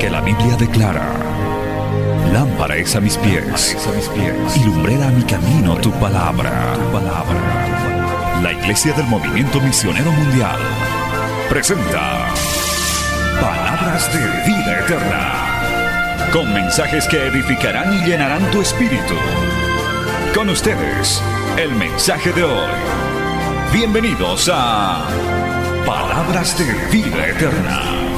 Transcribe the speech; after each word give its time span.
Porque 0.00 0.12
la 0.12 0.22
Biblia 0.22 0.56
declara, 0.56 1.12
lámpara 2.32 2.74
es 2.76 2.96
a 2.96 3.00
mis 3.00 3.18
pies, 3.18 3.76
a 3.86 3.92
mis 3.92 4.08
pies 4.08 4.56
y 4.56 4.64
lumbrera 4.64 5.08
a 5.08 5.10
mi 5.10 5.22
camino 5.24 5.76
tu 5.76 5.90
palabra. 5.92 6.72
Tu 6.74 6.90
palabra. 6.90 8.40
La 8.42 8.50
Iglesia 8.50 8.94
del 8.94 9.04
Movimiento 9.08 9.60
Misionero 9.60 10.10
Mundial 10.10 10.58
presenta 11.50 12.28
Palabras 13.42 14.10
de 14.14 14.20
Vida 14.50 14.80
Eterna, 14.80 16.30
con 16.32 16.50
mensajes 16.54 17.06
que 17.06 17.26
edificarán 17.26 17.92
y 17.92 17.98
llenarán 18.06 18.50
tu 18.52 18.62
espíritu. 18.62 19.16
Con 20.34 20.48
ustedes, 20.48 21.22
el 21.58 21.74
mensaje 21.74 22.32
de 22.32 22.44
hoy. 22.44 22.70
Bienvenidos 23.70 24.50
a 24.50 25.06
Palabras 25.84 26.56
de 26.56 26.72
Vida 26.90 27.26
Eterna. 27.26 28.09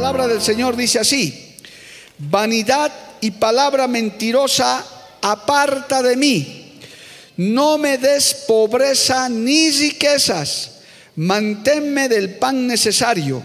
Palabra 0.00 0.28
del 0.28 0.40
Señor 0.40 0.76
dice 0.76 0.98
así, 0.98 1.56
vanidad 2.16 2.90
y 3.20 3.32
palabra 3.32 3.86
mentirosa 3.86 4.82
aparta 5.20 6.02
de 6.02 6.16
mí. 6.16 6.78
No 7.36 7.76
me 7.76 7.98
des 7.98 8.32
pobreza 8.48 9.28
ni 9.28 9.70
riquezas, 9.70 10.80
manténme 11.16 12.08
del 12.08 12.36
pan 12.36 12.66
necesario, 12.66 13.42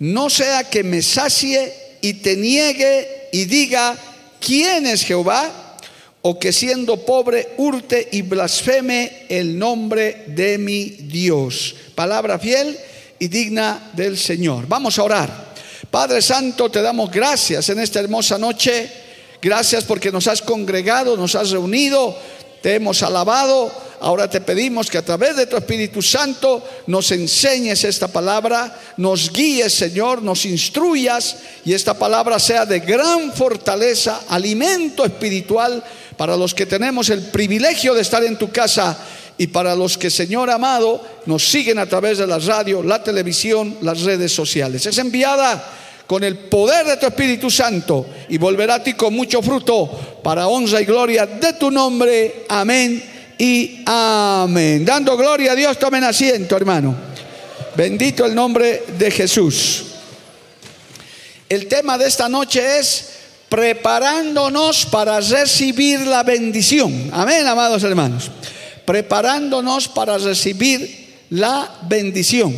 no 0.00 0.28
sea 0.28 0.68
que 0.68 0.82
me 0.82 1.00
sacie 1.00 1.72
y 2.00 2.14
te 2.14 2.34
niegue 2.34 3.28
y 3.32 3.44
diga, 3.44 3.96
¿quién 4.40 4.88
es 4.88 5.04
Jehová? 5.04 5.76
O 6.22 6.40
que 6.40 6.52
siendo 6.52 7.06
pobre 7.06 7.50
hurte 7.56 8.08
y 8.10 8.22
blasfeme 8.22 9.26
el 9.28 9.56
nombre 9.56 10.24
de 10.26 10.58
mi 10.58 10.86
Dios. 10.86 11.76
Palabra 11.94 12.40
fiel 12.40 12.76
y 13.20 13.28
digna 13.28 13.92
del 13.92 14.18
Señor. 14.18 14.66
Vamos 14.66 14.98
a 14.98 15.04
orar. 15.04 15.53
Padre 15.94 16.20
Santo, 16.22 16.68
te 16.72 16.82
damos 16.82 17.08
gracias 17.08 17.68
en 17.68 17.78
esta 17.78 18.00
hermosa 18.00 18.36
noche. 18.36 18.90
Gracias 19.40 19.84
porque 19.84 20.10
nos 20.10 20.26
has 20.26 20.42
congregado, 20.42 21.16
nos 21.16 21.36
has 21.36 21.52
reunido, 21.52 22.18
te 22.60 22.74
hemos 22.74 23.00
alabado. 23.04 23.70
Ahora 24.00 24.28
te 24.28 24.40
pedimos 24.40 24.90
que 24.90 24.98
a 24.98 25.04
través 25.04 25.36
de 25.36 25.46
tu 25.46 25.56
Espíritu 25.56 26.02
Santo 26.02 26.66
nos 26.88 27.12
enseñes 27.12 27.84
esta 27.84 28.08
palabra, 28.08 28.76
nos 28.96 29.30
guíes, 29.30 29.72
Señor, 29.72 30.20
nos 30.20 30.44
instruyas 30.46 31.36
y 31.64 31.74
esta 31.74 31.94
palabra 31.94 32.40
sea 32.40 32.66
de 32.66 32.80
gran 32.80 33.32
fortaleza, 33.32 34.22
alimento 34.30 35.04
espiritual 35.04 35.80
para 36.16 36.36
los 36.36 36.54
que 36.54 36.66
tenemos 36.66 37.08
el 37.08 37.22
privilegio 37.22 37.94
de 37.94 38.02
estar 38.02 38.24
en 38.24 38.36
tu 38.36 38.50
casa 38.50 38.98
y 39.38 39.46
para 39.46 39.76
los 39.76 39.96
que, 39.96 40.10
Señor 40.10 40.50
amado, 40.50 41.00
nos 41.26 41.48
siguen 41.48 41.78
a 41.78 41.86
través 41.86 42.18
de 42.18 42.26
la 42.26 42.40
radio, 42.40 42.82
la 42.82 43.00
televisión, 43.00 43.78
las 43.80 44.00
redes 44.00 44.32
sociales. 44.32 44.86
Es 44.86 44.98
enviada 44.98 45.82
con 46.06 46.22
el 46.22 46.36
poder 46.36 46.86
de 46.86 46.96
tu 46.96 47.06
Espíritu 47.06 47.50
Santo 47.50 48.06
y 48.28 48.38
volverá 48.38 48.76
a 48.76 48.82
ti 48.82 48.94
con 48.94 49.14
mucho 49.14 49.40
fruto 49.42 50.20
para 50.22 50.48
honra 50.48 50.80
y 50.80 50.84
gloria 50.84 51.26
de 51.26 51.54
tu 51.54 51.70
nombre. 51.70 52.44
Amén 52.48 53.02
y 53.38 53.82
amén. 53.86 54.84
Dando 54.84 55.16
gloria 55.16 55.52
a 55.52 55.54
Dios, 55.54 55.78
tomen 55.78 56.04
asiento, 56.04 56.56
hermano. 56.56 56.94
Bendito 57.74 58.24
el 58.24 58.34
nombre 58.34 58.84
de 58.98 59.10
Jesús. 59.10 59.84
El 61.48 61.66
tema 61.66 61.98
de 61.98 62.06
esta 62.06 62.28
noche 62.28 62.78
es 62.78 63.10
preparándonos 63.48 64.86
para 64.86 65.20
recibir 65.20 66.00
la 66.00 66.22
bendición. 66.22 67.10
Amén, 67.12 67.46
amados 67.46 67.82
hermanos. 67.82 68.30
Preparándonos 68.84 69.88
para 69.88 70.18
recibir 70.18 71.04
la 71.30 71.78
bendición. 71.82 72.54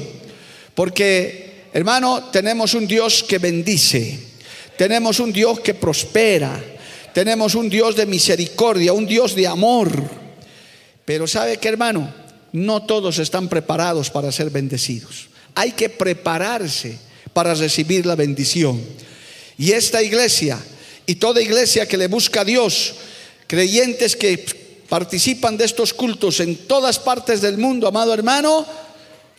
Porque, 0.74 1.45
hermano, 1.76 2.30
tenemos 2.32 2.74
un 2.74 2.86
Dios 2.86 3.22
que 3.22 3.38
bendice. 3.38 4.18
Tenemos 4.76 5.20
un 5.20 5.32
Dios 5.32 5.60
que 5.60 5.74
prospera. 5.74 6.62
Tenemos 7.12 7.54
un 7.54 7.68
Dios 7.68 7.96
de 7.96 8.06
misericordia, 8.06 8.92
un 8.92 9.06
Dios 9.06 9.34
de 9.34 9.46
amor. 9.46 9.90
Pero 11.04 11.26
¿sabe 11.26 11.58
qué, 11.58 11.68
hermano? 11.68 12.12
No 12.52 12.82
todos 12.84 13.18
están 13.18 13.48
preparados 13.48 14.10
para 14.10 14.32
ser 14.32 14.50
bendecidos. 14.50 15.28
Hay 15.54 15.72
que 15.72 15.88
prepararse 15.88 16.98
para 17.32 17.54
recibir 17.54 18.06
la 18.06 18.16
bendición. 18.16 18.80
Y 19.58 19.72
esta 19.72 20.02
iglesia 20.02 20.58
y 21.06 21.16
toda 21.16 21.40
iglesia 21.40 21.86
que 21.86 21.96
le 21.96 22.08
busca 22.08 22.40
a 22.40 22.44
Dios, 22.44 22.94
creyentes 23.46 24.16
que 24.16 24.44
participan 24.88 25.56
de 25.56 25.64
estos 25.64 25.94
cultos 25.94 26.40
en 26.40 26.56
todas 26.66 26.98
partes 26.98 27.40
del 27.40 27.58
mundo, 27.58 27.86
amado 27.86 28.12
hermano, 28.12 28.66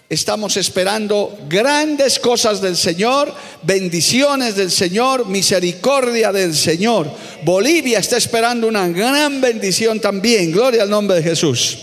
estamos 0.09 0.55
esperando 0.55 1.37
grandes 1.49 2.19
cosas 2.19 2.61
del 2.61 2.77
Señor, 2.77 3.33
bendiciones 3.63 4.55
del 4.55 4.71
Señor, 4.71 5.27
misericordia 5.27 6.31
del 6.31 6.55
Señor. 6.55 7.11
Bolivia 7.43 7.99
está 7.99 8.17
esperando 8.17 8.67
una 8.67 8.87
gran 8.87 9.41
bendición 9.41 9.99
también, 9.99 10.51
gloria 10.51 10.83
al 10.83 10.89
nombre 10.89 11.17
de 11.17 11.23
Jesús. 11.23 11.77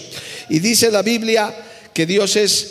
Y 0.49 0.59
dice 0.59 0.91
la 0.91 1.03
Biblia 1.03 1.55
que 1.93 2.07
Dios 2.07 2.37
es 2.37 2.71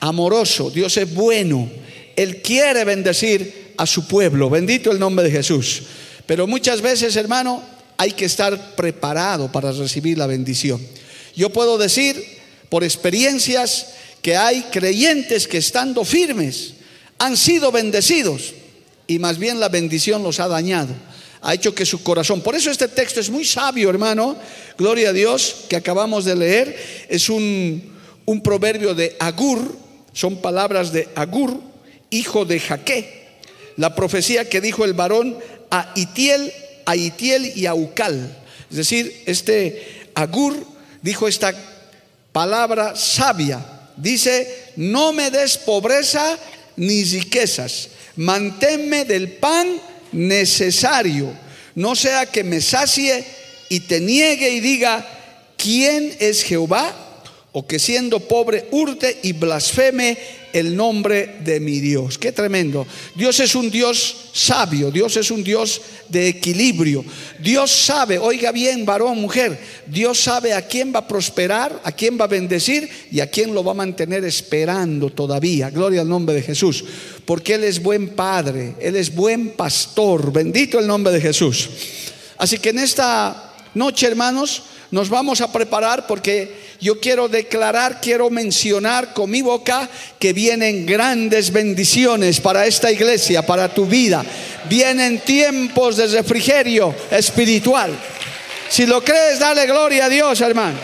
amoroso, 0.00 0.70
Dios 0.70 0.96
es 0.96 1.14
bueno, 1.14 1.70
Él 2.16 2.42
quiere 2.42 2.84
bendecir 2.84 3.74
a 3.76 3.86
su 3.86 4.06
pueblo, 4.08 4.50
bendito 4.50 4.90
el 4.90 4.98
nombre 4.98 5.24
de 5.24 5.30
Jesús. 5.30 5.82
Pero 6.26 6.46
muchas 6.46 6.80
veces, 6.80 7.16
hermano, 7.16 7.62
hay 7.96 8.12
que 8.12 8.24
estar 8.24 8.74
preparado 8.74 9.52
para 9.52 9.72
recibir 9.72 10.18
la 10.18 10.26
bendición. 10.26 10.80
Yo 11.36 11.50
puedo 11.50 11.78
decir 11.78 12.22
por 12.68 12.84
experiencias 12.84 13.86
que 14.22 14.36
hay 14.36 14.62
creyentes 14.70 15.48
que 15.48 15.58
estando 15.58 16.04
firmes 16.04 16.74
han 17.18 17.36
sido 17.36 17.72
bendecidos 17.72 18.54
y 19.06 19.18
más 19.18 19.38
bien 19.38 19.60
la 19.60 19.68
bendición 19.68 20.22
los 20.22 20.40
ha 20.40 20.48
dañado, 20.48 20.94
ha 21.42 21.54
hecho 21.54 21.74
que 21.74 21.84
su 21.84 22.02
corazón, 22.02 22.42
por 22.42 22.54
eso 22.54 22.70
este 22.70 22.86
texto 22.86 23.20
es 23.20 23.28
muy 23.28 23.44
sabio, 23.44 23.90
hermano, 23.90 24.36
gloria 24.78 25.10
a 25.10 25.12
Dios, 25.12 25.64
que 25.68 25.76
acabamos 25.76 26.24
de 26.24 26.36
leer, 26.36 27.06
es 27.08 27.28
un, 27.28 27.92
un 28.24 28.42
proverbio 28.42 28.94
de 28.94 29.16
Agur, 29.18 29.76
son 30.12 30.40
palabras 30.40 30.92
de 30.92 31.08
Agur, 31.16 31.60
hijo 32.10 32.44
de 32.44 32.60
Jaque, 32.60 33.26
la 33.76 33.94
profecía 33.94 34.48
que 34.48 34.60
dijo 34.60 34.84
el 34.84 34.92
varón 34.92 35.38
a 35.70 35.92
Itiel, 35.96 36.52
a 36.86 36.94
Itiel 36.96 37.52
y 37.56 37.66
a 37.66 37.74
Ucal. 37.74 38.36
Es 38.70 38.76
decir, 38.76 39.22
este 39.26 40.10
Agur 40.14 40.56
dijo 41.02 41.26
esta 41.26 41.52
palabra 42.32 42.94
sabia. 42.94 43.79
Dice, 44.00 44.72
no 44.76 45.12
me 45.12 45.30
des 45.30 45.58
pobreza 45.58 46.38
ni 46.76 47.04
riquezas, 47.04 47.88
manténme 48.16 49.04
del 49.04 49.32
pan 49.32 49.80
necesario, 50.12 51.32
no 51.74 51.94
sea 51.94 52.26
que 52.26 52.42
me 52.42 52.60
sacie 52.60 53.24
y 53.68 53.80
te 53.80 54.00
niegue 54.00 54.50
y 54.50 54.60
diga, 54.60 55.06
¿quién 55.56 56.16
es 56.18 56.42
Jehová? 56.42 57.09
O 57.52 57.66
que 57.66 57.78
siendo 57.78 58.20
pobre 58.20 58.68
hurte 58.70 59.18
y 59.22 59.32
blasfeme 59.32 60.16
el 60.52 60.76
nombre 60.76 61.36
de 61.44 61.60
mi 61.60 61.80
Dios. 61.80 62.18
Qué 62.18 62.32
tremendo. 62.32 62.86
Dios 63.14 63.40
es 63.40 63.54
un 63.54 63.70
Dios 63.70 64.30
sabio, 64.32 64.90
Dios 64.90 65.16
es 65.16 65.30
un 65.30 65.42
Dios 65.42 65.80
de 66.08 66.28
equilibrio. 66.28 67.04
Dios 67.40 67.70
sabe, 67.70 68.18
oiga 68.18 68.52
bien, 68.52 68.84
varón, 68.84 69.20
mujer, 69.20 69.58
Dios 69.86 70.20
sabe 70.20 70.52
a 70.52 70.66
quién 70.66 70.92
va 70.94 71.00
a 71.00 71.08
prosperar, 71.08 71.80
a 71.84 71.92
quién 71.92 72.18
va 72.18 72.24
a 72.24 72.28
bendecir 72.28 72.88
y 73.10 73.20
a 73.20 73.30
quién 73.30 73.54
lo 73.54 73.64
va 73.64 73.72
a 73.72 73.74
mantener 73.74 74.24
esperando 74.24 75.10
todavía. 75.10 75.70
Gloria 75.70 76.00
al 76.02 76.08
nombre 76.08 76.34
de 76.34 76.42
Jesús. 76.42 76.84
Porque 77.24 77.54
Él 77.54 77.64
es 77.64 77.82
buen 77.82 78.10
padre, 78.10 78.74
Él 78.80 78.96
es 78.96 79.14
buen 79.14 79.50
pastor. 79.50 80.32
Bendito 80.32 80.78
el 80.78 80.86
nombre 80.86 81.12
de 81.12 81.20
Jesús. 81.20 81.68
Así 82.38 82.58
que 82.58 82.70
en 82.70 82.78
esta 82.78 83.54
noche, 83.74 84.06
hermanos, 84.06 84.62
nos 84.90 85.08
vamos 85.08 85.40
a 85.40 85.52
preparar 85.52 86.06
porque 86.06 86.52
yo 86.80 86.98
quiero 86.98 87.28
declarar, 87.28 88.00
quiero 88.00 88.28
mencionar 88.28 89.14
con 89.14 89.30
mi 89.30 89.40
boca 89.40 89.88
que 90.18 90.32
vienen 90.32 90.84
grandes 90.84 91.52
bendiciones 91.52 92.40
para 92.40 92.66
esta 92.66 92.90
iglesia, 92.90 93.46
para 93.46 93.72
tu 93.72 93.86
vida. 93.86 94.24
Vienen 94.68 95.20
tiempos 95.20 95.96
de 95.96 96.08
refrigerio 96.08 96.94
espiritual. 97.10 97.92
Si 98.68 98.86
lo 98.86 99.02
crees, 99.04 99.38
dale 99.38 99.66
gloria 99.66 100.06
a 100.06 100.08
Dios, 100.08 100.40
hermano. 100.40 100.78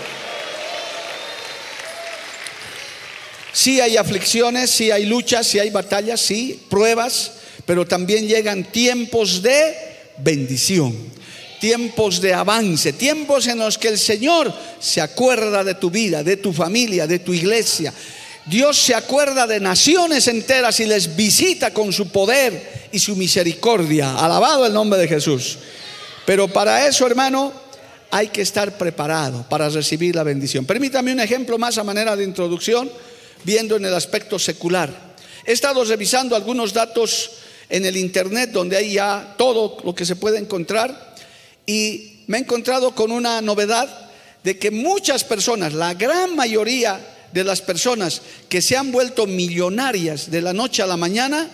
Sí 3.53 3.81
hay 3.81 3.97
aflicciones, 3.97 4.71
sí 4.71 4.91
hay 4.91 5.07
luchas, 5.07 5.47
sí 5.47 5.59
hay 5.59 5.71
batallas, 5.71 6.21
sí, 6.21 6.63
pruebas, 6.69 7.33
pero 7.65 7.87
también 7.87 8.29
llegan 8.29 8.65
tiempos 8.65 9.43
de 9.43 9.75
bendición 10.19 11.17
tiempos 11.67 12.21
de 12.21 12.33
avance, 12.33 12.93
tiempos 12.93 13.49
en 13.49 13.59
los 13.59 13.77
que 13.77 13.89
el 13.89 13.99
Señor 13.99 14.55
se 14.79 15.01
acuerda 15.01 15.65
de 15.65 15.75
tu 15.75 15.91
vida, 15.91 16.23
de 16.23 16.37
tu 16.37 16.53
familia, 16.53 17.09
de 17.09 17.19
tu 17.19 17.35
iglesia. 17.35 17.93
Dios 18.45 18.79
se 18.79 18.95
acuerda 18.95 19.49
de 19.49 19.59
naciones 19.59 20.29
enteras 20.29 20.79
y 20.79 20.85
les 20.85 21.17
visita 21.17 21.75
con 21.75 21.93
su 21.93 22.07
poder 22.11 22.89
y 22.93 23.01
su 23.01 23.17
misericordia. 23.17 24.17
Alabado 24.17 24.65
el 24.65 24.73
nombre 24.73 24.97
de 25.01 25.09
Jesús. 25.09 25.59
Pero 26.25 26.47
para 26.47 26.87
eso, 26.87 27.05
hermano, 27.05 27.53
hay 28.13 28.29
que 28.29 28.43
estar 28.43 28.79
preparado 28.79 29.45
para 29.49 29.69
recibir 29.69 30.15
la 30.15 30.23
bendición. 30.23 30.67
Permítame 30.67 31.15
un 31.15 31.19
ejemplo 31.19 31.59
más 31.59 31.79
a 31.79 31.83
manera 31.83 32.15
de 32.15 32.23
introducción, 32.23 32.89
viendo 33.43 33.75
en 33.75 33.87
el 33.87 33.95
aspecto 33.95 34.39
secular. 34.39 35.17
He 35.45 35.51
estado 35.51 35.85
revisando 35.85 36.37
algunos 36.37 36.73
datos 36.73 37.33
en 37.69 37.85
el 37.85 37.97
Internet 37.97 38.51
donde 38.53 38.77
hay 38.77 38.93
ya 38.93 39.35
todo 39.37 39.79
lo 39.85 39.97
que 39.97 40.07
se 40.07 40.15
puede 40.15 40.39
encontrar 40.39 41.16
y 41.67 42.23
me 42.29 42.39
he 42.39 42.41
encontrado 42.41 42.95
con 42.95 43.11
una 43.11 43.43
novedad 43.43 44.11
de 44.45 44.59
que 44.59 44.71
muchas 44.71 45.25
personas, 45.25 45.75
la 45.75 45.95
gran 45.95 46.37
mayoría 46.37 47.05
de 47.33 47.45
las 47.45 47.61
personas 47.61 48.23
que 48.49 48.63
se 48.63 48.77
han 48.77 48.93
vuelto 48.93 49.27
millonarias 49.27 50.31
de 50.31 50.41
la 50.41 50.53
noche 50.53 50.83
a 50.83 50.87
la 50.87 50.97
mañana, 50.97 51.51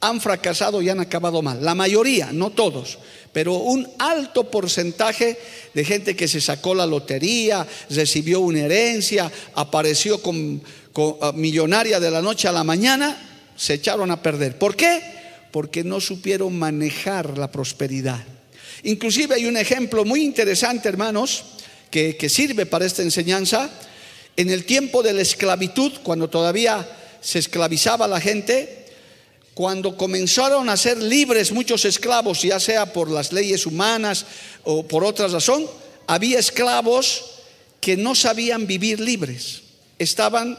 han 0.00 0.20
fracasado 0.20 0.82
y 0.82 0.90
han 0.90 1.00
acabado 1.00 1.40
mal. 1.42 1.64
La 1.64 1.74
mayoría, 1.74 2.30
no 2.32 2.50
todos, 2.50 2.98
pero 3.32 3.54
un 3.54 3.88
alto 3.98 4.50
porcentaje 4.50 5.38
de 5.74 5.84
gente 5.84 6.14
que 6.14 6.28
se 6.28 6.40
sacó 6.40 6.74
la 6.74 6.86
lotería, 6.86 7.66
recibió 7.90 8.40
una 8.40 8.60
herencia, 8.60 9.32
apareció 9.54 10.20
con, 10.22 10.62
ah, 11.22 11.32
millonaria 11.34 11.98
de 11.98 12.10
la 12.10 12.22
noche 12.22 12.48
a 12.48 12.52
la 12.52 12.64
mañana, 12.64 13.16
se 13.56 13.74
echaron 13.74 14.10
a 14.10 14.22
perder. 14.22 14.58
¿Por 14.58 14.76
qué? 14.76 15.00
Porque 15.50 15.84
no 15.84 16.00
supieron 16.00 16.58
manejar 16.58 17.38
la 17.38 17.50
prosperidad. 17.50 18.35
Inclusive 18.82 19.34
hay 19.34 19.46
un 19.46 19.56
ejemplo 19.56 20.04
muy 20.04 20.22
interesante, 20.22 20.88
hermanos, 20.88 21.44
que, 21.90 22.28
sirve 22.28 22.66
para 22.66 22.86
esta 22.86 23.02
enseñanza. 23.02 23.70
En 24.36 24.50
el 24.50 24.64
tiempo 24.64 25.02
de 25.02 25.12
la 25.12 25.22
esclavitud, 25.22 25.92
cuando 26.02 26.28
todavía 26.28 26.86
se 27.20 27.38
esclavizaba 27.38 28.06
la 28.06 28.20
gente, 28.20 28.86
cuando 29.54 29.96
comenzaron 29.96 30.68
a 30.68 30.76
ser 30.76 31.02
libres 31.02 31.52
muchos 31.52 31.86
esclavos, 31.86 32.42
ya 32.42 32.60
sea 32.60 32.92
por 32.92 33.10
las 33.10 33.32
leyes 33.32 33.64
humanas 33.64 34.26
o 34.64 34.86
por 34.86 35.04
otra 35.04 35.28
razón, 35.28 35.66
había 36.06 36.38
esclavos 36.38 37.24
que 37.80 37.96
no 37.96 38.14
sabían 38.14 38.66
vivir 38.66 39.00
libres, 39.00 39.62
estaban 39.98 40.58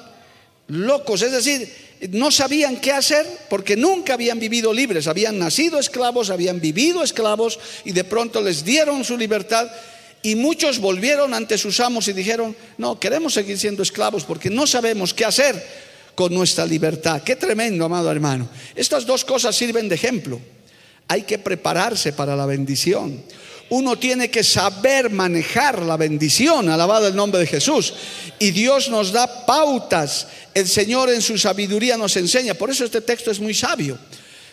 locos, 0.68 1.22
es 1.22 1.32
decir, 1.32 1.72
no 2.12 2.32
sabían 2.32 2.78
qué 2.78 2.92
hacer 2.92 3.26
porque 3.50 3.76
nunca 3.76 4.14
habían 4.14 4.40
vivido 4.40 4.74
libres, 4.74 5.08
habían 5.08 5.40
nacido 5.40 5.80
esclavos, 5.80 6.30
habían 6.30 6.60
vivido 6.62 7.04
esclavos 7.04 7.60
y 7.86 7.92
de 7.92 8.04
pronto 8.04 8.42
les 8.42 8.64
dieron 8.64 9.04
su 9.04 9.18
libertad 9.18 9.68
y 10.22 10.36
muchos 10.36 10.80
volvieron 10.80 11.34
ante 11.34 11.58
sus 11.58 11.80
amos 11.80 12.08
y 12.08 12.14
dijeron, 12.14 12.56
no, 12.78 13.00
queremos 13.00 13.34
seguir 13.34 13.58
siendo 13.58 13.84
esclavos 13.84 14.24
porque 14.24 14.50
no 14.50 14.68
sabemos 14.68 15.14
qué 15.14 15.26
hacer 15.26 15.64
con 16.16 16.34
nuestra 16.34 16.66
libertad. 16.66 17.22
Qué 17.24 17.36
tremendo, 17.36 17.86
amado 17.86 18.12
hermano. 18.12 18.50
Estas 18.76 19.06
dos 19.06 19.24
cosas 19.24 19.56
sirven 19.56 19.88
de 19.88 19.96
ejemplo. 19.96 20.40
Hay 21.08 21.24
que 21.24 21.38
prepararse 21.38 22.12
para 22.14 22.36
la 22.36 22.46
bendición. 22.46 23.24
Uno 23.70 23.98
tiene 23.98 24.30
que 24.30 24.44
saber 24.44 25.10
manejar 25.10 25.82
la 25.82 25.98
bendición, 25.98 26.70
alabado 26.70 27.08
el 27.08 27.16
nombre 27.16 27.42
de 27.42 27.48
Jesús. 27.48 27.94
Y 28.40 28.52
Dios 28.52 28.90
nos 28.90 29.12
da 29.12 29.46
pautas. 29.46 30.28
El 30.54 30.68
Señor 30.68 31.10
en 31.10 31.22
su 31.22 31.38
sabiduría 31.38 31.98
nos 31.98 32.16
enseña. 32.16 32.54
Por 32.54 32.70
eso 32.70 32.86
este 32.86 33.02
texto 33.02 33.30
es 33.30 33.40
muy 33.40 33.54
sabio. 33.54 33.98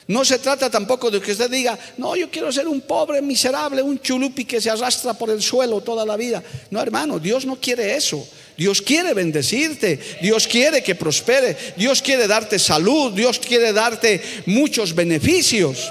No 0.07 0.25
se 0.25 0.39
trata 0.39 0.69
tampoco 0.69 1.11
de 1.11 1.21
que 1.21 1.33
usted 1.33 1.51
diga, 1.51 1.79
no, 1.97 2.15
yo 2.15 2.31
quiero 2.31 2.53
ser 2.53 2.69
un 2.69 2.83
pobre, 2.83 3.23
miserable, 3.23 3.81
un 3.81 4.01
chulupi 4.01 4.45
que 4.45 4.61
se 4.61 4.69
arrastra 4.69 5.15
por 5.15 5.31
el 5.31 5.41
suelo 5.41 5.81
toda 5.81 6.05
la 6.05 6.17
vida. 6.17 6.43
No, 6.71 6.81
hermano, 6.81 7.19
Dios 7.19 7.47
no 7.47 7.57
quiere 7.57 7.97
eso. 7.97 8.27
Dios 8.57 8.83
quiere 8.83 9.15
bendecirte, 9.15 9.99
Dios 10.21 10.47
quiere 10.47 10.83
que 10.83 10.95
prospere, 10.95 11.57
Dios 11.77 12.01
quiere 12.03 12.29
darte 12.29 12.59
salud, 12.59 13.13
Dios 13.13 13.41
quiere 13.41 13.73
darte 13.73 14.23
muchos 14.47 14.95
beneficios. 14.95 15.91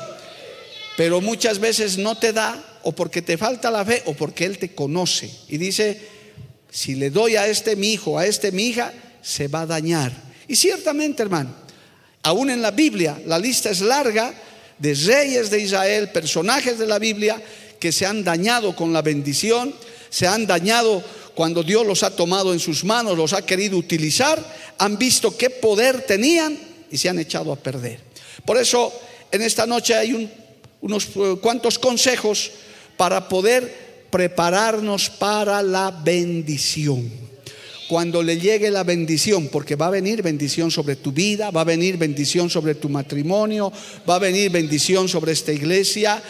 Pero 0.96 1.20
muchas 1.20 1.60
veces 1.60 1.98
no 1.98 2.16
te 2.16 2.32
da 2.32 2.73
o 2.84 2.92
porque 2.92 3.22
te 3.22 3.38
falta 3.38 3.72
la 3.72 3.86
fe 3.86 4.04
o 4.06 4.14
porque 4.14 4.46
Él 4.46 4.58
te 4.58 4.74
conoce. 4.76 5.30
Y 5.50 5.58
dice, 5.58 6.00
si 6.70 6.96
le 6.96 7.10
doy 7.10 7.36
a 7.36 7.48
este 7.48 7.76
mi 7.76 7.94
hijo, 7.94 8.18
a 8.18 8.26
este 8.26 8.52
mi 8.52 8.68
hija, 8.68 8.94
se 9.22 9.48
va 9.48 9.62
a 9.62 9.66
dañar. 9.66 10.12
Y 10.48 10.56
ciertamente, 10.56 11.24
hermano, 11.24 11.54
aún 12.24 12.50
en 12.50 12.62
la 12.62 12.72
Biblia 12.72 13.20
la 13.26 13.40
lista 13.40 13.70
es 13.70 13.82
larga 13.82 14.34
de 14.80 14.94
reyes 14.94 15.50
de 15.50 15.62
Israel, 15.62 16.10
personajes 16.10 16.78
de 16.78 16.88
la 16.88 17.00
Biblia 17.00 17.42
que 17.80 17.92
se 17.92 18.06
han 18.06 18.24
dañado 18.24 18.76
con 18.76 18.92
la 18.92 19.02
bendición, 19.02 19.74
se 20.10 20.28
han 20.28 20.46
dañado 20.46 21.04
cuando 21.36 21.64
Dios 21.64 21.86
los 21.86 22.04
ha 22.04 22.16
tomado 22.16 22.54
en 22.54 22.60
sus 22.60 22.84
manos, 22.84 23.18
los 23.18 23.34
ha 23.34 23.46
querido 23.46 23.78
utilizar, 23.78 24.44
han 24.78 24.98
visto 24.98 25.36
qué 25.36 25.50
poder 25.50 26.02
tenían 26.02 26.58
y 26.92 26.98
se 26.98 27.10
han 27.10 27.20
echado 27.20 27.52
a 27.52 27.56
perder. 27.56 28.00
Por 28.46 28.58
eso 28.58 28.94
en 29.32 29.42
esta 29.42 29.66
noche 29.66 29.96
hay 29.96 30.30
unos 30.82 31.08
eh, 31.16 31.38
cuantos 31.42 31.80
consejos 31.80 32.52
para 32.98 33.28
poder 33.28 34.08
prepararnos 34.10 35.10
para 35.10 35.64
la 35.64 35.90
bendición. 35.90 37.10
Cuando 37.90 38.24
le 38.24 38.40
llegue 38.40 38.72
la 38.72 38.84
bendición, 38.84 39.50
porque 39.50 39.76
va 39.76 39.88
a 39.88 39.92
venir 39.92 40.22
bendición 40.22 40.72
sobre 40.72 40.96
tu 40.96 41.12
vida, 41.12 41.52
va 41.52 41.62
a 41.62 41.66
venir 41.66 41.98
bendición 41.98 42.50
sobre 42.50 42.76
tu 42.76 42.90
matrimonio, 42.90 43.72
va 44.08 44.16
a 44.16 44.20
venir 44.20 44.52
bendición 44.52 45.10
sobre 45.10 45.32
esta 45.32 45.52
iglesia, 45.52 46.22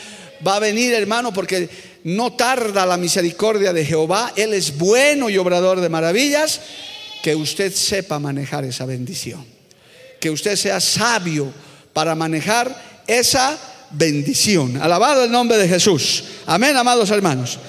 va 0.46 0.56
a 0.56 0.60
venir 0.60 0.94
hermano 0.94 1.34
porque 1.34 1.70
no 2.06 2.34
tarda 2.34 2.86
la 2.86 2.98
misericordia 2.98 3.72
de 3.72 3.86
Jehová, 3.86 4.34
Él 4.36 4.54
es 4.54 4.78
bueno 4.78 5.30
y 5.30 5.38
obrador 5.38 5.80
de 5.80 5.90
maravillas, 5.90 6.62
que 7.22 7.36
usted 7.36 7.74
sepa 7.74 8.20
manejar 8.20 8.66
esa 8.66 8.86
bendición, 8.86 9.46
que 10.20 10.30
usted 10.30 10.56
sea 10.56 10.80
sabio 10.80 11.52
para 11.94 12.16
manejar 12.16 13.04
esa 13.08 13.52
bendición. 13.52 13.73
Alabado 14.82 15.24
el 15.24 15.32
nombre 15.32 15.58
de 15.58 15.68
Jesús. 15.68 16.24
Amén, 16.48 16.76
amados 16.76 17.12
hermanos. 17.12 17.60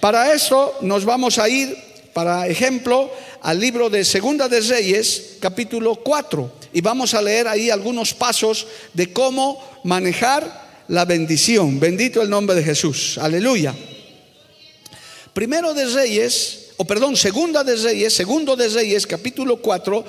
Para 0.00 0.32
esto 0.32 0.78
nos 0.80 1.04
vamos 1.04 1.38
a 1.38 1.48
ir, 1.48 1.76
para 2.12 2.48
ejemplo, 2.48 3.10
al 3.42 3.60
libro 3.60 3.88
de 3.88 4.04
Segunda 4.04 4.48
de 4.48 4.60
Reyes, 4.60 5.36
capítulo 5.38 5.94
4, 5.96 6.52
y 6.72 6.80
vamos 6.80 7.14
a 7.14 7.22
leer 7.22 7.46
ahí 7.46 7.70
algunos 7.70 8.14
pasos 8.14 8.66
de 8.94 9.12
cómo 9.12 9.62
manejar 9.84 10.84
la 10.88 11.04
bendición. 11.04 11.78
Bendito 11.78 12.20
el 12.20 12.30
nombre 12.30 12.56
de 12.56 12.64
Jesús. 12.64 13.16
Aleluya. 13.18 13.72
Primero 15.32 15.72
de 15.72 15.86
Reyes, 15.86 16.70
o 16.78 16.84
perdón, 16.84 17.16
segunda 17.16 17.62
de 17.62 17.76
Reyes, 17.76 18.12
segundo 18.12 18.56
de 18.56 18.68
Reyes, 18.68 19.06
capítulo 19.06 19.58
4, 19.58 20.04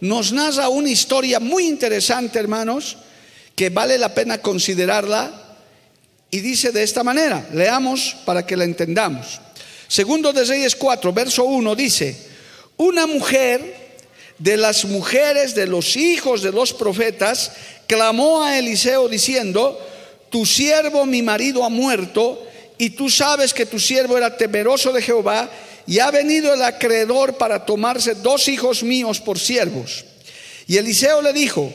nos 0.00 0.32
narra 0.32 0.68
una 0.68 0.90
historia 0.90 1.40
muy 1.40 1.66
interesante, 1.66 2.38
hermanos, 2.38 2.98
que 3.56 3.70
vale 3.70 3.98
la 3.98 4.14
pena 4.14 4.40
considerarla. 4.40 5.42
Y 6.30 6.40
dice 6.40 6.70
de 6.70 6.82
esta 6.82 7.02
manera, 7.02 7.48
leamos 7.52 8.14
para 8.24 8.46
que 8.46 8.56
la 8.56 8.64
entendamos. 8.64 9.40
Segundo 9.88 10.32
de 10.32 10.44
Reyes 10.44 10.76
4, 10.76 11.12
verso 11.12 11.44
1 11.44 11.74
dice, 11.74 12.16
una 12.76 13.06
mujer 13.06 13.86
de 14.38 14.56
las 14.56 14.84
mujeres 14.84 15.54
de 15.54 15.66
los 15.66 15.96
hijos 15.96 16.42
de 16.42 16.52
los 16.52 16.74
profetas 16.74 17.52
clamó 17.86 18.42
a 18.42 18.58
Eliseo 18.58 19.08
diciendo, 19.08 19.80
tu 20.28 20.44
siervo, 20.44 21.06
mi 21.06 21.22
marido, 21.22 21.64
ha 21.64 21.68
muerto, 21.68 22.44
y 22.76 22.90
tú 22.90 23.08
sabes 23.08 23.54
que 23.54 23.64
tu 23.64 23.78
siervo 23.78 24.18
era 24.18 24.36
temeroso 24.36 24.92
de 24.92 25.00
Jehová, 25.00 25.48
y 25.86 26.00
ha 26.00 26.10
venido 26.10 26.52
el 26.52 26.62
acreedor 26.62 27.38
para 27.38 27.64
tomarse 27.64 28.16
dos 28.16 28.48
hijos 28.48 28.82
míos 28.82 29.20
por 29.20 29.38
siervos. 29.38 30.04
Y 30.66 30.76
Eliseo 30.76 31.22
le 31.22 31.32
dijo, 31.32 31.72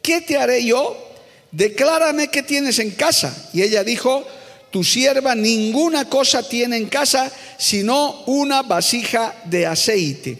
¿qué 0.00 0.20
te 0.20 0.38
haré 0.38 0.64
yo? 0.64 1.09
Declárame 1.52 2.28
qué 2.28 2.42
tienes 2.42 2.78
en 2.78 2.92
casa. 2.92 3.50
Y 3.52 3.62
ella 3.62 3.84
dijo, 3.84 4.26
tu 4.70 4.84
sierva 4.84 5.34
ninguna 5.34 6.08
cosa 6.08 6.42
tiene 6.42 6.76
en 6.76 6.88
casa, 6.88 7.30
sino 7.58 8.22
una 8.26 8.62
vasija 8.62 9.34
de 9.44 9.66
aceite. 9.66 10.38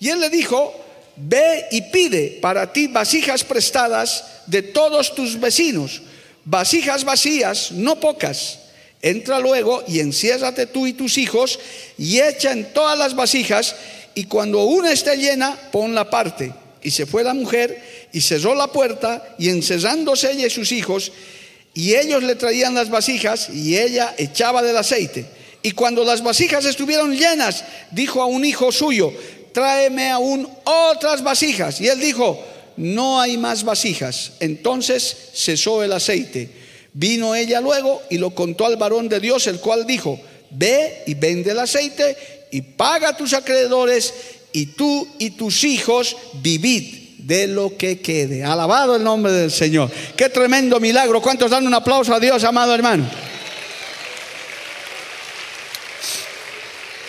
Y 0.00 0.08
él 0.08 0.20
le 0.20 0.30
dijo, 0.30 0.74
ve 1.16 1.66
y 1.70 1.82
pide 1.82 2.38
para 2.40 2.72
ti 2.72 2.86
vasijas 2.86 3.44
prestadas 3.44 4.24
de 4.46 4.62
todos 4.62 5.14
tus 5.14 5.38
vecinos 5.40 6.02
vasijas 6.44 7.04
vacías, 7.04 7.72
no 7.72 7.98
pocas. 7.98 8.58
Entra 9.02 9.38
luego 9.38 9.84
y 9.86 10.00
enciérrate 10.00 10.66
tú 10.66 10.86
y 10.86 10.94
tus 10.94 11.18
hijos 11.18 11.58
y 11.98 12.20
echa 12.20 12.52
en 12.52 12.72
todas 12.72 12.98
las 12.98 13.14
vasijas 13.14 13.76
y 14.14 14.24
cuando 14.24 14.64
una 14.64 14.92
esté 14.92 15.16
llena, 15.16 15.58
ponla 15.72 16.08
parte. 16.08 16.52
Y 16.84 16.92
se 16.92 17.06
fue 17.06 17.24
la 17.24 17.34
mujer 17.34 18.08
y 18.12 18.20
cerró 18.20 18.54
la 18.54 18.68
puerta 18.68 19.34
y 19.38 19.48
encerrándose 19.48 20.30
ella 20.30 20.46
y 20.46 20.50
sus 20.50 20.70
hijos 20.70 21.10
y 21.74 21.96
ellos 21.96 22.22
le 22.22 22.36
traían 22.36 22.74
las 22.74 22.88
vasijas 22.88 23.48
y 23.52 23.76
ella 23.76 24.14
echaba 24.16 24.62
del 24.62 24.76
aceite. 24.76 25.26
Y 25.60 25.72
cuando 25.72 26.04
las 26.04 26.22
vasijas 26.22 26.64
estuvieron 26.64 27.16
llenas, 27.16 27.64
dijo 27.90 28.22
a 28.22 28.26
un 28.26 28.44
hijo 28.44 28.70
suyo, 28.70 29.12
tráeme 29.52 30.10
aún 30.10 30.48
otras 30.64 31.22
vasijas. 31.22 31.80
Y 31.80 31.88
él 31.88 31.98
dijo, 31.98 32.40
no 32.76 33.20
hay 33.20 33.36
más 33.36 33.64
vasijas. 33.64 34.32
Entonces 34.38 35.16
cesó 35.34 35.82
el 35.82 35.92
aceite. 35.92 36.48
Vino 36.92 37.34
ella 37.34 37.60
luego 37.60 38.02
y 38.08 38.18
lo 38.18 38.34
contó 38.34 38.66
al 38.66 38.76
varón 38.76 39.08
de 39.08 39.18
Dios, 39.18 39.48
el 39.48 39.58
cual 39.58 39.84
dijo, 39.84 40.20
ve 40.50 41.02
y 41.06 41.14
vende 41.14 41.50
el 41.50 41.58
aceite 41.58 42.16
y 42.52 42.60
paga 42.60 43.08
a 43.08 43.16
tus 43.16 43.32
acreedores 43.32 44.14
y 44.54 44.66
tú 44.66 45.06
y 45.18 45.30
tus 45.30 45.64
hijos 45.64 46.16
vivid 46.34 47.16
de 47.18 47.48
lo 47.48 47.76
que 47.76 48.00
quede. 48.00 48.44
Alabado 48.44 48.94
el 48.94 49.02
nombre 49.02 49.32
del 49.32 49.50
Señor. 49.50 49.90
Qué 50.16 50.28
tremendo 50.28 50.78
milagro. 50.78 51.20
¿Cuántos 51.20 51.50
dan 51.50 51.66
un 51.66 51.74
aplauso 51.74 52.14
a 52.14 52.20
Dios, 52.20 52.44
amado 52.44 52.72
hermano? 52.72 53.04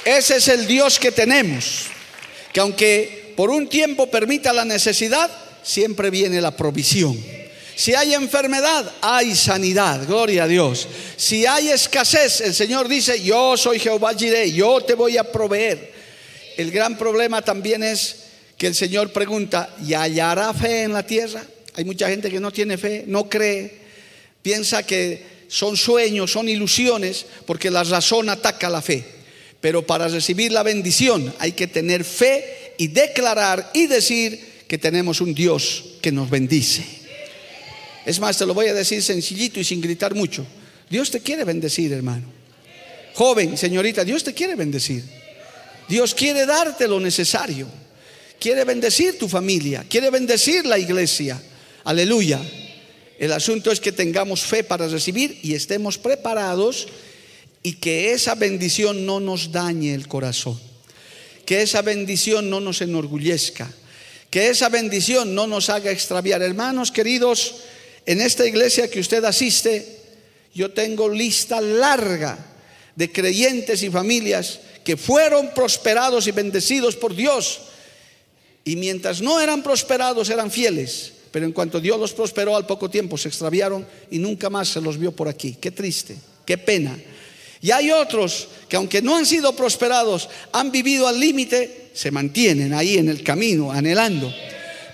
Ese 0.04 0.38
es 0.38 0.48
el 0.48 0.66
Dios 0.66 0.98
que 0.98 1.12
tenemos, 1.12 1.84
que 2.52 2.60
aunque 2.60 3.34
por 3.36 3.52
un 3.52 3.68
tiempo 3.68 4.10
permita 4.10 4.52
la 4.52 4.66
necesidad, 4.66 5.30
siempre 5.62 6.10
viene 6.10 6.42
la 6.42 6.56
provisión. 6.58 7.16
Si 7.76 7.94
hay 7.94 8.16
enfermedad, 8.16 8.92
hay 9.02 9.36
sanidad, 9.36 10.08
gloria 10.08 10.46
a 10.46 10.48
Dios. 10.48 10.88
Si 11.16 11.46
hay 11.46 11.70
escasez, 11.70 12.42
el 12.42 12.56
Señor 12.56 12.88
dice, 12.88 13.22
yo 13.22 13.56
soy 13.56 13.78
Jehová 13.78 14.16
Jireh, 14.16 14.52
yo 14.52 14.82
te 14.82 14.96
voy 14.96 15.18
a 15.18 15.24
proveer. 15.24 15.95
El 16.58 16.72
gran 16.72 16.98
problema 16.98 17.42
también 17.42 17.84
es 17.84 18.18
que 18.58 18.68
el 18.68 18.76
Señor 18.76 19.12
pregunta, 19.12 19.76
¿y 19.86 19.94
hallará 19.94 20.54
fe 20.54 20.84
en 20.84 20.94
la 20.94 21.06
tierra? 21.06 21.44
Hay 21.74 21.84
mucha 21.84 22.10
gente 22.10 22.32
que 22.32 22.40
no 22.40 22.52
tiene 22.52 22.78
fe, 22.78 23.04
no 23.08 23.30
cree, 23.30 23.72
piensa 24.42 24.84
que 24.84 25.36
son 25.48 25.76
sueños, 25.76 26.32
son 26.32 26.48
ilusiones, 26.48 27.26
porque 27.46 27.70
la 27.70 27.84
razón 27.84 28.30
ataca 28.30 28.70
la 28.70 28.82
fe. 28.82 29.04
Pero 29.60 29.86
para 29.86 30.08
recibir 30.08 30.52
la 30.52 30.64
bendición 30.64 31.34
hay 31.40 31.52
que 31.52 31.68
tener 31.68 32.04
fe 32.04 32.74
y 32.78 32.88
declarar 32.88 33.72
y 33.74 33.88
decir 33.88 34.56
que 34.68 34.78
tenemos 34.78 35.22
un 35.22 35.34
Dios 35.34 35.98
que 36.02 36.12
nos 36.12 36.30
bendice. 36.30 36.86
Es 38.06 38.20
más, 38.20 38.38
te 38.38 38.46
lo 38.46 38.54
voy 38.54 38.68
a 38.68 38.74
decir 38.74 39.02
sencillito 39.02 39.60
y 39.60 39.64
sin 39.64 39.82
gritar 39.82 40.14
mucho. 40.16 40.46
Dios 40.90 41.12
te 41.12 41.20
quiere 41.20 41.44
bendecir, 41.44 41.92
hermano. 41.92 42.28
Joven, 43.16 43.58
señorita, 43.58 44.04
Dios 44.04 44.24
te 44.24 44.34
quiere 44.34 44.56
bendecir. 44.56 45.04
Dios 45.88 46.16
quiere 46.16 46.46
darte 46.46 46.88
lo 46.88 47.00
necesario. 47.00 47.68
Quiere 48.40 48.64
bendecir 48.64 49.18
tu 49.18 49.28
familia. 49.28 49.86
Quiere 49.88 50.10
bendecir 50.10 50.66
la 50.66 50.78
iglesia. 50.78 51.42
Aleluya. 51.84 52.42
El 53.18 53.32
asunto 53.32 53.72
es 53.72 53.80
que 53.80 53.92
tengamos 53.92 54.42
fe 54.42 54.64
para 54.64 54.88
recibir 54.88 55.40
y 55.42 55.54
estemos 55.54 55.98
preparados 55.98 56.88
y 57.64 57.74
que 57.74 58.12
esa 58.12 58.36
bendición 58.36 59.06
no 59.06 59.20
nos 59.20 59.52
dañe 59.52 59.94
el 59.94 60.08
corazón. 60.08 60.60
Que 61.46 61.62
esa 61.62 61.82
bendición 61.82 62.50
no 62.50 62.60
nos 62.60 62.82
enorgullezca. 62.82 63.72
Que 64.30 64.50
esa 64.50 64.70
bendición 64.70 65.34
no 65.34 65.48
nos 65.48 65.70
haga 65.70 65.92
extraviar. 65.92 66.42
Hermanos 66.42 66.92
queridos, 66.92 67.56
en 68.06 68.22
esta 68.22 68.46
iglesia 68.46 68.90
que 68.90 69.00
usted 69.00 69.24
asiste, 69.24 70.02
yo 70.54 70.72
tengo 70.72 71.10
lista 71.10 71.62
larga 71.62 72.38
de 72.96 73.12
creyentes 73.12 73.84
y 73.84 73.90
familias 73.90 74.60
que 74.86 74.96
fueron 74.96 75.50
prosperados 75.54 76.28
y 76.28 76.32
bendecidos 76.32 76.96
por 76.96 77.14
Dios. 77.14 77.60
Y 78.64 78.76
mientras 78.76 79.22
no 79.22 79.42
eran 79.42 79.64
prosperados, 79.64 80.30
eran 80.30 80.50
fieles. 80.50 81.12
Pero 81.32 81.46
en 81.46 81.52
cuanto 81.52 81.82
Dios 81.82 82.00
los 82.00 82.14
prosperó, 82.14 82.56
al 82.56 82.66
poco 82.66 82.90
tiempo 82.90 83.18
se 83.18 83.28
extraviaron 83.28 83.86
y 84.10 84.20
nunca 84.20 84.50
más 84.50 84.70
se 84.70 84.80
los 84.80 84.98
vio 84.98 85.12
por 85.12 85.28
aquí. 85.28 85.58
Qué 85.60 85.72
triste, 85.72 86.16
qué 86.46 86.58
pena. 86.58 86.98
Y 87.62 87.72
hay 87.72 87.92
otros 87.92 88.48
que 88.70 88.76
aunque 88.76 89.02
no 89.02 89.18
han 89.18 89.26
sido 89.26 89.56
prosperados, 89.56 90.30
han 90.52 90.72
vivido 90.72 91.08
al 91.08 91.20
límite, 91.20 91.90
se 91.94 92.12
mantienen 92.12 92.74
ahí 92.74 92.98
en 92.98 93.10
el 93.10 93.24
camino, 93.24 93.72
anhelando. 93.72 94.32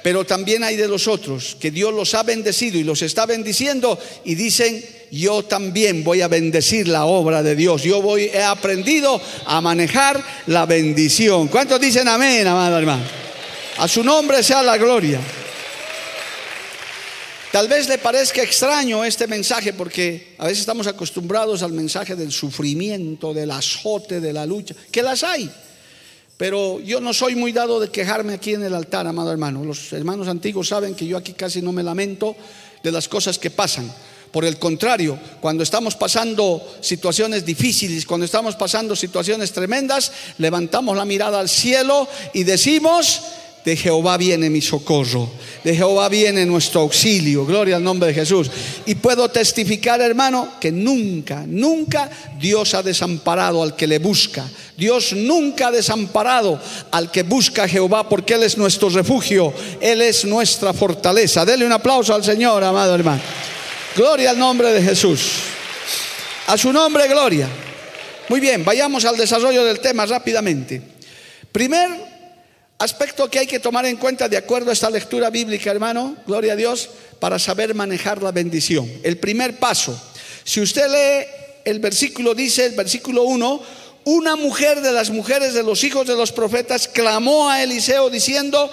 Pero 0.03 0.25
también 0.25 0.63
hay 0.63 0.75
de 0.75 0.87
los 0.87 1.07
otros 1.07 1.55
que 1.59 1.71
Dios 1.71 1.93
los 1.93 2.13
ha 2.13 2.23
bendecido 2.23 2.77
y 2.77 2.83
los 2.83 3.01
está 3.01 3.25
bendiciendo 3.25 3.99
y 4.25 4.35
dicen, 4.35 4.83
yo 5.11 5.43
también 5.43 6.03
voy 6.03 6.21
a 6.21 6.27
bendecir 6.27 6.87
la 6.87 7.05
obra 7.05 7.43
de 7.43 7.55
Dios. 7.55 7.83
Yo 7.83 8.01
voy, 8.01 8.23
he 8.33 8.41
aprendido 8.41 9.21
a 9.45 9.61
manejar 9.61 10.23
la 10.47 10.65
bendición. 10.65 11.49
¿Cuántos 11.49 11.79
dicen 11.79 12.07
amén, 12.07 12.47
amado 12.47 12.77
hermano? 12.77 13.03
A 13.77 13.87
su 13.87 14.03
nombre 14.03 14.41
sea 14.41 14.63
la 14.63 14.77
gloria. 14.77 15.19
Tal 17.51 17.67
vez 17.67 17.89
le 17.89 17.97
parezca 17.97 18.41
extraño 18.41 19.03
este 19.03 19.27
mensaje 19.27 19.73
porque 19.73 20.35
a 20.37 20.45
veces 20.45 20.59
estamos 20.59 20.87
acostumbrados 20.87 21.61
al 21.63 21.73
mensaje 21.73 22.15
del 22.15 22.31
sufrimiento, 22.31 23.33
del 23.33 23.51
azote, 23.51 24.21
de 24.21 24.31
la 24.31 24.45
lucha, 24.45 24.73
que 24.89 25.03
las 25.03 25.23
hay. 25.23 25.51
Pero 26.41 26.79
yo 26.79 26.99
no 26.99 27.13
soy 27.13 27.35
muy 27.35 27.51
dado 27.51 27.79
de 27.79 27.91
quejarme 27.91 28.33
aquí 28.33 28.55
en 28.55 28.63
el 28.63 28.73
altar, 28.73 29.05
amado 29.05 29.31
hermano. 29.31 29.63
Los 29.63 29.93
hermanos 29.93 30.27
antiguos 30.27 30.69
saben 30.69 30.95
que 30.95 31.05
yo 31.05 31.15
aquí 31.15 31.33
casi 31.33 31.61
no 31.61 31.71
me 31.71 31.83
lamento 31.83 32.35
de 32.81 32.91
las 32.91 33.07
cosas 33.07 33.37
que 33.37 33.51
pasan. 33.51 33.93
Por 34.31 34.43
el 34.45 34.57
contrario, 34.57 35.19
cuando 35.39 35.61
estamos 35.61 35.95
pasando 35.95 36.59
situaciones 36.81 37.45
difíciles, 37.45 38.07
cuando 38.07 38.25
estamos 38.25 38.55
pasando 38.55 38.95
situaciones 38.95 39.51
tremendas, 39.51 40.11
levantamos 40.39 40.97
la 40.97 41.05
mirada 41.05 41.39
al 41.39 41.47
cielo 41.47 42.07
y 42.33 42.43
decimos, 42.43 43.21
de 43.63 43.75
Jehová 43.75 44.17
viene 44.17 44.49
mi 44.49 44.61
socorro, 44.61 45.29
de 45.63 45.75
Jehová 45.75 46.09
viene 46.09 46.45
nuestro 46.45 46.81
auxilio, 46.81 47.45
gloria 47.45 47.75
al 47.75 47.83
nombre 47.83 48.09
de 48.09 48.15
Jesús. 48.15 48.49
Y 48.85 48.95
puedo 48.95 49.29
testificar, 49.29 50.01
hermano, 50.01 50.53
que 50.59 50.71
nunca, 50.71 51.43
nunca 51.47 52.09
Dios 52.39 52.73
ha 52.73 52.81
desamparado 52.81 53.61
al 53.61 53.75
que 53.75 53.87
le 53.87 53.99
busca. 53.99 54.49
Dios 54.75 55.13
nunca 55.13 55.67
ha 55.67 55.71
desamparado 55.71 56.59
al 56.89 57.11
que 57.11 57.21
busca 57.23 57.63
a 57.63 57.67
Jehová 57.67 58.09
porque 58.09 58.33
Él 58.33 58.43
es 58.43 58.57
nuestro 58.57 58.89
refugio, 58.89 59.53
Él 59.79 60.01
es 60.01 60.25
nuestra 60.25 60.73
fortaleza. 60.73 61.45
Dele 61.45 61.65
un 61.65 61.71
aplauso 61.71 62.15
al 62.15 62.23
Señor, 62.23 62.63
amado 62.63 62.95
hermano. 62.95 63.21
Gloria 63.95 64.31
al 64.31 64.39
nombre 64.39 64.73
de 64.73 64.81
Jesús. 64.81 65.33
A 66.47 66.57
su 66.57 66.73
nombre, 66.73 67.07
gloria. 67.07 67.47
Muy 68.29 68.39
bien, 68.39 68.65
vayamos 68.65 69.05
al 69.05 69.17
desarrollo 69.17 69.63
del 69.63 69.79
tema 69.79 70.05
rápidamente. 70.05 70.81
Primer 71.51 72.10
aspecto 72.81 73.29
que 73.29 73.37
hay 73.37 73.45
que 73.45 73.59
tomar 73.59 73.85
en 73.85 73.97
cuenta 73.97 74.27
de 74.27 74.37
acuerdo 74.37 74.71
a 74.71 74.73
esta 74.73 74.89
lectura 74.89 75.29
bíblica, 75.29 75.69
hermano, 75.69 76.17
gloria 76.25 76.53
a 76.53 76.55
Dios, 76.55 76.89
para 77.19 77.37
saber 77.37 77.75
manejar 77.75 78.23
la 78.23 78.31
bendición. 78.31 78.91
El 79.03 79.19
primer 79.19 79.59
paso, 79.59 79.99
si 80.43 80.61
usted 80.61 80.89
lee 80.89 81.27
el 81.63 81.79
versículo, 81.79 82.33
dice 82.33 82.65
el 82.65 82.73
versículo 82.73 83.23
1, 83.23 83.61
una 84.05 84.35
mujer 84.35 84.81
de 84.81 84.91
las 84.91 85.11
mujeres 85.11 85.53
de 85.53 85.61
los 85.61 85.83
hijos 85.83 86.07
de 86.07 86.15
los 86.15 86.31
profetas 86.31 86.87
clamó 86.87 87.51
a 87.51 87.61
Eliseo 87.61 88.09
diciendo, 88.09 88.71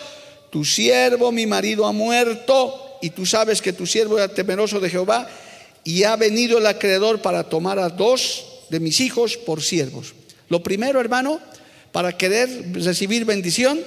tu 0.49 0.65
siervo, 0.65 1.31
mi 1.31 1.47
marido, 1.47 1.87
ha 1.87 1.93
muerto 1.93 2.99
y 3.03 3.11
tú 3.11 3.27
sabes 3.27 3.61
que 3.61 3.75
tu 3.75 3.87
siervo 3.87 4.17
era 4.17 4.29
temeroso 4.29 4.81
de 4.81 4.89
Jehová 4.89 5.29
y 5.85 6.05
ha 6.05 6.17
venido 6.17 6.57
el 6.57 6.67
acreedor 6.67 7.21
para 7.21 7.45
tomar 7.45 7.79
a 7.79 7.91
dos 7.91 8.47
de 8.71 8.81
mis 8.81 9.01
hijos 9.01 9.37
por 9.37 9.63
siervos. 9.63 10.15
Lo 10.49 10.63
primero, 10.63 10.99
hermano, 10.99 11.41
para 11.93 12.17
querer 12.17 12.49
recibir 12.73 13.27
bendición 13.27 13.81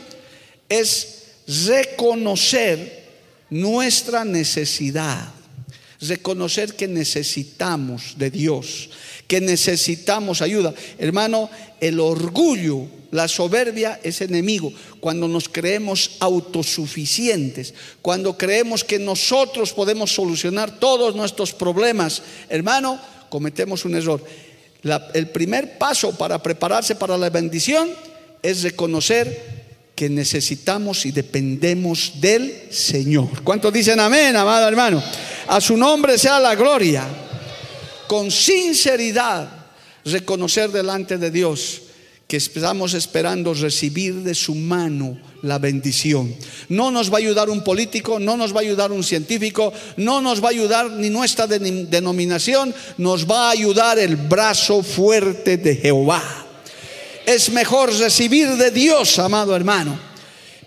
es 0.72 1.24
reconocer 1.68 3.04
nuestra 3.50 4.24
necesidad, 4.24 5.28
reconocer 6.00 6.76
que 6.76 6.88
necesitamos 6.88 8.16
de 8.18 8.32
Dios, 8.32 8.90
que 9.28 9.42
necesitamos 9.42 10.42
ayuda. 10.42 10.74
Hermano, 10.98 11.50
el 11.82 12.00
orgullo, 12.00 12.88
la 13.12 13.28
soberbia 13.28 14.00
es 14.02 14.22
enemigo. 14.22 14.72
Cuando 15.02 15.28
nos 15.28 15.50
creemos 15.50 16.12
autosuficientes, 16.22 17.74
cuando 18.02 18.38
creemos 18.38 18.84
que 18.86 18.98
nosotros 18.98 19.74
podemos 19.74 20.16
solucionar 20.16 20.80
todos 20.80 21.16
nuestros 21.16 21.52
problemas, 21.52 22.24
hermano, 22.50 23.00
cometemos 23.30 23.84
un 23.84 23.96
error 23.96 24.24
el 25.14 25.28
primer 25.30 25.78
paso 25.78 26.18
para 26.18 26.42
prepararse 26.42 26.96
para 26.96 27.18
la 27.18 27.30
bendición 27.30 27.90
es 28.42 28.64
reconocer 28.64 29.61
que 30.02 30.10
necesitamos 30.10 31.06
y 31.06 31.12
dependemos 31.12 32.14
del 32.16 32.70
Señor. 32.72 33.44
¿Cuántos 33.44 33.72
dicen 33.72 34.00
amén, 34.00 34.36
amado 34.36 34.68
hermano? 34.68 35.04
A 35.48 35.62
su 35.62 35.78
nombre 35.78 36.18
sea 36.18 36.40
la 36.40 36.56
gloria. 36.56 37.06
Con 38.08 38.32
sinceridad, 38.32 39.48
reconocer 40.04 40.72
delante 40.72 41.20
de 41.20 41.30
Dios 41.30 41.84
que 42.28 42.38
estamos 42.38 42.96
esperando 42.96 43.54
recibir 43.54 44.16
de 44.24 44.34
su 44.34 44.56
mano 44.56 45.20
la 45.44 45.60
bendición. 45.60 46.36
No 46.70 46.90
nos 46.90 47.12
va 47.12 47.18
a 47.18 47.20
ayudar 47.20 47.52
un 47.52 47.64
político, 47.64 48.20
no 48.20 48.36
nos 48.36 48.56
va 48.56 48.62
a 48.62 48.64
ayudar 48.64 48.92
un 48.92 49.04
científico, 49.04 49.72
no 49.98 50.20
nos 50.20 50.44
va 50.44 50.48
a 50.48 50.52
ayudar 50.52 50.90
ni 50.90 51.12
nuestra 51.12 51.46
denominación, 51.46 52.74
nos 52.98 53.30
va 53.30 53.50
a 53.50 53.52
ayudar 53.52 54.00
el 54.00 54.16
brazo 54.16 54.82
fuerte 54.82 55.58
de 55.58 55.76
Jehová. 55.76 56.48
Es 57.26 57.50
mejor 57.50 57.94
recibir 57.98 58.48
de 58.56 58.72
Dios, 58.72 59.20
amado 59.20 59.56
hermano. 59.56 60.00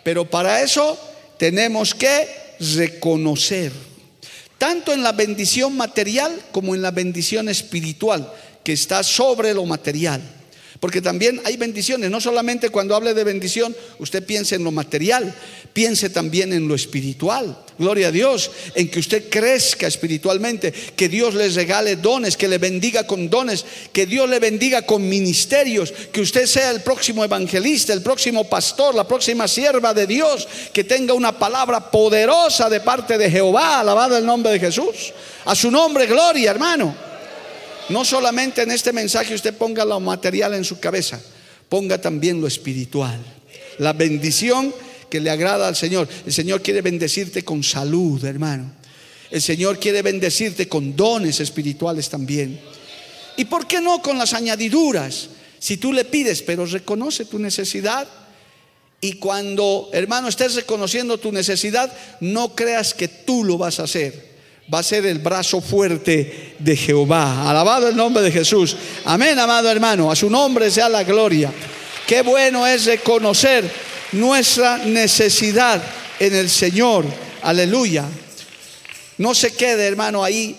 Pero 0.03 0.29
para 0.29 0.63
eso 0.63 0.99
tenemos 1.39 1.95
que 1.95 2.29
reconocer, 2.61 3.73
tanto 4.59 4.93
en 4.93 5.03
la 5.03 5.13
bendición 5.13 5.77
material 5.77 6.33
como 6.53 6.75
en 6.75 6.83
la 6.83 6.91
bendición 6.91 7.49
espiritual, 7.49 8.33
que 8.63 8.73
está 8.73 9.03
sobre 9.03 9.53
lo 9.55 9.65
material. 9.67 10.23
Porque 10.85 11.01
también 11.01 11.41
hay 11.47 11.57
bendiciones, 11.57 12.11
no 12.11 12.21
solamente 12.21 12.69
cuando 12.69 12.95
hable 12.95 13.15
de 13.15 13.25
bendición, 13.25 13.75
usted 14.01 14.23
piense 14.23 14.57
en 14.57 14.65
lo 14.65 14.71
material, 14.71 15.35
piense 15.73 16.11
también 16.11 16.53
en 16.53 16.69
lo 16.69 16.75
espiritual. 16.75 17.57
Gloria 17.79 18.09
a 18.09 18.11
Dios, 18.11 18.51
en 18.75 18.91
que 18.91 18.99
usted 18.99 19.31
crezca 19.31 19.87
espiritualmente, 19.87 20.75
que 20.95 21.09
Dios 21.09 21.33
les 21.33 21.55
regale 21.55 21.97
dones, 21.97 22.37
que 22.37 22.49
le 22.49 22.59
bendiga 22.59 23.07
con 23.07 23.31
dones, 23.31 23.65
que 23.95 24.05
Dios 24.05 24.29
le 24.29 24.39
bendiga 24.41 24.83
con 24.83 25.09
ministerios, 25.09 25.91
que 26.13 26.21
usted 26.21 26.45
sea 26.45 26.71
el 26.71 26.83
próximo 26.83 27.25
evangelista, 27.25 27.95
el 27.95 28.03
próximo 28.03 28.45
pastor, 28.45 28.95
la 28.95 29.09
próxima 29.09 29.49
sierva 29.49 29.95
de 29.95 30.07
Dios, 30.07 30.47
que 30.71 30.85
tenga 30.85 31.15
una 31.15 31.39
palabra 31.39 31.91
poderosa 31.91 32.69
de 32.69 32.81
parte 32.81 33.17
de 33.17 33.31
Jehová, 33.31 33.81
alabado 33.81 34.19
el 34.19 34.27
nombre 34.27 34.53
de 34.53 34.61
Jesús. 34.61 35.15
A 35.47 35.55
su 35.55 35.71
nombre, 35.71 36.05
gloria, 36.05 36.51
hermano. 36.51 37.14
No 37.89 38.05
solamente 38.05 38.63
en 38.63 38.71
este 38.71 38.93
mensaje 38.93 39.35
usted 39.35 39.55
ponga 39.55 39.85
lo 39.85 40.01
material 40.01 40.55
en 40.55 40.65
su 40.65 40.81
cabeza, 40.81 41.21
ponga 41.69 42.01
también 42.01 42.41
lo 42.41 42.47
espiritual. 42.47 43.19
La 43.79 43.93
bendición 43.93 44.73
que 45.15 45.21
le 45.21 45.31
agrada 45.31 45.69
al 45.69 45.77
Señor. 45.77 46.09
El 46.27 46.33
Señor 46.33 46.61
quiere 46.61 46.83
bendecirte 46.83 47.45
con 47.45 47.63
salud, 47.63 48.25
hermano. 48.25 48.73
El 49.31 49.41
Señor 49.41 49.79
quiere 49.79 50.03
bendecirte 50.03 50.69
con 50.69 50.97
dones 50.97 51.39
espirituales 51.39 52.09
también. 52.09 52.61
¿Y 53.37 53.45
por 53.45 53.67
qué 53.67 53.81
no 53.81 54.03
con 54.03 54.19
las 54.19 54.35
añadiduras? 54.35 55.29
Si 55.61 55.77
tú 55.77 55.93
le 55.93 56.05
pides, 56.05 56.43
pero 56.43 56.67
reconoce 56.67 57.27
tu 57.27 57.39
necesidad. 57.39 58.09
Y 59.01 59.15
cuando, 59.15 59.89
hermano, 59.93 60.29
estés 60.29 60.57
reconociendo 60.57 61.19
tu 61.19 61.31
necesidad, 61.31 61.97
no 62.21 62.55
creas 62.57 62.93
que 62.93 63.07
tú 63.07 63.45
lo 63.45 63.57
vas 63.57 63.79
a 63.79 63.85
hacer. 63.85 64.34
Va 64.73 64.79
a 64.79 64.83
ser 64.83 65.05
el 65.05 65.19
brazo 65.19 65.61
fuerte 65.61 66.55
de 66.59 66.77
Jehová. 66.77 67.51
Alabado 67.51 67.89
el 67.89 67.97
nombre 67.97 68.23
de 68.23 68.33
Jesús. 68.33 68.77
Amén, 69.05 69.39
amado 69.39 69.71
hermano. 69.71 70.11
A 70.11 70.17
su 70.17 70.31
nombre 70.31 70.71
sea 70.71 70.89
la 70.89 71.05
gloria. 71.05 71.53
Qué 72.07 72.23
bueno 72.23 72.67
es 72.67 72.87
reconocer 72.87 73.71
nuestra 74.13 74.79
necesidad 74.79 75.83
en 76.19 76.35
el 76.35 76.49
Señor. 76.49 77.05
Aleluya. 77.43 78.07
No 79.19 79.35
se 79.35 79.53
quede, 79.53 79.87
hermano, 79.87 80.25
ahí. 80.25 80.57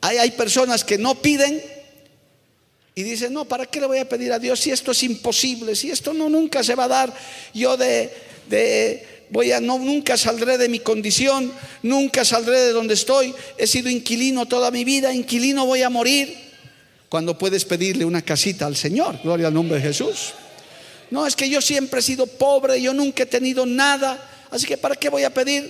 Hay, 0.00 0.18
hay 0.18 0.30
personas 0.32 0.82
que 0.84 0.98
no 0.98 1.14
piden 1.14 1.62
y 2.96 3.02
dicen, 3.02 3.32
no, 3.32 3.44
¿para 3.44 3.66
qué 3.66 3.80
le 3.80 3.86
voy 3.86 3.98
a 3.98 4.08
pedir 4.08 4.32
a 4.32 4.38
Dios 4.38 4.60
si 4.60 4.70
esto 4.70 4.92
es 4.92 5.02
imposible? 5.02 5.74
Si 5.74 5.90
esto 5.90 6.12
no 6.12 6.28
nunca 6.28 6.62
se 6.62 6.74
va 6.74 6.84
a 6.84 6.88
dar. 6.88 7.14
Yo 7.52 7.76
de, 7.76 8.12
de 8.48 9.13
voy 9.34 9.50
a 9.50 9.58
no 9.58 9.80
nunca 9.80 10.16
saldré 10.16 10.58
de 10.58 10.68
mi 10.68 10.78
condición, 10.78 11.52
nunca 11.82 12.24
saldré 12.24 12.60
de 12.60 12.72
donde 12.72 12.94
estoy. 12.94 13.34
He 13.58 13.66
sido 13.66 13.90
inquilino 13.90 14.46
toda 14.46 14.70
mi 14.70 14.84
vida, 14.84 15.12
inquilino 15.12 15.66
voy 15.66 15.82
a 15.82 15.90
morir. 15.90 16.38
Cuando 17.08 17.36
puedes 17.36 17.64
pedirle 17.64 18.04
una 18.04 18.22
casita 18.22 18.64
al 18.64 18.76
Señor, 18.76 19.18
gloria 19.24 19.48
al 19.48 19.54
nombre 19.54 19.78
de 19.78 19.82
Jesús. 19.82 20.34
No, 21.10 21.26
es 21.26 21.34
que 21.34 21.50
yo 21.50 21.60
siempre 21.60 21.98
he 21.98 22.02
sido 22.02 22.28
pobre, 22.28 22.80
yo 22.80 22.94
nunca 22.94 23.24
he 23.24 23.26
tenido 23.26 23.66
nada, 23.66 24.46
así 24.52 24.66
que 24.66 24.78
¿para 24.78 24.94
qué 24.94 25.08
voy 25.08 25.24
a 25.24 25.34
pedir? 25.34 25.68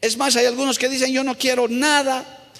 Es 0.00 0.16
más, 0.16 0.36
hay 0.36 0.46
algunos 0.46 0.78
que 0.78 0.88
dicen, 0.88 1.12
yo 1.12 1.24
no 1.24 1.36
quiero 1.36 1.66
nada. 1.66 2.52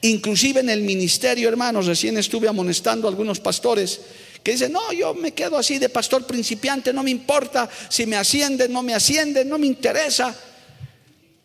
Inclusive 0.00 0.60
en 0.60 0.70
el 0.70 0.80
ministerio, 0.80 1.50
hermanos, 1.50 1.84
recién 1.84 2.16
estuve 2.16 2.48
amonestando 2.48 3.06
a 3.06 3.10
algunos 3.10 3.40
pastores 3.40 4.00
que 4.42 4.52
dicen, 4.52 4.72
no, 4.72 4.92
yo 4.92 5.14
me 5.14 5.32
quedo 5.32 5.56
así 5.56 5.78
de 5.78 5.88
pastor 5.88 6.26
principiante, 6.26 6.92
no 6.92 7.02
me 7.02 7.10
importa 7.10 7.68
si 7.88 8.06
me 8.06 8.16
ascienden, 8.16 8.72
no 8.72 8.82
me 8.82 8.94
ascienden, 8.94 9.48
no 9.48 9.58
me 9.58 9.66
interesa 9.66 10.36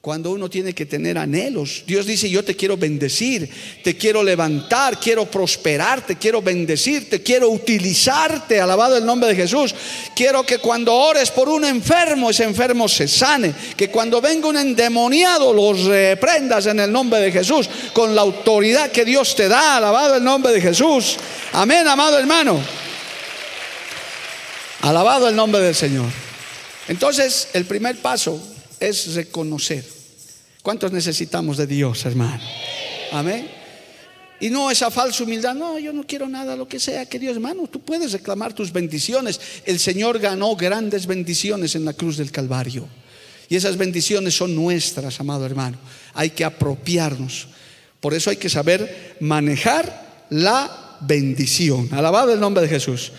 cuando 0.07 0.31
uno 0.31 0.49
tiene 0.49 0.73
que 0.73 0.85
tener 0.85 1.17
anhelos. 1.17 1.83
Dios 1.85 2.05
dice, 2.05 2.29
yo 2.29 2.41
te 2.41 2.55
quiero 2.55 2.77
bendecir, 2.77 3.49
te 3.83 3.97
quiero 3.97 4.23
levantar, 4.23 5.01
quiero 5.01 5.29
prosperar, 5.29 6.05
te 6.05 6.15
quiero 6.15 6.41
bendecir, 6.41 7.09
te 7.09 7.21
quiero 7.21 7.49
utilizarte, 7.49 8.61
alabado 8.61 8.95
el 8.95 9.05
nombre 9.05 9.27
de 9.27 9.35
Jesús. 9.35 9.75
Quiero 10.15 10.45
que 10.45 10.59
cuando 10.59 10.93
ores 10.93 11.29
por 11.29 11.49
un 11.49 11.65
enfermo, 11.65 12.29
ese 12.29 12.45
enfermo 12.45 12.87
se 12.87 13.05
sane, 13.05 13.53
que 13.75 13.89
cuando 13.89 14.21
venga 14.21 14.47
un 14.47 14.55
endemoniado, 14.55 15.51
los 15.51 15.83
reprendas 15.83 16.67
en 16.67 16.79
el 16.79 16.89
nombre 16.89 17.19
de 17.19 17.29
Jesús, 17.29 17.69
con 17.91 18.15
la 18.15 18.21
autoridad 18.21 18.91
que 18.91 19.03
Dios 19.03 19.35
te 19.35 19.49
da, 19.49 19.75
alabado 19.75 20.15
el 20.15 20.23
nombre 20.23 20.53
de 20.53 20.61
Jesús. 20.61 21.17
Amén, 21.51 21.85
amado 21.85 22.17
hermano. 22.17 22.86
Alabado 24.81 25.27
el 25.27 25.35
nombre 25.35 25.61
del 25.61 25.75
Señor. 25.75 26.09
Entonces, 26.87 27.49
el 27.53 27.65
primer 27.65 27.97
paso 27.97 28.41
es 28.79 29.15
reconocer 29.15 29.97
¿Cuántos 30.67 30.91
necesitamos 30.91 31.55
de 31.55 31.65
Dios, 31.65 32.05
hermano? 32.05 32.41
Amén. 33.13 33.47
Y 34.41 34.49
no 34.49 34.69
esa 34.69 34.91
falsa 34.91 35.23
humildad, 35.23 35.55
no, 35.55 35.79
yo 35.79 35.93
no 35.93 36.03
quiero 36.03 36.27
nada, 36.27 36.57
lo 36.57 36.67
que 36.67 36.77
sea, 36.77 37.05
que 37.05 37.19
Dios, 37.19 37.37
hermano, 37.37 37.67
tú 37.67 37.79
puedes 37.79 38.11
reclamar 38.11 38.51
tus 38.51 38.73
bendiciones. 38.73 39.39
El 39.63 39.79
Señor 39.79 40.19
ganó 40.19 40.57
grandes 40.57 41.07
bendiciones 41.07 41.75
en 41.75 41.85
la 41.85 41.93
cruz 41.93 42.17
del 42.17 42.31
Calvario. 42.31 42.85
Y 43.47 43.55
esas 43.55 43.77
bendiciones 43.77 44.35
son 44.35 44.55
nuestras, 44.55 45.17
amado 45.21 45.45
hermano. 45.45 45.77
Hay 46.13 46.31
que 46.31 46.43
apropiarnos. 46.43 47.47
Por 48.01 48.13
eso 48.13 48.29
hay 48.29 48.35
que 48.35 48.49
saber 48.49 49.15
manejar 49.21 50.25
la 50.29 50.97
bendición. 50.99 51.87
Alabado 51.93 52.33
el 52.33 52.41
nombre 52.41 52.63
de 52.63 52.67
Jesús. 52.67 53.13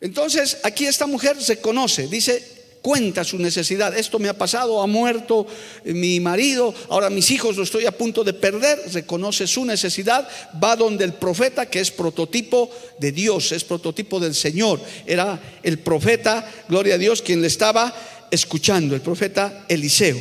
Entonces, 0.00 0.58
aquí 0.62 0.86
esta 0.86 1.06
mujer 1.06 1.42
se 1.42 1.60
conoce, 1.60 2.06
dice, 2.06 2.42
cuenta 2.80 3.24
su 3.24 3.38
necesidad. 3.38 3.96
Esto 3.96 4.18
me 4.18 4.28
ha 4.28 4.38
pasado, 4.38 4.80
ha 4.82 4.86
muerto 4.86 5.46
mi 5.84 6.20
marido, 6.20 6.74
ahora 6.88 7.10
mis 7.10 7.30
hijos 7.30 7.56
lo 7.56 7.64
estoy 7.64 7.86
a 7.86 7.96
punto 7.96 8.24
de 8.24 8.32
perder. 8.32 8.80
Reconoce 8.92 9.46
su 9.46 9.64
necesidad, 9.64 10.26
va 10.62 10.76
donde 10.76 11.04
el 11.04 11.12
profeta, 11.14 11.66
que 11.66 11.80
es 11.80 11.90
prototipo 11.90 12.70
de 12.98 13.12
Dios, 13.12 13.52
es 13.52 13.64
prototipo 13.64 14.18
del 14.18 14.34
Señor. 14.34 14.80
Era 15.06 15.38
el 15.62 15.78
profeta, 15.78 16.50
gloria 16.68 16.94
a 16.94 16.98
Dios, 16.98 17.22
quien 17.22 17.42
le 17.42 17.48
estaba 17.48 17.94
escuchando, 18.30 18.94
el 18.94 19.00
profeta 19.00 19.64
Eliseo. 19.68 20.18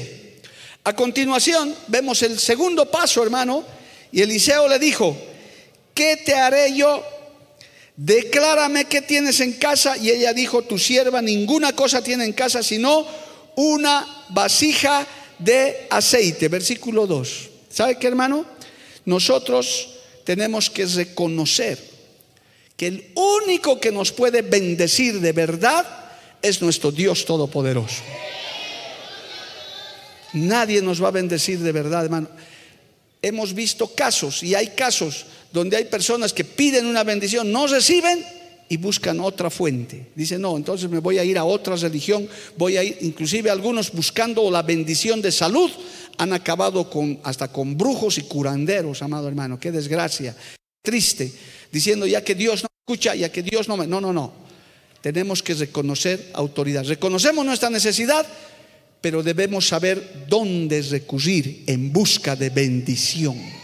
A 0.84 0.96
continuación, 0.96 1.76
vemos 1.88 2.22
el 2.24 2.40
segundo 2.40 2.90
paso, 2.90 3.22
hermano, 3.22 3.64
y 4.12 4.22
Eliseo 4.22 4.68
le 4.68 4.80
dijo, 4.80 5.16
¿qué 5.94 6.18
te 6.18 6.34
haré 6.34 6.76
yo? 6.76 7.04
Declárame 8.00 8.86
qué 8.86 9.02
tienes 9.02 9.42
en 9.42 9.54
casa. 9.54 9.98
Y 9.98 10.10
ella 10.10 10.34
dijo, 10.34 10.62
tu 10.62 10.80
sierva 10.80 11.22
ninguna 11.22 11.74
cosa 11.74 12.02
tiene 12.02 12.24
en 12.24 12.34
casa, 12.34 12.64
sino 12.64 13.06
una 13.56 14.26
vasija 14.30 15.06
de 15.38 15.88
aceite. 15.90 16.48
Versículo 16.48 17.06
2. 17.06 17.50
¿Sabe 17.70 18.00
qué, 18.00 18.08
hermano? 18.08 18.46
Nosotros 19.06 19.90
tenemos 20.24 20.70
que 20.70 20.86
reconocer 20.86 21.78
que 22.78 22.88
el 22.88 23.12
único 23.16 23.80
que 23.80 23.92
nos 23.92 24.14
puede 24.14 24.42
bendecir 24.42 25.20
de 25.20 25.34
verdad 25.34 25.86
es 26.42 26.62
nuestro 26.62 26.92
Dios 26.92 27.26
Todopoderoso. 27.26 28.02
Nadie 30.32 30.82
nos 30.82 31.04
va 31.04 31.10
a 31.10 31.12
bendecir 31.12 31.60
de 31.60 31.72
verdad, 31.74 32.06
hermano. 32.06 32.30
Hemos 33.22 33.54
visto 33.54 33.94
casos 33.94 34.42
y 34.44 34.56
hay 34.56 34.68
casos 34.68 35.26
donde 35.52 35.78
hay 35.78 35.86
personas 35.86 36.34
que 36.34 36.44
piden 36.44 36.86
una 36.86 37.04
bendición, 37.04 37.52
no 37.52 37.68
reciben 37.68 38.24
y 38.68 38.78
buscan 38.78 39.20
otra 39.20 39.50
fuente. 39.50 40.10
Dicen, 40.16 40.42
no, 40.42 40.56
entonces 40.56 40.90
me 40.90 41.00
voy 41.00 41.18
a 41.18 41.24
ir 41.24 41.38
a 41.38 41.44
otra 41.44 41.76
religión, 41.76 42.30
voy 42.56 42.78
a 42.78 42.84
ir, 42.84 42.98
inclusive 43.02 43.50
algunos 43.50 43.92
buscando 43.92 44.50
la 44.52 44.62
bendición 44.62 45.22
de 45.22 45.32
salud, 45.32 45.72
han 46.18 46.34
acabado 46.34 46.90
con, 46.90 47.20
hasta 47.24 47.48
con 47.48 47.78
brujos 47.78 48.18
y 48.20 48.24
curanderos, 48.24 49.02
amado 49.02 49.28
hermano, 49.28 49.60
qué 49.60 49.72
desgracia, 49.72 50.36
triste, 50.84 51.34
diciendo 51.72 52.06
ya 52.06 52.24
que 52.24 52.36
Dios 52.36 52.64
no 52.64 52.70
escucha, 52.86 53.16
ya 53.16 53.32
que 53.32 53.42
Dios 53.42 53.68
no 53.68 53.76
me... 53.76 53.88
No, 53.88 54.00
no, 54.00 54.14
no, 54.14 54.34
tenemos 55.02 55.42
que 55.42 55.56
reconocer 55.56 56.30
autoridad, 56.34 56.86
reconocemos 56.86 57.46
nuestra 57.46 57.70
necesidad, 57.72 58.28
pero 59.02 59.24
debemos 59.24 59.68
saber 59.68 60.26
dónde 60.28 60.82
recurrir 60.84 61.64
en 61.68 61.92
busca 61.92 62.36
de 62.36 62.50
bendición 62.50 63.59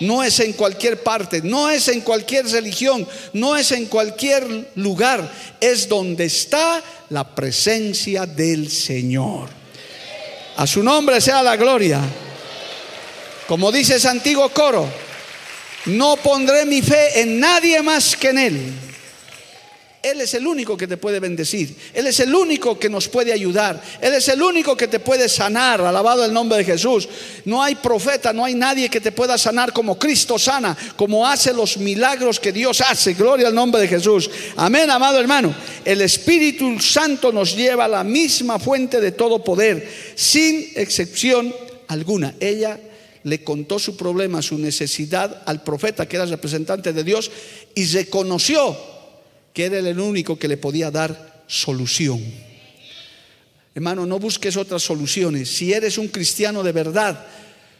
no 0.00 0.22
es 0.22 0.40
en 0.40 0.52
cualquier 0.54 1.02
parte, 1.02 1.40
no 1.42 1.70
es 1.70 1.88
en 1.88 2.00
cualquier 2.00 2.46
religión, 2.46 3.06
no 3.32 3.56
es 3.56 3.72
en 3.72 3.86
cualquier 3.86 4.70
lugar, 4.74 5.30
es 5.60 5.88
donde 5.88 6.24
está 6.24 6.82
la 7.10 7.34
presencia 7.34 8.26
del 8.26 8.70
Señor. 8.70 9.48
A 10.56 10.66
su 10.66 10.82
nombre 10.82 11.20
sea 11.20 11.42
la 11.42 11.56
gloria. 11.56 12.00
Como 13.46 13.70
dice 13.70 13.96
ese 13.96 14.08
antiguo 14.08 14.48
coro, 14.50 14.88
no 15.86 16.16
pondré 16.16 16.64
mi 16.64 16.80
fe 16.80 17.20
en 17.20 17.38
nadie 17.38 17.82
más 17.82 18.16
que 18.16 18.28
en 18.30 18.38
Él. 18.38 18.74
Él 20.04 20.20
es 20.20 20.34
el 20.34 20.46
único 20.46 20.76
que 20.76 20.86
te 20.86 20.98
puede 20.98 21.18
bendecir. 21.18 21.74
Él 21.94 22.06
es 22.06 22.20
el 22.20 22.34
único 22.34 22.78
que 22.78 22.90
nos 22.90 23.08
puede 23.08 23.32
ayudar. 23.32 23.82
Él 24.02 24.12
es 24.12 24.28
el 24.28 24.42
único 24.42 24.76
que 24.76 24.86
te 24.86 25.00
puede 25.00 25.30
sanar. 25.30 25.80
Alabado 25.80 26.26
el 26.26 26.32
nombre 26.32 26.58
de 26.58 26.64
Jesús. 26.64 27.08
No 27.46 27.62
hay 27.62 27.74
profeta, 27.76 28.34
no 28.34 28.44
hay 28.44 28.54
nadie 28.54 28.90
que 28.90 29.00
te 29.00 29.12
pueda 29.12 29.38
sanar 29.38 29.72
como 29.72 29.98
Cristo 29.98 30.38
sana, 30.38 30.76
como 30.96 31.26
hace 31.26 31.54
los 31.54 31.78
milagros 31.78 32.38
que 32.38 32.52
Dios 32.52 32.82
hace. 32.82 33.14
Gloria 33.14 33.48
al 33.48 33.54
nombre 33.54 33.80
de 33.80 33.88
Jesús. 33.88 34.28
Amén, 34.56 34.90
amado 34.90 35.18
hermano. 35.18 35.54
El 35.86 36.02
Espíritu 36.02 36.78
Santo 36.80 37.32
nos 37.32 37.56
lleva 37.56 37.86
a 37.86 37.88
la 37.88 38.04
misma 38.04 38.58
fuente 38.58 39.00
de 39.00 39.12
todo 39.12 39.42
poder, 39.42 39.90
sin 40.16 40.70
excepción 40.74 41.54
alguna. 41.88 42.34
Ella 42.40 42.78
le 43.22 43.42
contó 43.42 43.78
su 43.78 43.96
problema, 43.96 44.42
su 44.42 44.58
necesidad 44.58 45.44
al 45.46 45.62
profeta 45.62 46.06
que 46.06 46.16
era 46.16 46.26
representante 46.26 46.92
de 46.92 47.04
Dios 47.04 47.30
y 47.74 47.86
reconoció 47.86 48.93
que 49.54 49.64
era 49.64 49.78
el 49.78 49.98
único 49.98 50.38
que 50.38 50.48
le 50.48 50.58
podía 50.58 50.90
dar 50.90 51.44
solución. 51.46 52.20
Hermano, 53.74 54.04
no 54.04 54.18
busques 54.18 54.56
otras 54.56 54.82
soluciones. 54.82 55.48
Si 55.48 55.72
eres 55.72 55.96
un 55.96 56.08
cristiano 56.08 56.62
de 56.62 56.72
verdad, 56.72 57.24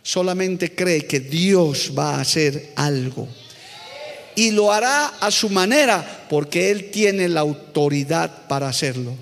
solamente 0.02 0.74
cree 0.74 1.06
que 1.06 1.20
Dios 1.20 1.92
va 1.96 2.14
a 2.14 2.20
hacer 2.20 2.72
algo. 2.76 3.28
Y 4.36 4.52
lo 4.52 4.72
hará 4.72 5.06
a 5.06 5.30
su 5.30 5.50
manera, 5.50 6.26
porque 6.30 6.70
Él 6.70 6.90
tiene 6.90 7.28
la 7.28 7.40
autoridad 7.40 8.46
para 8.48 8.68
hacerlo. 8.68 9.14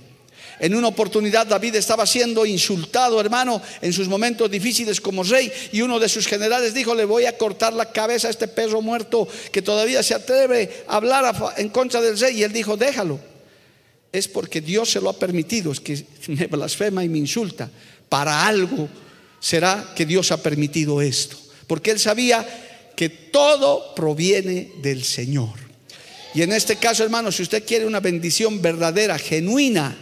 En 0.62 0.77
una 0.77 0.87
oportunidad 0.87 1.44
David 1.44 1.75
estaba 1.75 2.07
siendo 2.07 2.46
insultado, 2.46 3.20
hermano, 3.20 3.61
en 3.81 3.92
sus 3.92 4.07
momentos 4.07 4.48
difíciles 4.48 5.01
como 5.01 5.25
rey, 5.25 5.51
y 5.72 5.83
uno 5.83 5.98
de 5.98 6.09
sus 6.09 6.29
generales 6.29 6.72
dijo, 6.72 6.94
le 6.94 7.05
voy 7.05 7.25
a 7.25 7.37
cortar 7.37 7.72
la 7.72 7.90
cabeza 7.90 8.29
a 8.29 8.31
este 8.31 8.46
perro 8.46 8.81
muerto 8.81 9.27
que 9.51 9.61
todavía 9.61 10.05
se 10.05 10.14
atreve 10.14 10.85
a 10.87 10.98
hablar 10.98 11.35
en 11.57 11.68
contra 11.68 12.01
del 12.01 12.16
rey. 12.16 12.38
Y 12.38 12.42
él 12.44 12.53
dijo, 12.53 12.77
déjalo. 12.77 13.18
es 14.12 14.29
porque 14.29 14.61
Dios 14.61 14.88
se 14.92 15.01
lo 15.01 15.11
ha 15.11 15.18
permitido, 15.18 15.72
es 15.72 15.81
que 15.81 16.07
me 16.29 16.46
blasfema 16.46 17.03
y 17.03 17.09
me 17.09 17.18
insulta. 17.18 17.68
Para 18.09 18.46
algo 18.46 18.88
será 19.40 19.92
que 19.96 20.07
Dios 20.07 20.31
ha 20.31 20.40
permitido 20.40 21.03
esto, 21.03 21.37
porque 21.66 21.90
Él 21.90 21.98
sabía 21.98 22.46
que 22.94 23.09
todo 23.09 23.96
proviene 23.96 24.70
del 24.81 25.03
Señor. 25.03 25.59
Y 26.35 26.42
en 26.42 26.53
este 26.53 26.77
caso, 26.77 27.03
hermano, 27.03 27.33
si 27.33 27.42
usted 27.42 27.66
quiere 27.66 27.85
una 27.85 27.98
bendición 27.98 28.62
verdadera, 28.62 29.18
genuina, 29.18 29.96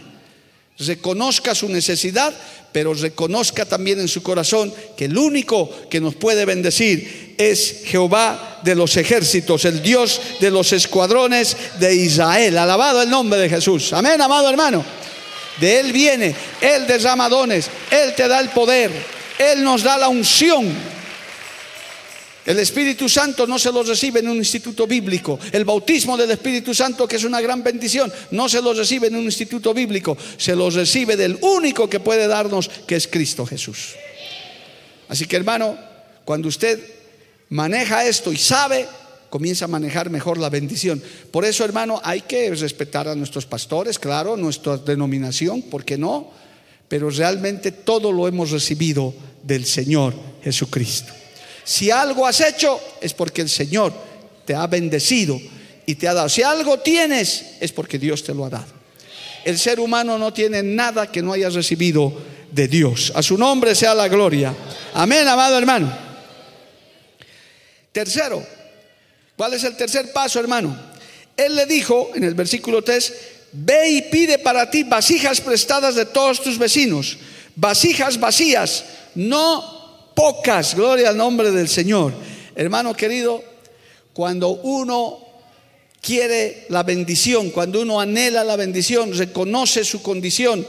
reconozca 0.85 1.55
su 1.55 1.69
necesidad, 1.69 2.33
pero 2.71 2.93
reconozca 2.93 3.65
también 3.65 3.99
en 3.99 4.07
su 4.07 4.23
corazón 4.23 4.73
que 4.95 5.05
el 5.05 5.17
único 5.17 5.69
que 5.89 5.99
nos 5.99 6.15
puede 6.15 6.45
bendecir 6.45 7.35
es 7.37 7.81
Jehová 7.85 8.59
de 8.63 8.75
los 8.75 8.95
ejércitos, 8.97 9.65
el 9.65 9.81
Dios 9.81 10.21
de 10.39 10.51
los 10.51 10.71
escuadrones 10.73 11.57
de 11.79 11.95
Israel. 11.95 12.57
Alabado 12.57 13.01
el 13.01 13.09
nombre 13.09 13.39
de 13.39 13.49
Jesús. 13.49 13.93
Amén, 13.93 14.21
amado 14.21 14.49
hermano. 14.49 14.83
De 15.59 15.79
Él 15.79 15.91
viene, 15.91 16.33
Él 16.61 16.87
derrama 16.87 17.29
dones, 17.29 17.69
Él 17.89 18.13
te 18.15 18.27
da 18.27 18.39
el 18.39 18.49
poder, 18.49 18.91
Él 19.37 19.63
nos 19.63 19.83
da 19.83 19.97
la 19.97 20.07
unción 20.07 20.90
el 22.45 22.57
Espíritu 22.57 23.07
Santo 23.07 23.45
no 23.45 23.59
se 23.59 23.71
lo 23.71 23.83
recibe 23.83 24.19
en 24.19 24.29
un 24.29 24.37
instituto 24.37 24.87
bíblico. 24.87 25.39
El 25.51 25.63
bautismo 25.63 26.17
del 26.17 26.31
Espíritu 26.31 26.73
Santo, 26.73 27.07
que 27.07 27.17
es 27.17 27.23
una 27.23 27.39
gran 27.39 27.63
bendición, 27.63 28.11
no 28.31 28.49
se 28.49 28.61
lo 28.61 28.73
recibe 28.73 29.07
en 29.07 29.15
un 29.15 29.25
instituto 29.25 29.73
bíblico. 29.73 30.17
Se 30.37 30.55
lo 30.55 30.69
recibe 30.69 31.15
del 31.15 31.37
único 31.41 31.87
que 31.87 31.99
puede 31.99 32.27
darnos, 32.27 32.69
que 32.87 32.95
es 32.95 33.07
Cristo 33.07 33.45
Jesús. 33.45 33.95
Así 35.07 35.25
que 35.25 35.35
hermano, 35.35 35.77
cuando 36.25 36.47
usted 36.47 36.79
maneja 37.49 38.05
esto 38.05 38.31
y 38.31 38.37
sabe, 38.37 38.87
comienza 39.29 39.65
a 39.65 39.67
manejar 39.67 40.09
mejor 40.09 40.39
la 40.39 40.49
bendición. 40.49 41.01
Por 41.29 41.45
eso, 41.45 41.63
hermano, 41.63 42.01
hay 42.03 42.21
que 42.21 42.49
respetar 42.55 43.07
a 43.07 43.15
nuestros 43.15 43.45
pastores, 43.45 43.99
claro, 43.99 44.35
nuestra 44.35 44.77
denominación, 44.77 45.61
¿por 45.63 45.85
qué 45.85 45.97
no? 45.97 46.31
Pero 46.87 47.09
realmente 47.11 47.71
todo 47.71 48.11
lo 48.11 48.27
hemos 48.27 48.49
recibido 48.49 49.13
del 49.43 49.65
Señor 49.65 50.15
Jesucristo. 50.43 51.20
Si 51.71 51.89
algo 51.89 52.27
has 52.27 52.41
hecho 52.41 52.81
es 52.99 53.13
porque 53.13 53.41
el 53.41 53.47
Señor 53.47 53.93
te 54.43 54.53
ha 54.53 54.67
bendecido 54.67 55.39
y 55.85 55.95
te 55.95 56.05
ha 56.05 56.13
dado. 56.13 56.27
Si 56.27 56.43
algo 56.43 56.79
tienes 56.79 57.53
es 57.61 57.71
porque 57.71 57.97
Dios 57.97 58.25
te 58.25 58.33
lo 58.33 58.43
ha 58.43 58.49
dado. 58.49 58.73
El 59.45 59.57
ser 59.57 59.79
humano 59.79 60.17
no 60.17 60.33
tiene 60.33 60.61
nada 60.63 61.09
que 61.09 61.21
no 61.21 61.31
haya 61.31 61.49
recibido 61.49 62.11
de 62.51 62.67
Dios. 62.67 63.13
A 63.15 63.23
su 63.23 63.37
nombre 63.37 63.73
sea 63.73 63.95
la 63.95 64.09
gloria. 64.09 64.53
Amén, 64.93 65.25
amado 65.25 65.57
hermano. 65.57 65.97
Tercero, 67.93 68.45
¿cuál 69.37 69.53
es 69.53 69.63
el 69.63 69.77
tercer 69.77 70.11
paso, 70.11 70.41
hermano? 70.41 70.77
Él 71.37 71.55
le 71.55 71.65
dijo 71.67 72.11
en 72.13 72.25
el 72.25 72.33
versículo 72.33 72.83
3, 72.83 73.13
ve 73.53 73.91
y 73.91 74.01
pide 74.01 74.39
para 74.39 74.69
ti 74.69 74.83
vasijas 74.83 75.39
prestadas 75.39 75.95
de 75.95 76.05
todos 76.05 76.43
tus 76.43 76.57
vecinos, 76.57 77.17
vasijas 77.55 78.19
vacías, 78.19 78.83
no 79.15 79.80
pocas, 80.13 80.75
gloria 80.75 81.09
al 81.09 81.17
nombre 81.17 81.51
del 81.51 81.67
Señor. 81.67 82.13
Hermano 82.55 82.93
querido, 82.93 83.43
cuando 84.13 84.49
uno 84.49 85.19
quiere 86.01 86.65
la 86.69 86.83
bendición, 86.83 87.51
cuando 87.51 87.81
uno 87.81 88.01
anhela 88.01 88.43
la 88.43 88.55
bendición, 88.55 89.15
reconoce 89.17 89.83
su 89.83 90.01
condición, 90.01 90.65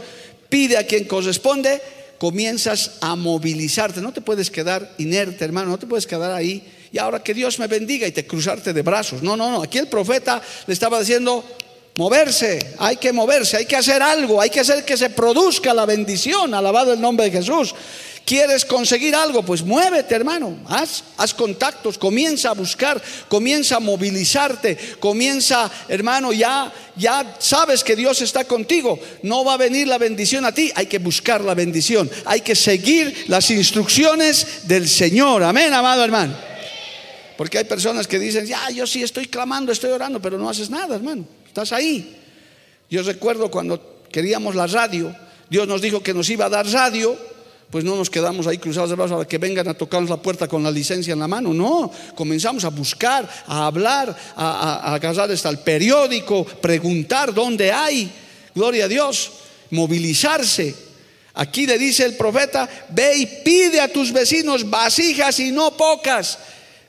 pide 0.49 0.77
a 0.77 0.87
quien 0.87 1.05
corresponde, 1.05 1.81
comienzas 2.19 2.93
a 3.01 3.17
movilizarte. 3.17 4.01
No 4.01 4.13
te 4.13 4.21
puedes 4.21 4.51
quedar 4.51 4.95
inerte, 4.99 5.45
hermano, 5.45 5.71
no 5.71 5.79
te 5.79 5.87
puedes 5.87 6.07
quedar 6.07 6.33
ahí. 6.33 6.63
Y 6.93 6.99
ahora 6.99 7.23
que 7.23 7.35
Dios 7.35 7.59
me 7.59 7.67
bendiga 7.67 8.07
y 8.07 8.13
te 8.13 8.27
cruzarte 8.27 8.73
de 8.73 8.83
brazos. 8.83 9.23
No, 9.23 9.37
no, 9.37 9.51
no. 9.51 9.63
Aquí 9.63 9.79
el 9.79 9.89
profeta 9.89 10.43
le 10.67 10.75
estaba 10.75 11.01
diciendo, 11.01 11.43
moverse, 11.97 12.75
hay 12.79 12.97
que 12.97 13.13
moverse, 13.13 13.57
hay 13.57 13.67
que 13.67 13.77
hacer 13.77 14.03
algo, 14.03 14.41
hay 14.41 14.51
que 14.51 14.61
hacer 14.61 14.85
que 14.85 14.97
se 14.97 15.11
produzca 15.11 15.73
la 15.73 15.87
bendición. 15.87 16.53
Alabado 16.53 16.93
el 16.93 17.01
nombre 17.01 17.31
de 17.31 17.39
Jesús. 17.39 17.75
¿Quieres 18.25 18.65
conseguir 18.65 19.15
algo? 19.15 19.43
Pues 19.43 19.63
muévete, 19.63 20.15
hermano. 20.15 20.57
Haz, 20.69 21.03
haz 21.17 21.35
contactos, 21.35 21.99
comienza 21.99 22.51
a 22.51 22.55
buscar, 22.55 23.03
comienza 23.29 23.77
a 23.77 23.81
movilizarte, 23.81 24.79
comienza, 25.01 25.71
hermano, 25.89 26.33
ya, 26.33 26.73
ya 26.97 27.37
sabes 27.41 27.83
que 27.83 27.97
Dios 27.97 28.23
está 28.23 28.45
contigo. 28.45 28.99
No 29.23 29.45
va 29.45 29.55
a 29.55 29.57
venir 29.57 29.89
la 29.89 29.99
bendición 29.99 30.45
a 30.45 30.53
ti, 30.53 30.71
hay 30.75 30.87
que 30.87 30.99
buscar 30.99 31.41
la 31.41 31.55
bendición. 31.55 32.09
Hay 32.25 32.43
que 32.43 32.55
seguir 32.55 33.25
las 33.27 33.51
instrucciones 33.51 34.69
del 34.69 34.89
Señor. 34.89 35.43
Amén, 35.43 35.73
amado 35.73 36.05
hermano. 36.05 36.37
Porque 37.37 37.59
hay 37.59 37.65
personas 37.65 38.07
que 38.07 38.21
dicen, 38.21 38.47
ya, 38.47 38.71
yo 38.71 38.87
sí 38.87 39.03
estoy 39.03 39.27
clamando, 39.27 39.73
estoy 39.73 39.91
orando, 39.91 40.23
pero 40.23 40.39
no 40.39 40.49
haces 40.49 40.71
nada, 40.71 40.95
hermano. 40.95 41.27
Estás 41.47 41.73
ahí. 41.73 42.17
Yo 42.89 43.03
recuerdo 43.03 43.51
cuando 43.51 44.05
queríamos 44.13 44.55
la 44.55 44.69
radio, 44.69 45.15
Dios 45.51 45.67
nos 45.67 45.83
dijo 45.83 46.03
que 46.03 46.15
nos 46.15 46.31
iba 46.31 46.45
a 46.45 46.51
dar 46.51 46.67
radio 46.69 47.32
pues 47.73 47.87
no 47.87 47.97
nos 47.97 48.11
quedamos 48.11 48.47
ahí 48.47 48.59
cruzados 48.59 48.91
de 48.91 48.97
brazos 48.97 49.23
a 49.23 49.27
que 49.27 49.39
vengan 49.39 49.67
a 49.67 49.73
tocarnos 49.73 50.11
la 50.11 50.19
puerta 50.19 50.47
con 50.47 50.63
la 50.63 50.71
licencia 50.71 51.15
en 51.15 51.19
la 51.19 51.27
mano. 51.27 51.55
No, 51.55 51.91
comenzamos 52.15 52.67
a 52.67 52.69
buscar, 52.69 53.27
a 53.47 53.65
hablar, 53.65 54.15
a, 54.37 54.95
agarrar 54.95 55.31
hasta 55.31 55.49
el 55.49 55.59
periódico, 55.61 56.45
preguntar 56.45 57.33
dónde 57.33 57.73
hay. 57.73 58.13
Gloria 58.55 58.85
a 58.85 58.89
Dios, 58.89 59.33
movilizarse. 59.71 60.75
Aquí 61.33 61.67
le 61.67 61.79
dice 61.79 62.05
el 62.05 62.15
profeta, 62.15 62.69
ve 62.91 63.17
y 63.17 63.27
pide 63.43 63.81
a 63.81 63.91
tus 63.91 64.13
vecinos 64.13 64.69
vasijas 64.69 65.41
y 65.41 65.51
no 65.51 65.75
pocas. 65.75 66.39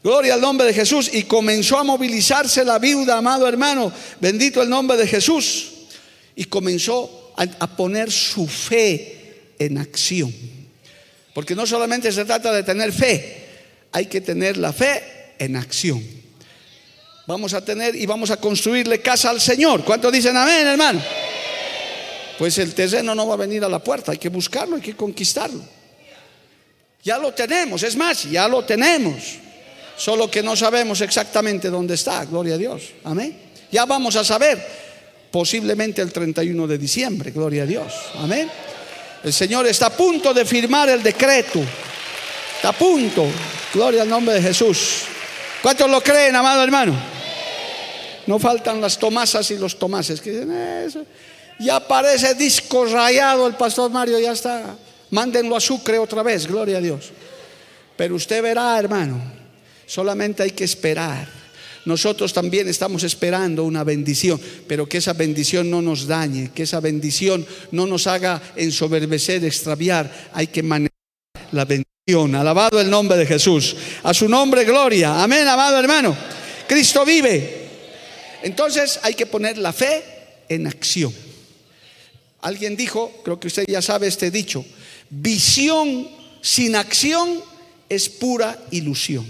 Gloria 0.03 0.33
al 0.33 0.41
nombre 0.41 0.67
de 0.67 0.73
Jesús. 0.73 1.09
Y 1.13 1.23
comenzó 1.23 1.79
a 1.79 1.85
movilizarse 1.85 2.65
la 2.65 2.77
viuda, 2.77 3.19
amado 3.19 3.47
hermano. 3.47 3.89
Bendito 4.19 4.61
el 4.61 4.67
nombre 4.67 4.97
de 4.97 5.07
Jesús. 5.07 5.71
Y 6.35 6.43
comenzó 6.43 7.31
a 7.37 7.67
poner 7.67 8.11
su 8.11 8.45
fe 8.47 9.53
en 9.57 9.77
acción. 9.77 10.62
Porque 11.33 11.55
no 11.55 11.65
solamente 11.65 12.11
se 12.11 12.25
trata 12.25 12.51
de 12.51 12.63
tener 12.63 12.91
fe, 12.91 13.43
hay 13.91 14.05
que 14.05 14.21
tener 14.21 14.57
la 14.57 14.71
fe 14.71 15.35
en 15.39 15.55
acción. 15.55 16.03
Vamos 17.25 17.53
a 17.53 17.63
tener 17.63 17.95
y 17.95 18.05
vamos 18.05 18.31
a 18.31 18.37
construirle 18.37 19.01
casa 19.01 19.29
al 19.29 19.39
Señor. 19.39 19.83
¿Cuántos 19.83 20.11
dicen 20.11 20.35
amén, 20.35 20.67
hermano? 20.67 21.01
Pues 22.37 22.57
el 22.57 22.73
terreno 22.73 23.15
no 23.15 23.27
va 23.27 23.35
a 23.35 23.37
venir 23.37 23.63
a 23.63 23.69
la 23.69 23.79
puerta, 23.79 24.11
hay 24.11 24.17
que 24.17 24.29
buscarlo, 24.29 24.75
hay 24.75 24.81
que 24.81 24.95
conquistarlo. 24.95 25.61
Ya 27.03 27.17
lo 27.17 27.33
tenemos, 27.33 27.83
es 27.83 27.95
más, 27.95 28.29
ya 28.29 28.47
lo 28.47 28.63
tenemos. 28.63 29.37
Solo 29.97 30.29
que 30.29 30.41
no 30.41 30.55
sabemos 30.55 31.01
exactamente 31.01 31.69
dónde 31.69 31.93
está, 31.95 32.25
gloria 32.25 32.55
a 32.55 32.57
Dios. 32.57 32.83
Amén. 33.03 33.37
Ya 33.71 33.85
vamos 33.85 34.15
a 34.15 34.23
saber, 34.23 34.65
posiblemente 35.31 36.01
el 36.01 36.11
31 36.11 36.67
de 36.67 36.77
diciembre, 36.77 37.31
gloria 37.31 37.63
a 37.63 37.65
Dios. 37.65 37.93
Amén. 38.15 38.49
El 39.23 39.31
Señor 39.31 39.65
está 39.67 39.87
a 39.87 39.89
punto 39.89 40.33
de 40.33 40.43
firmar 40.45 40.89
el 40.89 41.01
decreto. 41.01 41.59
Está 42.55 42.69
a 42.69 42.73
punto. 42.73 43.25
Gloria 43.73 44.01
al 44.01 44.09
nombre 44.09 44.35
de 44.35 44.41
Jesús. 44.41 45.03
¿Cuántos 45.61 45.89
lo 45.89 46.01
creen, 46.01 46.35
amado 46.35 46.63
hermano? 46.63 46.93
No 48.27 48.39
faltan 48.39 48.81
las 48.81 48.97
tomasas 48.97 49.49
y 49.51 49.57
los 49.57 49.79
tomases 49.79 50.19
que 50.19 50.31
dicen 50.31 50.51
eso. 50.51 51.05
Ya 51.59 51.79
parece 51.79 52.33
disco 52.35 52.85
rayado 52.85 53.47
el 53.47 53.55
pastor 53.55 53.91
Mario, 53.91 54.19
ya 54.19 54.33
está. 54.33 54.75
Mándenlo 55.11 55.55
a 55.55 55.61
Sucre 55.61 55.99
otra 55.99 56.23
vez, 56.23 56.47
gloria 56.47 56.77
a 56.77 56.81
Dios. 56.81 57.11
Pero 57.95 58.15
usted 58.15 58.41
verá, 58.41 58.77
hermano, 58.77 59.21
solamente 59.85 60.43
hay 60.43 60.51
que 60.51 60.63
esperar. 60.63 61.42
Nosotros 61.85 62.31
también 62.31 62.67
estamos 62.67 63.03
esperando 63.03 63.63
una 63.63 63.83
bendición, 63.83 64.39
pero 64.67 64.87
que 64.87 64.99
esa 64.99 65.13
bendición 65.13 65.69
no 65.69 65.81
nos 65.81 66.07
dañe, 66.07 66.51
que 66.53 66.63
esa 66.63 66.79
bendición 66.79 67.45
no 67.71 67.85
nos 67.85 68.07
haga 68.07 68.41
ensoberbecer, 68.55 69.43
extraviar. 69.43 70.29
Hay 70.33 70.47
que 70.47 70.63
manejar 70.63 70.93
la 71.51 71.65
bendición. 71.65 72.35
Alabado 72.35 72.79
el 72.79 72.89
nombre 72.89 73.17
de 73.17 73.25
Jesús. 73.25 73.75
A 74.03 74.13
su 74.13 74.27
nombre, 74.27 74.63
gloria. 74.65 75.23
Amén, 75.23 75.47
amado 75.47 75.79
hermano. 75.79 76.15
Cristo 76.67 77.05
vive. 77.05 77.63
Entonces 78.43 78.99
hay 79.03 79.13
que 79.13 79.25
poner 79.25 79.57
la 79.57 79.71
fe 79.71 80.03
en 80.49 80.67
acción. 80.67 81.13
Alguien 82.41 82.75
dijo, 82.75 83.21
creo 83.23 83.39
que 83.39 83.47
usted 83.47 83.65
ya 83.67 83.81
sabe 83.81 84.07
este 84.07 84.29
dicho, 84.29 84.65
visión 85.09 86.09
sin 86.41 86.75
acción 86.75 87.41
es 87.87 88.09
pura 88.09 88.57
ilusión. 88.71 89.25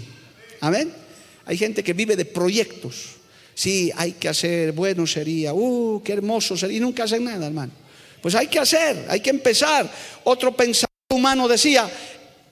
Amén. 0.60 1.03
Hay 1.46 1.56
gente 1.56 1.82
que 1.82 1.92
vive 1.92 2.16
de 2.16 2.24
proyectos. 2.24 3.16
Sí, 3.54 3.92
hay 3.96 4.12
que 4.12 4.28
hacer, 4.28 4.72
bueno 4.72 5.06
sería, 5.06 5.54
uh, 5.54 6.02
qué 6.02 6.12
hermoso 6.12 6.56
sería, 6.56 6.78
y 6.78 6.80
nunca 6.80 7.04
hacen 7.04 7.24
nada, 7.24 7.46
hermano. 7.46 7.72
Pues 8.20 8.34
hay 8.34 8.46
que 8.46 8.58
hacer, 8.58 9.06
hay 9.08 9.20
que 9.20 9.30
empezar. 9.30 9.90
Otro 10.24 10.56
pensador 10.56 10.90
humano 11.10 11.46
decía, 11.46 11.88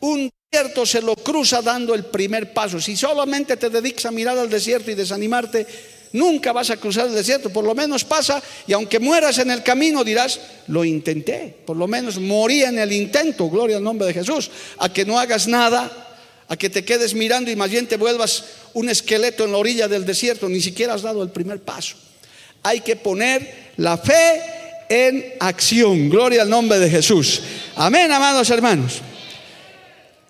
un 0.00 0.30
desierto 0.50 0.84
se 0.84 1.00
lo 1.00 1.16
cruza 1.16 1.62
dando 1.62 1.94
el 1.94 2.04
primer 2.04 2.52
paso. 2.52 2.80
Si 2.80 2.96
solamente 2.96 3.56
te 3.56 3.70
dedicas 3.70 4.06
a 4.06 4.10
mirar 4.10 4.38
al 4.38 4.50
desierto 4.50 4.90
y 4.90 4.94
desanimarte, 4.94 5.66
nunca 6.12 6.52
vas 6.52 6.70
a 6.70 6.76
cruzar 6.76 7.06
el 7.06 7.14
desierto. 7.14 7.50
Por 7.50 7.64
lo 7.64 7.74
menos 7.74 8.04
pasa 8.04 8.42
y 8.66 8.74
aunque 8.74 8.98
mueras 8.98 9.38
en 9.38 9.50
el 9.50 9.62
camino 9.62 10.04
dirás, 10.04 10.40
lo 10.68 10.84
intenté. 10.84 11.56
Por 11.64 11.76
lo 11.76 11.88
menos 11.88 12.18
morí 12.18 12.62
en 12.62 12.78
el 12.78 12.92
intento, 12.92 13.48
gloria 13.48 13.78
al 13.78 13.82
nombre 13.82 14.06
de 14.06 14.14
Jesús. 14.14 14.50
A 14.78 14.92
que 14.92 15.04
no 15.04 15.18
hagas 15.18 15.48
nada, 15.48 16.11
a 16.48 16.56
que 16.56 16.70
te 16.70 16.84
quedes 16.84 17.14
mirando 17.14 17.50
y 17.50 17.56
más 17.56 17.70
bien 17.70 17.86
te 17.86 17.96
vuelvas 17.96 18.44
un 18.74 18.88
esqueleto 18.88 19.44
en 19.44 19.52
la 19.52 19.58
orilla 19.58 19.88
del 19.88 20.04
desierto, 20.04 20.48
ni 20.48 20.60
siquiera 20.60 20.94
has 20.94 21.02
dado 21.02 21.22
el 21.22 21.30
primer 21.30 21.60
paso. 21.60 21.96
Hay 22.62 22.80
que 22.80 22.96
poner 22.96 23.72
la 23.76 23.96
fe 23.98 24.42
en 24.88 25.34
acción. 25.40 26.10
Gloria 26.10 26.42
al 26.42 26.50
nombre 26.50 26.78
de 26.78 26.90
Jesús. 26.90 27.42
Amén, 27.76 28.10
amados 28.12 28.50
hermanos. 28.50 29.00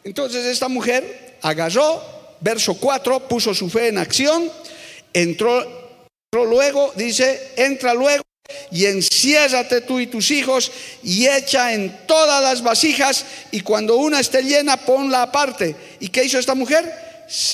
Entonces 0.04 0.44
esta 0.46 0.68
mujer 0.68 1.38
agarró, 1.42 2.02
verso 2.40 2.74
4, 2.74 3.28
puso 3.28 3.54
su 3.54 3.68
fe 3.68 3.88
en 3.88 3.98
acción, 3.98 4.50
entró, 5.12 5.60
entró 6.32 6.44
luego, 6.44 6.92
dice, 6.96 7.52
entra 7.56 7.94
luego 7.94 8.22
y 8.70 8.86
enciérrate 8.86 9.82
tú 9.82 10.00
y 10.00 10.06
tus 10.06 10.30
hijos 10.30 10.72
y 11.02 11.26
echa 11.26 11.72
en 11.74 12.06
todas 12.06 12.42
las 12.42 12.62
vasijas 12.62 13.24
y 13.50 13.60
cuando 13.60 13.96
una 13.96 14.20
esté 14.20 14.42
llena 14.42 14.76
ponla 14.78 15.22
aparte. 15.22 15.76
¿Y 16.00 16.08
qué 16.08 16.24
hizo 16.24 16.38
esta 16.38 16.54
mujer? 16.54 16.90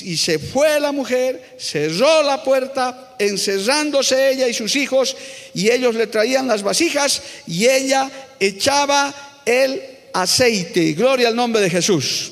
Y 0.01 0.17
se 0.17 0.39
fue 0.39 0.79
la 0.79 0.91
mujer, 0.91 1.55
cerró 1.57 2.23
la 2.23 2.43
puerta, 2.43 3.15
encerrándose 3.17 4.31
ella 4.31 4.47
y 4.47 4.53
sus 4.53 4.75
hijos, 4.75 5.15
y 5.53 5.69
ellos 5.69 5.95
le 5.95 6.07
traían 6.07 6.47
las 6.47 6.63
vasijas 6.63 7.21
y 7.47 7.65
ella 7.65 8.09
echaba 8.39 9.41
el 9.45 9.81
aceite. 10.13 10.93
Gloria 10.93 11.29
al 11.29 11.35
nombre 11.35 11.61
de 11.61 11.69
Jesús. 11.69 12.31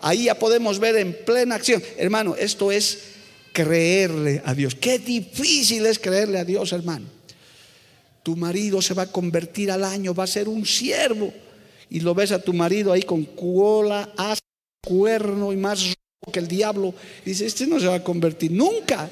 Ahí 0.00 0.24
ya 0.24 0.34
podemos 0.34 0.80
ver 0.80 0.96
en 0.96 1.12
plena 1.24 1.54
acción. 1.54 1.82
Hermano, 1.96 2.34
esto 2.36 2.72
es 2.72 2.98
creerle 3.52 4.42
a 4.44 4.54
Dios. 4.54 4.74
Qué 4.74 4.98
difícil 4.98 5.86
es 5.86 6.00
creerle 6.00 6.40
a 6.40 6.44
Dios, 6.44 6.72
hermano. 6.72 7.06
Tu 8.22 8.36
marido 8.36 8.80
se 8.80 8.94
va 8.94 9.02
a 9.02 9.12
convertir 9.12 9.70
al 9.70 9.84
año, 9.84 10.14
va 10.14 10.24
a 10.24 10.28
ser 10.28 10.48
un 10.48 10.64
siervo. 10.64 11.32
Y 11.90 12.00
lo 12.00 12.14
ves 12.14 12.32
a 12.32 12.40
tu 12.40 12.52
marido 12.52 12.92
ahí 12.92 13.02
con 13.02 13.24
cola, 13.24 14.12
as, 14.16 14.38
cuerno 14.80 15.52
y 15.52 15.56
más 15.56 15.94
que 16.32 16.38
el 16.38 16.48
diablo. 16.48 16.94
dice, 17.24 17.46
este 17.46 17.66
no 17.66 17.80
se 17.80 17.86
va 17.86 17.96
a 17.96 18.04
convertir 18.04 18.52
nunca. 18.52 19.10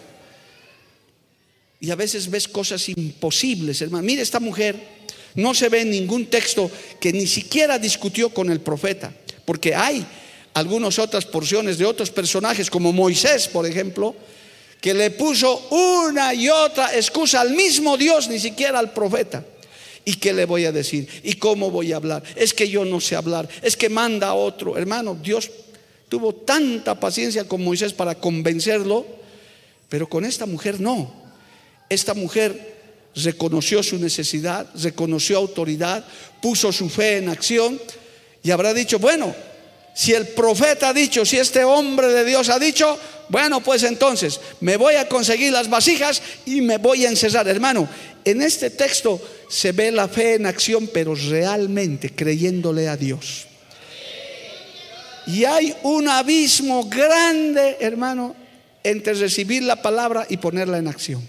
Y 1.81 1.91
a 1.91 1.97
veces 1.97 2.31
ves 2.31 2.47
cosas 2.47 2.89
imposibles, 2.89 3.81
hermano. 3.81 4.05
Mire, 4.05 4.23
esta 4.23 4.39
mujer 4.39 4.77
no 5.35 5.55
se 5.55 5.69
ve 5.69 5.81
en 5.81 5.91
ningún 5.91 6.27
texto 6.27 6.71
que 7.01 7.13
ni 7.13 7.27
siquiera 7.27 7.79
discutió 7.79 8.31
con 8.31 8.51
el 8.51 8.61
profeta. 8.61 9.13
Porque 9.45 9.75
hay 9.75 10.07
algunas 10.55 10.99
otras 10.99 11.25
porciones 11.25 11.79
de 11.79 11.87
otros 11.87 12.11
personajes, 12.11 12.71
como 12.71 12.93
Moisés, 12.93 13.49
por 13.49 13.67
ejemplo, 13.67 14.15
que 14.81 14.95
le 14.95 15.11
puso 15.11 15.69
una 15.71 16.33
y 16.33 16.49
otra 16.49 16.95
excusa 16.97 17.41
al 17.41 17.51
mismo 17.51 17.97
Dios, 17.97 18.29
ni 18.29 18.39
siquiera 18.39 18.79
al 18.79 18.93
profeta. 18.93 19.45
¿Y 20.05 20.15
qué 20.15 20.33
le 20.33 20.47
voy 20.47 20.65
a 20.65 20.73
decir? 20.73 21.07
¿Y 21.23 21.35
cómo 21.35 21.71
voy 21.71 21.93
a 21.93 21.97
hablar? 21.97 22.23
Es 22.35 22.55
que 22.55 22.69
yo 22.69 22.85
no 22.85 23.01
sé 23.01 23.17
hablar, 23.17 23.49
es 23.63 23.77
que 23.77 23.89
manda 23.89 24.29
a 24.29 24.35
otro. 24.35 24.79
Hermano, 24.79 25.15
Dios 25.15 25.51
tuvo 26.09 26.35
tanta 26.35 26.99
paciencia 26.99 27.45
con 27.45 27.63
Moisés 27.63 27.93
para 27.93 28.15
convencerlo, 28.15 29.07
pero 29.89 30.09
con 30.09 30.25
esta 30.25 30.47
mujer 30.47 30.81
no. 30.81 31.13
Esta 31.89 32.15
mujer 32.15 32.79
reconoció 33.15 33.83
su 33.83 33.99
necesidad, 33.99 34.69
reconoció 34.81 35.37
autoridad, 35.37 36.05
puso 36.41 36.73
su 36.73 36.89
fe 36.89 37.19
en 37.19 37.29
acción 37.29 37.81
y 38.43 38.51
habrá 38.51 38.73
dicho, 38.73 38.99
bueno, 38.99 39.35
si 39.95 40.13
el 40.15 40.29
profeta 40.29 40.91
ha 40.91 40.93
dicho, 40.93 41.25
si 41.25 41.39
este 41.39 41.65
hombre 41.65 42.09
de 42.09 42.25
Dios 42.25 42.49
ha 42.49 42.59
dicho, 42.59 42.99
bueno, 43.29 43.61
pues 43.61 43.83
entonces 43.83 44.41
me 44.61 44.77
voy 44.77 44.95
a 44.95 45.09
conseguir 45.09 45.53
las 45.53 45.69
vasijas 45.69 46.23
y 46.47 46.61
me 46.61 46.79
voy 46.79 47.07
a 47.07 47.11
encerrar. 47.11 47.47
Hermano, 47.49 47.89
en 48.25 48.43
este 48.43 48.71
texto 48.71 49.21
se 49.49 49.73
ve 49.73 49.91
la 49.91 50.09
fe 50.09 50.35
en 50.35 50.47
acción, 50.47 50.89
pero 50.93 51.15
realmente 51.15 52.11
creyéndole 52.11 52.89
a 52.89 52.97
Dios. 52.97 53.47
Y 55.27 55.45
hay 55.45 55.75
un 55.83 56.09
abismo 56.09 56.89
grande, 56.89 57.77
hermano, 57.81 58.35
entre 58.83 59.15
recibir 59.15 59.63
la 59.63 59.83
palabra 59.83 60.27
y 60.29 60.39
ponerla 60.39 60.79
en 60.79 60.89
acción. 60.89 61.23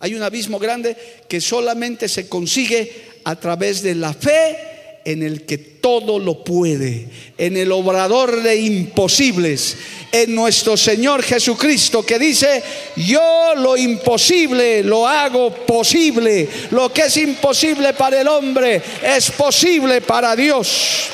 Hay 0.00 0.14
un 0.14 0.22
abismo 0.22 0.58
grande 0.58 0.96
que 1.28 1.40
solamente 1.40 2.08
se 2.08 2.28
consigue 2.28 3.20
a 3.24 3.34
través 3.36 3.82
de 3.82 3.94
la 3.94 4.12
fe 4.12 4.67
en 5.08 5.22
el 5.22 5.46
que 5.46 5.56
todo 5.56 6.18
lo 6.18 6.44
puede, 6.44 7.08
en 7.38 7.56
el 7.56 7.72
obrador 7.72 8.42
de 8.42 8.56
imposibles, 8.56 9.78
en 10.12 10.34
nuestro 10.34 10.76
Señor 10.76 11.22
Jesucristo 11.22 12.04
que 12.04 12.18
dice, 12.18 12.62
yo 12.94 13.54
lo 13.56 13.74
imposible 13.74 14.82
lo 14.82 15.08
hago 15.08 15.54
posible, 15.64 16.46
lo 16.72 16.92
que 16.92 17.06
es 17.06 17.16
imposible 17.16 17.94
para 17.94 18.20
el 18.20 18.28
hombre 18.28 18.82
es 19.02 19.30
posible 19.30 20.02
para 20.02 20.36
Dios. 20.36 21.06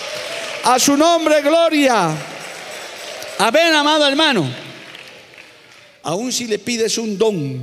A 0.65 0.77
su 0.81 0.97
nombre, 0.97 1.41
gloria. 1.41 2.17
Amén, 3.39 3.75
amado 3.75 4.09
hermano. 4.09 4.53
Aún 6.03 6.33
si 6.33 6.49
le 6.49 6.59
pides 6.59 6.99
un 6.99 7.17
don, 7.17 7.63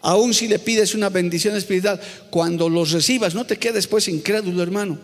aún 0.00 0.34
si 0.34 0.48
le 0.48 0.58
pides 0.58 0.96
una 0.96 1.08
bendición 1.08 1.54
espiritual, 1.54 2.00
cuando 2.30 2.68
los 2.68 2.90
recibas, 2.90 3.32
no 3.32 3.46
te 3.46 3.58
quedes 3.58 3.86
pues 3.86 4.08
incrédulo, 4.08 4.60
hermano. 4.60 4.98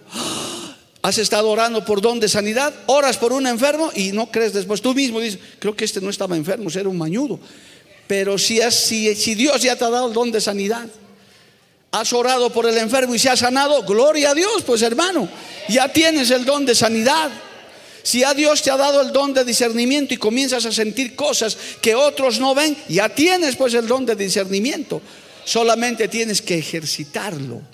Has 1.05 1.19
estado 1.19 1.51
orando 1.51 1.85
por 1.85 2.01
don 2.01 2.19
de 2.19 2.31
sanidad, 2.31 2.73
oras 2.87 3.19
por 3.19 3.35
un 3.35 3.47
enfermo 3.47 3.93
y 3.95 4.13
no 4.13 4.31
crees 4.31 4.55
después. 4.55 4.81
Tú 4.81 4.95
mismo 4.95 5.21
dices, 5.21 5.39
creo 5.59 5.77
que 5.77 5.85
este 5.85 6.01
no 6.01 6.09
estaba 6.09 6.35
enfermo, 6.35 6.71
era 6.71 6.89
un 6.89 6.97
mañudo. 6.97 7.39
Pero 8.07 8.39
si, 8.39 8.59
si, 8.71 9.15
si 9.15 9.35
Dios 9.35 9.61
ya 9.61 9.77
te 9.77 9.85
ha 9.85 9.91
dado 9.91 10.09
el 10.09 10.15
don 10.15 10.33
de 10.33 10.41
sanidad, 10.41 10.89
has 11.91 12.11
orado 12.15 12.49
por 12.49 12.67
el 12.67 12.79
enfermo 12.79 13.15
y 13.15 13.19
se 13.19 13.29
ha 13.29 13.37
sanado, 13.37 13.83
gloria 13.83 14.31
a 14.31 14.35
Dios, 14.35 14.63
pues 14.65 14.81
hermano, 14.81 15.29
ya 15.69 15.93
tienes 15.93 16.31
el 16.31 16.47
don 16.47 16.65
de 16.65 16.75
sanidad. 16.75 17.31
Si 18.03 18.25
a 18.25 18.33
Dios 18.33 18.63
te 18.63 18.71
ha 18.71 18.79
dado 18.79 19.03
el 19.03 19.13
don 19.13 19.35
de 19.35 19.45
discernimiento 19.45 20.15
y 20.15 20.17
comienzas 20.17 20.65
a 20.65 20.73
sentir 20.73 21.15
cosas 21.15 21.55
que 21.83 21.95
otros 21.95 22.41
no 22.41 22.55
ven, 22.55 22.79
ya 22.89 23.11
tienes 23.11 23.57
pues 23.57 23.75
el 23.75 23.87
don 23.87 24.07
de 24.07 24.17
discernimiento. 24.17 25.03
Solamente 25.45 26.09
tienes 26.09 26.41
que 26.41 26.57
ejercitarlo. 26.57 27.74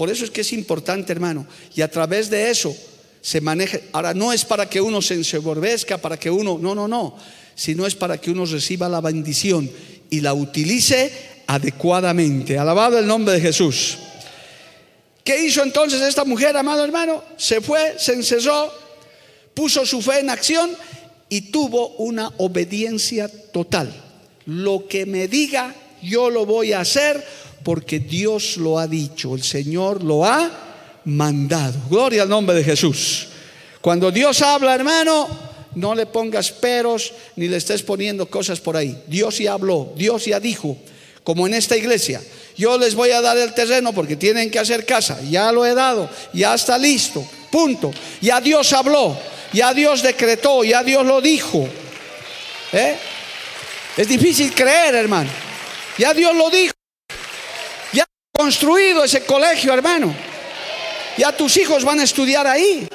Por 0.00 0.08
eso 0.08 0.24
es 0.24 0.30
que 0.30 0.40
es 0.40 0.54
importante, 0.54 1.12
hermano. 1.12 1.46
Y 1.76 1.82
a 1.82 1.90
través 1.90 2.30
de 2.30 2.50
eso 2.50 2.74
se 3.20 3.38
maneja. 3.42 3.80
Ahora, 3.92 4.14
no 4.14 4.32
es 4.32 4.46
para 4.46 4.66
que 4.66 4.80
uno 4.80 5.02
se 5.02 5.12
ensegurbezca, 5.12 5.98
para 5.98 6.18
que 6.18 6.30
uno. 6.30 6.56
No, 6.58 6.74
no, 6.74 6.88
no. 6.88 7.18
Sino 7.54 7.86
es 7.86 7.94
para 7.94 8.16
que 8.16 8.30
uno 8.30 8.46
reciba 8.46 8.88
la 8.88 9.02
bendición 9.02 9.70
y 10.08 10.22
la 10.22 10.32
utilice 10.32 11.12
adecuadamente. 11.46 12.56
Alabado 12.58 12.98
el 12.98 13.06
nombre 13.06 13.34
de 13.34 13.42
Jesús. 13.42 13.98
¿Qué 15.22 15.44
hizo 15.44 15.62
entonces 15.62 16.00
esta 16.00 16.24
mujer, 16.24 16.56
amado 16.56 16.82
hermano? 16.82 17.22
Se 17.36 17.60
fue, 17.60 17.96
se 17.98 18.14
encerró, 18.14 18.72
puso 19.52 19.84
su 19.84 20.00
fe 20.00 20.20
en 20.20 20.30
acción 20.30 20.70
y 21.28 21.50
tuvo 21.50 21.88
una 21.96 22.32
obediencia 22.38 23.28
total. 23.52 23.92
Lo 24.46 24.88
que 24.88 25.04
me 25.04 25.28
diga, 25.28 25.74
yo 26.00 26.30
lo 26.30 26.46
voy 26.46 26.72
a 26.72 26.80
hacer 26.80 27.22
porque 27.62 28.00
Dios 28.00 28.56
lo 28.56 28.78
ha 28.78 28.86
dicho, 28.86 29.34
el 29.34 29.42
Señor 29.42 30.02
lo 30.02 30.24
ha 30.24 30.50
mandado. 31.04 31.74
Gloria 31.88 32.22
al 32.22 32.28
nombre 32.28 32.56
de 32.56 32.64
Jesús. 32.64 33.28
Cuando 33.80 34.10
Dios 34.10 34.42
habla, 34.42 34.74
hermano, 34.74 35.28
no 35.74 35.94
le 35.94 36.06
pongas 36.06 36.50
peros 36.50 37.12
ni 37.36 37.48
le 37.48 37.56
estés 37.56 37.82
poniendo 37.82 38.26
cosas 38.26 38.60
por 38.60 38.76
ahí. 38.76 39.02
Dios 39.06 39.38
ya 39.38 39.52
habló, 39.52 39.92
Dios 39.96 40.24
ya 40.26 40.40
dijo, 40.40 40.76
como 41.24 41.46
en 41.46 41.54
esta 41.54 41.76
iglesia. 41.76 42.20
Yo 42.56 42.76
les 42.76 42.94
voy 42.94 43.10
a 43.10 43.20
dar 43.20 43.38
el 43.38 43.54
terreno 43.54 43.92
porque 43.92 44.16
tienen 44.16 44.50
que 44.50 44.58
hacer 44.58 44.84
casa. 44.84 45.18
Ya 45.30 45.50
lo 45.52 45.64
he 45.64 45.74
dado, 45.74 46.10
ya 46.32 46.54
está 46.54 46.76
listo. 46.76 47.24
Punto. 47.50 47.90
Ya 48.20 48.40
Dios 48.40 48.72
habló, 48.72 49.16
ya 49.52 49.72
Dios 49.72 50.02
decretó, 50.02 50.62
ya 50.64 50.82
Dios 50.82 51.04
lo 51.06 51.20
dijo. 51.20 51.66
¿Eh? 52.72 52.96
Es 53.96 54.08
difícil 54.08 54.54
creer, 54.54 54.94
hermano. 54.94 55.30
Ya 55.98 56.14
Dios 56.14 56.34
lo 56.34 56.50
dijo 56.50 56.72
construido 58.40 59.04
ese 59.04 59.22
colegio, 59.26 59.74
hermano. 59.74 60.14
Ya 61.18 61.30
tus 61.30 61.58
hijos 61.58 61.84
van 61.84 62.00
a 62.00 62.04
estudiar 62.04 62.46
ahí. 62.46 62.88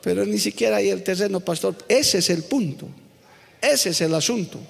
Pero 0.00 0.24
ni 0.24 0.38
siquiera 0.38 0.76
hay 0.76 0.90
el 0.90 1.02
terreno, 1.02 1.40
pastor. 1.40 1.74
Ese 1.88 2.18
es 2.18 2.30
el 2.30 2.44
punto. 2.44 2.88
Ese 3.60 3.90
es 3.90 4.00
el 4.02 4.14
asunto. 4.14 4.60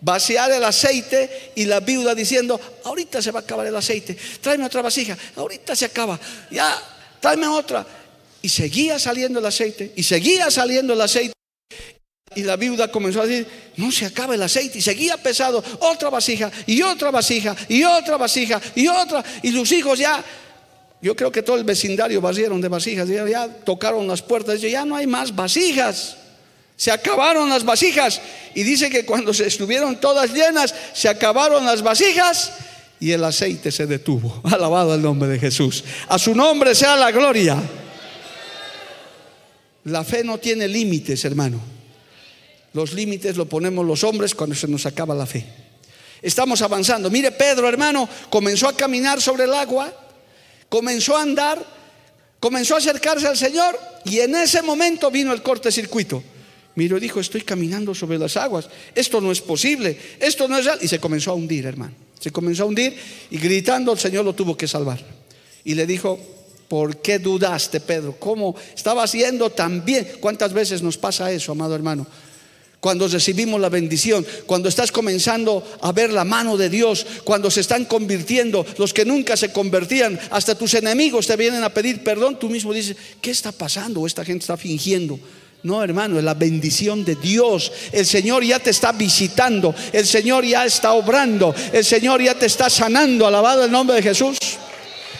Vaciar 0.00 0.50
el 0.50 0.64
aceite 0.64 1.52
y 1.54 1.64
la 1.64 1.78
viuda 1.78 2.12
diciendo, 2.12 2.60
ahorita 2.82 3.22
se 3.22 3.30
va 3.30 3.38
a 3.38 3.42
acabar 3.42 3.68
el 3.68 3.76
aceite, 3.76 4.16
tráeme 4.40 4.64
otra 4.64 4.82
vasija, 4.82 5.16
ahorita 5.36 5.76
se 5.76 5.84
acaba, 5.84 6.18
ya, 6.50 6.76
tráeme 7.20 7.46
otra. 7.46 7.86
Y 8.42 8.48
seguía 8.48 8.98
saliendo 8.98 9.38
el 9.38 9.46
aceite, 9.46 9.92
y 9.94 10.02
seguía 10.02 10.50
saliendo 10.50 10.94
el 10.94 11.00
aceite. 11.00 11.32
Y 12.34 12.42
la 12.42 12.56
viuda 12.56 12.88
comenzó 12.88 13.22
a 13.22 13.26
decir, 13.26 13.46
no 13.76 13.90
se 13.90 14.06
acaba 14.06 14.34
el 14.34 14.42
aceite. 14.42 14.78
Y 14.78 14.82
seguía 14.82 15.16
pesado, 15.16 15.62
otra 15.80 16.10
vasija, 16.10 16.50
y 16.66 16.82
otra 16.82 17.10
vasija, 17.10 17.56
y 17.68 17.84
otra 17.84 18.16
vasija, 18.16 18.60
y 18.74 18.86
otra. 18.88 19.24
Y 19.42 19.50
los 19.50 19.70
hijos 19.72 19.98
ya, 19.98 20.24
yo 21.00 21.16
creo 21.16 21.32
que 21.32 21.42
todo 21.42 21.56
el 21.56 21.64
vecindario 21.64 22.20
barrieron 22.20 22.60
de 22.60 22.68
vasijas. 22.68 23.08
Ya, 23.08 23.48
tocaron 23.48 24.06
las 24.06 24.22
puertas. 24.22 24.62
Y 24.62 24.70
ya 24.70 24.84
no 24.84 24.96
hay 24.96 25.06
más 25.06 25.34
vasijas. 25.34 26.16
Se 26.76 26.90
acabaron 26.90 27.48
las 27.48 27.64
vasijas. 27.64 28.20
Y 28.54 28.62
dice 28.62 28.90
que 28.90 29.04
cuando 29.04 29.34
se 29.34 29.46
estuvieron 29.46 30.00
todas 30.00 30.32
llenas, 30.32 30.74
se 30.92 31.08
acabaron 31.08 31.64
las 31.64 31.82
vasijas 31.82 32.52
y 33.02 33.10
el 33.10 33.24
aceite 33.24 33.72
se 33.72 33.86
detuvo. 33.86 34.40
Alabado 34.44 34.94
el 34.94 35.02
nombre 35.02 35.28
de 35.28 35.38
Jesús. 35.40 35.82
A 36.08 36.18
su 36.20 36.36
nombre 36.36 36.72
sea 36.74 36.96
la 36.96 37.10
gloria. 37.10 37.60
La 39.84 40.04
fe 40.04 40.22
no 40.22 40.38
tiene 40.38 40.68
límites, 40.68 41.24
hermano. 41.24 41.71
Los 42.72 42.94
límites 42.94 43.36
lo 43.36 43.46
ponemos 43.46 43.86
los 43.86 44.02
hombres 44.04 44.34
cuando 44.34 44.56
se 44.56 44.68
nos 44.68 44.86
acaba 44.86 45.14
la 45.14 45.26
fe. 45.26 45.44
Estamos 46.22 46.62
avanzando. 46.62 47.10
Mire, 47.10 47.32
Pedro, 47.32 47.68
hermano, 47.68 48.08
comenzó 48.30 48.68
a 48.68 48.76
caminar 48.76 49.20
sobre 49.20 49.44
el 49.44 49.52
agua, 49.52 49.92
comenzó 50.68 51.16
a 51.16 51.22
andar, 51.22 51.64
comenzó 52.38 52.76
a 52.76 52.78
acercarse 52.78 53.26
al 53.26 53.36
Señor 53.36 53.78
y 54.04 54.20
en 54.20 54.34
ese 54.36 54.62
momento 54.62 55.10
vino 55.10 55.32
el 55.32 55.42
cortocircuito. 55.42 56.22
Miró 56.74 56.98
dijo, 56.98 57.20
estoy 57.20 57.42
caminando 57.42 57.94
sobre 57.94 58.18
las 58.18 58.36
aguas, 58.38 58.68
esto 58.94 59.20
no 59.20 59.30
es 59.30 59.42
posible, 59.42 59.98
esto 60.18 60.48
no 60.48 60.56
es 60.56 60.64
real. 60.64 60.78
Y 60.80 60.88
se 60.88 60.98
comenzó 60.98 61.32
a 61.32 61.34
hundir, 61.34 61.66
hermano. 61.66 61.92
Se 62.18 62.30
comenzó 62.30 62.62
a 62.62 62.66
hundir 62.66 62.96
y 63.30 63.36
gritando 63.38 63.92
el 63.92 63.98
Señor 63.98 64.24
lo 64.24 64.34
tuvo 64.34 64.56
que 64.56 64.68
salvar. 64.68 65.04
Y 65.64 65.74
le 65.74 65.86
dijo, 65.86 66.18
¿por 66.68 67.02
qué 67.02 67.18
dudaste, 67.18 67.80
Pedro? 67.80 68.16
¿Cómo 68.18 68.54
estaba 68.74 69.02
haciendo 69.02 69.50
tan 69.50 69.84
bien? 69.84 70.08
¿Cuántas 70.20 70.52
veces 70.52 70.82
nos 70.82 70.96
pasa 70.96 71.30
eso, 71.30 71.52
amado 71.52 71.74
hermano? 71.74 72.06
Cuando 72.82 73.06
recibimos 73.06 73.60
la 73.60 73.68
bendición, 73.68 74.26
cuando 74.44 74.68
estás 74.68 74.90
comenzando 74.90 75.64
a 75.82 75.92
ver 75.92 76.12
la 76.12 76.24
mano 76.24 76.56
de 76.56 76.68
Dios, 76.68 77.06
cuando 77.22 77.48
se 77.48 77.60
están 77.60 77.84
convirtiendo 77.84 78.66
los 78.76 78.92
que 78.92 79.04
nunca 79.04 79.36
se 79.36 79.52
convertían, 79.52 80.18
hasta 80.32 80.56
tus 80.56 80.74
enemigos 80.74 81.28
te 81.28 81.36
vienen 81.36 81.62
a 81.62 81.68
pedir 81.68 82.02
perdón, 82.02 82.40
tú 82.40 82.50
mismo 82.50 82.72
dices, 82.72 82.96
¿qué 83.20 83.30
está 83.30 83.52
pasando? 83.52 84.04
Esta 84.04 84.24
gente 84.24 84.42
está 84.42 84.56
fingiendo. 84.56 85.16
No, 85.62 85.80
hermano, 85.84 86.18
es 86.18 86.24
la 86.24 86.34
bendición 86.34 87.04
de 87.04 87.14
Dios. 87.14 87.70
El 87.92 88.04
Señor 88.04 88.42
ya 88.42 88.58
te 88.58 88.70
está 88.70 88.90
visitando, 88.90 89.72
el 89.92 90.04
Señor 90.04 90.44
ya 90.44 90.64
está 90.64 90.92
obrando, 90.94 91.54
el 91.72 91.84
Señor 91.84 92.20
ya 92.20 92.34
te 92.34 92.46
está 92.46 92.68
sanando. 92.68 93.28
Alabado 93.28 93.64
el 93.64 93.70
nombre 93.70 93.94
de 93.94 94.02
Jesús. 94.02 94.38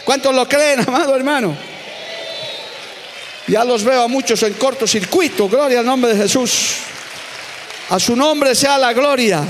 ¿Cuántos 0.05 0.35
lo 0.35 0.49
creen, 0.49 0.81
amado 0.81 1.15
hermano? 1.15 1.57
Ya 3.47 3.65
los 3.65 3.85
veo 3.85 4.03
a 4.03 4.09
muchos 4.09 4.43
en 4.43 4.55
cortocircuito. 4.55 5.49
Gloria 5.49 5.79
al 5.79 5.87
nombre 5.87 6.13
de 6.13 6.23
Jesús. 6.23 6.91
A 7.93 8.01
su 8.01 8.17
nombre 8.17 8.55
sea 8.55 8.79
la 8.79 8.95
gloria. 8.95 9.47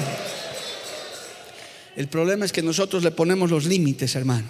El 1.94 2.08
problema 2.08 2.44
es 2.44 2.50
que 2.50 2.60
nosotros 2.60 3.04
le 3.04 3.12
ponemos 3.12 3.48
los 3.48 3.66
límites, 3.66 4.16
hermano. 4.16 4.48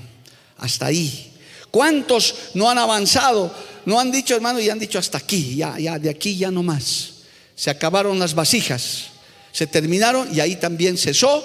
Hasta 0.56 0.86
ahí. 0.86 1.30
¿Cuántos 1.70 2.34
no 2.54 2.70
han 2.70 2.78
avanzado? 2.78 3.54
No 3.84 4.00
han 4.00 4.10
dicho, 4.10 4.34
hermano, 4.34 4.60
y 4.60 4.70
han 4.70 4.78
dicho 4.78 4.98
hasta 4.98 5.18
aquí, 5.18 5.56
ya, 5.56 5.78
ya, 5.78 5.98
de 5.98 6.08
aquí 6.08 6.38
ya 6.38 6.50
no 6.50 6.62
más. 6.62 7.16
Se 7.54 7.68
acabaron 7.68 8.18
las 8.18 8.34
vasijas, 8.34 9.08
se 9.52 9.66
terminaron 9.66 10.34
y 10.34 10.40
ahí 10.40 10.56
también 10.56 10.96
cesó 10.96 11.44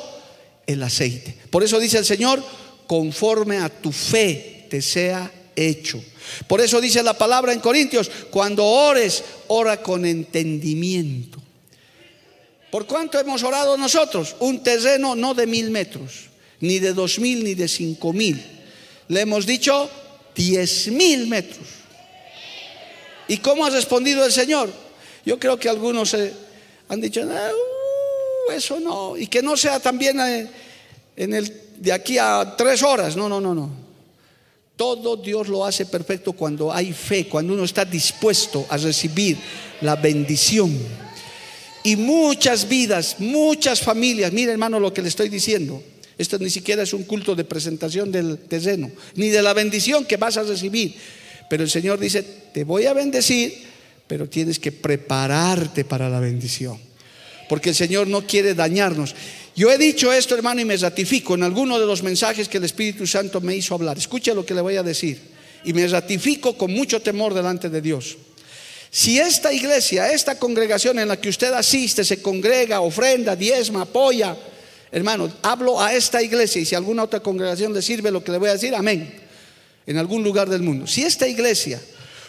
el 0.65 0.81
aceite. 0.83 1.37
Por 1.49 1.65
eso 1.65 1.81
dice 1.81 1.97
el 1.97 2.05
Señor, 2.05 2.41
conforme 2.87 3.57
a 3.57 3.67
tu 3.67 3.91
fe 3.91 4.67
te 4.69 4.81
sea 4.81 5.29
hecho. 5.53 6.01
Por 6.47 6.61
eso 6.61 6.79
dice 6.79 7.03
la 7.03 7.17
palabra 7.17 7.51
en 7.51 7.59
Corintios, 7.59 8.09
cuando 8.31 8.63
ores, 8.63 9.21
ora 9.49 9.83
con 9.83 10.05
entendimiento. 10.05 11.41
¿Por 12.71 12.85
cuánto 12.85 13.19
hemos 13.19 13.43
orado 13.43 13.77
nosotros? 13.77 14.35
Un 14.39 14.61
terreno 14.61 15.15
no 15.15 15.33
de 15.33 15.47
mil 15.47 15.71
metros, 15.71 16.27
ni 16.59 16.79
de 16.79 16.93
dos 16.93 17.17
mil, 17.19 17.43
ni 17.43 17.53
de 17.53 17.67
cinco 17.67 18.11
mil. 18.11 18.43
Le 19.07 19.21
hemos 19.21 19.45
dicho 19.45 19.89
diez 20.35 20.87
mil 20.89 21.27
metros. 21.27 21.65
¿Y 23.29 23.37
cómo 23.37 23.65
ha 23.65 23.69
respondido 23.69 24.25
el 24.25 24.31
Señor? 24.31 24.69
Yo 25.25 25.39
creo 25.39 25.57
que 25.57 25.69
algunos 25.69 26.15
han 26.89 27.01
dicho, 27.01 27.21
uh, 27.21 28.51
eso 28.51 28.79
no, 28.79 29.17
y 29.17 29.27
que 29.27 29.41
no 29.41 29.57
sea 29.57 29.79
también 29.79 30.19
eh, 30.19 30.49
en 31.15 31.33
el, 31.33 31.61
de 31.77 31.91
aquí 31.91 32.17
a 32.17 32.55
tres 32.57 32.83
horas. 32.83 33.15
No, 33.15 33.27
no, 33.27 33.41
no, 33.41 33.53
no. 33.53 33.69
Todo 34.75 35.17
Dios 35.17 35.47
lo 35.47 35.65
hace 35.65 35.85
perfecto 35.85 36.33
cuando 36.33 36.71
hay 36.71 36.93
fe, 36.93 37.27
cuando 37.27 37.53
uno 37.53 37.63
está 37.63 37.83
dispuesto 37.83 38.65
a 38.69 38.77
recibir 38.77 39.37
la 39.81 39.95
bendición. 39.95 41.06
Y 41.87 41.95
muchas 41.95 42.67
vidas, 42.67 43.15
muchas 43.19 43.79
familias, 43.79 44.33
mire 44.33 44.51
hermano 44.51 44.77
lo 44.77 44.93
que 44.93 45.01
le 45.01 45.07
estoy 45.07 45.29
diciendo. 45.29 45.81
Esto 46.17 46.37
ni 46.37 46.49
siquiera 46.49 46.83
es 46.83 46.91
un 46.91 47.03
culto 47.03 47.33
de 47.33 47.45
presentación 47.45 48.11
del 48.11 48.39
terreno, 48.39 48.91
ni 49.15 49.29
de 49.29 49.41
la 49.41 49.53
bendición 49.53 50.03
que 50.03 50.17
vas 50.17 50.35
a 50.35 50.43
recibir. 50.43 50.95
Pero 51.49 51.63
el 51.63 51.69
Señor 51.69 51.97
dice, 51.97 52.23
te 52.53 52.65
voy 52.65 52.87
a 52.87 52.93
bendecir, 52.93 53.53
pero 54.05 54.27
tienes 54.27 54.59
que 54.59 54.73
prepararte 54.73 55.85
para 55.85 56.09
la 56.09 56.19
bendición. 56.19 56.77
Porque 57.47 57.69
el 57.69 57.75
Señor 57.75 58.07
no 58.07 58.27
quiere 58.27 58.53
dañarnos. 58.53 59.15
Yo 59.55 59.71
he 59.71 59.77
dicho 59.77 60.11
esto, 60.11 60.35
hermano, 60.35 60.59
y 60.59 60.65
me 60.65 60.75
ratifico 60.75 61.35
en 61.35 61.43
alguno 61.43 61.79
de 61.79 61.85
los 61.85 62.03
mensajes 62.03 62.49
que 62.49 62.57
el 62.57 62.65
Espíritu 62.65 63.07
Santo 63.07 63.39
me 63.39 63.55
hizo 63.55 63.75
hablar. 63.75 63.97
Escucha 63.97 64.33
lo 64.33 64.45
que 64.45 64.53
le 64.53 64.59
voy 64.59 64.75
a 64.75 64.83
decir. 64.83 65.21
Y 65.63 65.71
me 65.71 65.87
ratifico 65.87 66.57
con 66.57 66.73
mucho 66.73 67.01
temor 67.01 67.33
delante 67.33 67.69
de 67.69 67.79
Dios. 67.79 68.17
Si 68.89 69.19
esta 69.19 69.53
iglesia, 69.53 70.11
esta 70.11 70.39
congregación 70.39 70.99
en 70.99 71.07
la 71.07 71.19
que 71.19 71.29
usted 71.29 71.53
asiste, 71.53 72.03
se 72.03 72.21
congrega, 72.21 72.81
ofrenda, 72.81 73.35
diezma, 73.35 73.81
apoya, 73.81 74.35
hermano, 74.91 75.31
hablo 75.41 75.81
a 75.81 75.93
esta 75.93 76.21
iglesia 76.21 76.61
y 76.61 76.65
si 76.65 76.75
alguna 76.75 77.03
otra 77.03 77.19
congregación 77.19 77.73
le 77.73 77.81
sirve 77.81 78.11
lo 78.11 78.23
que 78.23 78.31
le 78.31 78.37
voy 78.37 78.49
a 78.49 78.53
decir, 78.53 78.73
amén 78.73 79.27
en 79.87 79.97
algún 79.97 80.21
lugar 80.21 80.49
del 80.49 80.61
mundo. 80.61 80.85
Si 80.85 81.01
esta 81.01 81.27
iglesia, 81.27 81.81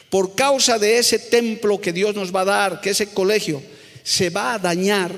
por 0.09 0.35
causa 0.35 0.79
de 0.79 0.97
ese 0.97 1.19
templo 1.19 1.81
que 1.81 1.93
Dios 1.93 2.15
nos 2.15 2.35
va 2.35 2.43
a 2.43 2.47
dar, 2.47 2.81
que 2.81 2.91
ese 2.91 3.09
colegio, 3.09 3.61
se 4.05 4.31
va 4.31 4.55
a 4.55 4.59
dañar, 4.59 5.13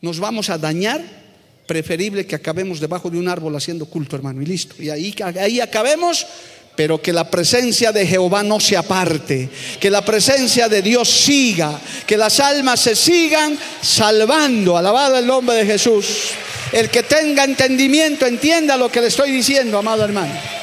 nos 0.00 0.18
vamos 0.18 0.48
a 0.48 0.58
dañar, 0.58 1.22
preferible 1.66 2.26
que 2.26 2.34
acabemos 2.34 2.80
debajo 2.80 3.08
de 3.08 3.18
un 3.18 3.28
árbol 3.28 3.54
haciendo 3.54 3.86
culto, 3.86 4.16
hermano, 4.16 4.42
y 4.42 4.46
listo. 4.46 4.82
Y 4.82 4.90
ahí, 4.90 5.14
ahí 5.38 5.60
acabemos, 5.60 6.26
pero 6.74 7.02
que 7.02 7.12
la 7.12 7.28
presencia 7.30 7.92
de 7.92 8.06
Jehová 8.06 8.42
no 8.42 8.58
se 8.58 8.76
aparte, 8.76 9.48
que 9.78 9.90
la 9.90 10.02
presencia 10.02 10.68
de 10.68 10.80
Dios 10.80 11.08
siga, 11.08 11.78
que 12.06 12.16
las 12.16 12.40
almas 12.40 12.80
se 12.80 12.96
sigan 12.96 13.58
salvando, 13.82 14.76
alabado 14.76 15.18
el 15.18 15.26
nombre 15.26 15.56
de 15.56 15.66
Jesús. 15.66 16.30
El 16.72 16.88
que 16.88 17.02
tenga 17.02 17.44
entendimiento 17.44 18.24
entienda 18.26 18.78
lo 18.78 18.90
que 18.90 19.02
le 19.02 19.08
estoy 19.08 19.30
diciendo, 19.30 19.78
amado 19.78 20.04
hermano. 20.04 20.61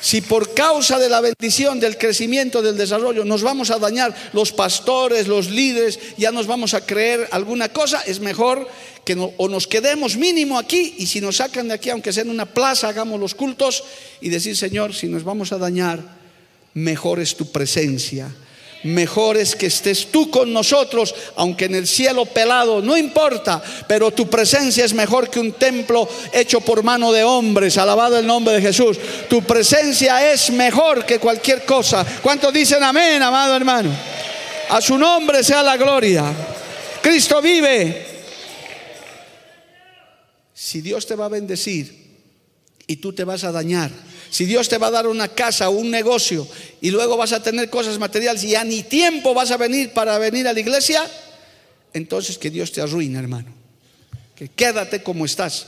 Si 0.00 0.22
por 0.22 0.54
causa 0.54 0.98
de 0.98 1.10
la 1.10 1.20
bendición, 1.20 1.78
del 1.78 1.98
crecimiento, 1.98 2.62
del 2.62 2.76
desarrollo, 2.76 3.24
nos 3.24 3.42
vamos 3.42 3.70
a 3.70 3.78
dañar 3.78 4.14
los 4.32 4.52
pastores, 4.52 5.28
los 5.28 5.50
líderes, 5.50 5.98
ya 6.16 6.32
nos 6.32 6.46
vamos 6.46 6.72
a 6.72 6.86
creer 6.86 7.28
alguna 7.32 7.68
cosa, 7.68 8.00
es 8.06 8.20
mejor 8.20 8.66
que 9.04 9.14
o 9.36 9.48
nos 9.48 9.66
quedemos 9.66 10.16
mínimo 10.16 10.58
aquí 10.58 10.94
y 10.98 11.06
si 11.06 11.20
nos 11.20 11.36
sacan 11.36 11.68
de 11.68 11.74
aquí, 11.74 11.90
aunque 11.90 12.12
sea 12.12 12.22
en 12.22 12.30
una 12.30 12.46
plaza, 12.46 12.88
hagamos 12.88 13.20
los 13.20 13.34
cultos 13.34 13.84
y 14.20 14.30
decir, 14.30 14.56
Señor, 14.56 14.94
si 14.94 15.06
nos 15.06 15.24
vamos 15.24 15.52
a 15.52 15.58
dañar, 15.58 16.00
mejor 16.74 17.20
es 17.20 17.36
tu 17.36 17.50
presencia 17.50 18.30
Mejor 18.82 19.36
es 19.36 19.54
que 19.56 19.66
estés 19.66 20.10
tú 20.10 20.30
con 20.30 20.52
nosotros, 20.52 21.14
aunque 21.36 21.66
en 21.66 21.74
el 21.74 21.86
cielo 21.86 22.24
pelado, 22.24 22.80
no 22.80 22.96
importa, 22.96 23.62
pero 23.86 24.10
tu 24.10 24.28
presencia 24.30 24.86
es 24.86 24.94
mejor 24.94 25.28
que 25.28 25.38
un 25.38 25.52
templo 25.52 26.08
hecho 26.32 26.62
por 26.62 26.82
mano 26.82 27.12
de 27.12 27.22
hombres, 27.22 27.76
alabado 27.76 28.18
el 28.18 28.26
nombre 28.26 28.54
de 28.54 28.62
Jesús. 28.62 28.98
Tu 29.28 29.42
presencia 29.42 30.32
es 30.32 30.50
mejor 30.50 31.04
que 31.04 31.18
cualquier 31.18 31.66
cosa. 31.66 32.06
¿Cuántos 32.22 32.54
dicen 32.54 32.82
amén, 32.82 33.22
amado 33.22 33.54
hermano? 33.54 33.90
A 34.70 34.80
su 34.80 34.96
nombre 34.96 35.44
sea 35.44 35.62
la 35.62 35.76
gloria. 35.76 36.32
Cristo 37.02 37.42
vive. 37.42 38.06
Si 40.54 40.80
Dios 40.80 41.06
te 41.06 41.16
va 41.16 41.26
a 41.26 41.28
bendecir 41.30 42.00
y 42.86 42.96
tú 42.96 43.12
te 43.12 43.24
vas 43.24 43.44
a 43.44 43.52
dañar, 43.52 43.90
si 44.30 44.44
Dios 44.44 44.68
te 44.68 44.78
va 44.78 44.86
a 44.86 44.90
dar 44.92 45.06
una 45.06 45.28
casa 45.28 45.68
o 45.68 45.72
un 45.72 45.90
negocio 45.90 46.46
y 46.80 46.90
luego 46.90 47.16
vas 47.16 47.32
a 47.32 47.42
tener 47.42 47.68
cosas 47.68 47.98
materiales 47.98 48.44
y 48.44 48.50
ya 48.50 48.64
ni 48.64 48.82
tiempo 48.82 49.34
vas 49.34 49.50
a 49.50 49.56
venir 49.56 49.92
para 49.92 50.18
venir 50.18 50.46
a 50.46 50.52
la 50.52 50.60
iglesia, 50.60 51.04
entonces 51.92 52.38
que 52.38 52.50
Dios 52.50 52.72
te 52.72 52.80
arruine, 52.80 53.18
hermano. 53.18 53.52
Que 54.36 54.48
quédate 54.48 55.02
como 55.02 55.24
estás. 55.24 55.66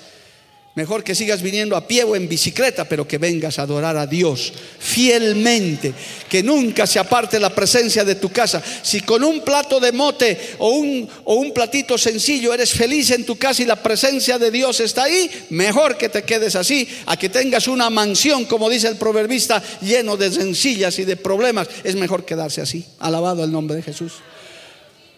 Mejor 0.75 1.05
que 1.05 1.15
sigas 1.15 1.43
viniendo 1.43 1.77
a 1.77 1.87
pie 1.87 2.03
o 2.03 2.17
en 2.17 2.27
bicicleta, 2.27 2.89
pero 2.89 3.07
que 3.07 3.19
vengas 3.19 3.59
a 3.59 3.63
adorar 3.63 3.95
a 3.99 4.07
Dios 4.07 4.55
fielmente. 4.79 5.93
Que 6.31 6.43
nunca 6.43 6.87
se 6.87 6.99
aparte 6.99 7.39
la 7.39 7.55
presencia 7.55 8.07
de 8.07 8.15
tu 8.15 8.31
casa. 8.31 8.63
Si 8.83 9.03
con 9.03 9.23
un 9.23 9.43
plato 9.45 9.79
de 9.81 9.93
mote 9.93 10.55
o 10.59 10.71
un, 10.71 11.07
o 11.25 11.35
un 11.35 11.53
platito 11.53 11.99
sencillo 11.99 12.55
eres 12.55 12.73
feliz 12.73 13.11
en 13.11 13.27
tu 13.27 13.37
casa 13.37 13.63
y 13.63 13.67
la 13.67 13.83
presencia 13.83 14.39
de 14.39 14.51
Dios 14.51 14.81
está 14.81 15.05
ahí, 15.05 15.31
mejor 15.51 15.99
que 15.99 16.09
te 16.09 16.23
quedes 16.23 16.57
así, 16.57 16.89
a 17.05 17.19
que 17.19 17.29
tengas 17.29 17.69
una 17.69 17.91
mansión, 17.91 18.47
como 18.47 18.71
dice 18.71 18.89
el 18.89 18.97
proverbista, 18.97 19.63
lleno 19.83 20.17
de 20.17 20.33
sencillas 20.33 20.99
y 20.99 21.05
de 21.05 21.19
problemas. 21.19 21.69
Es 21.85 21.97
mejor 21.97 22.25
quedarse 22.25 22.63
así. 22.63 22.87
Alabado 22.99 23.45
el 23.45 23.53
nombre 23.53 23.77
de 23.77 23.83
Jesús. 23.83 24.15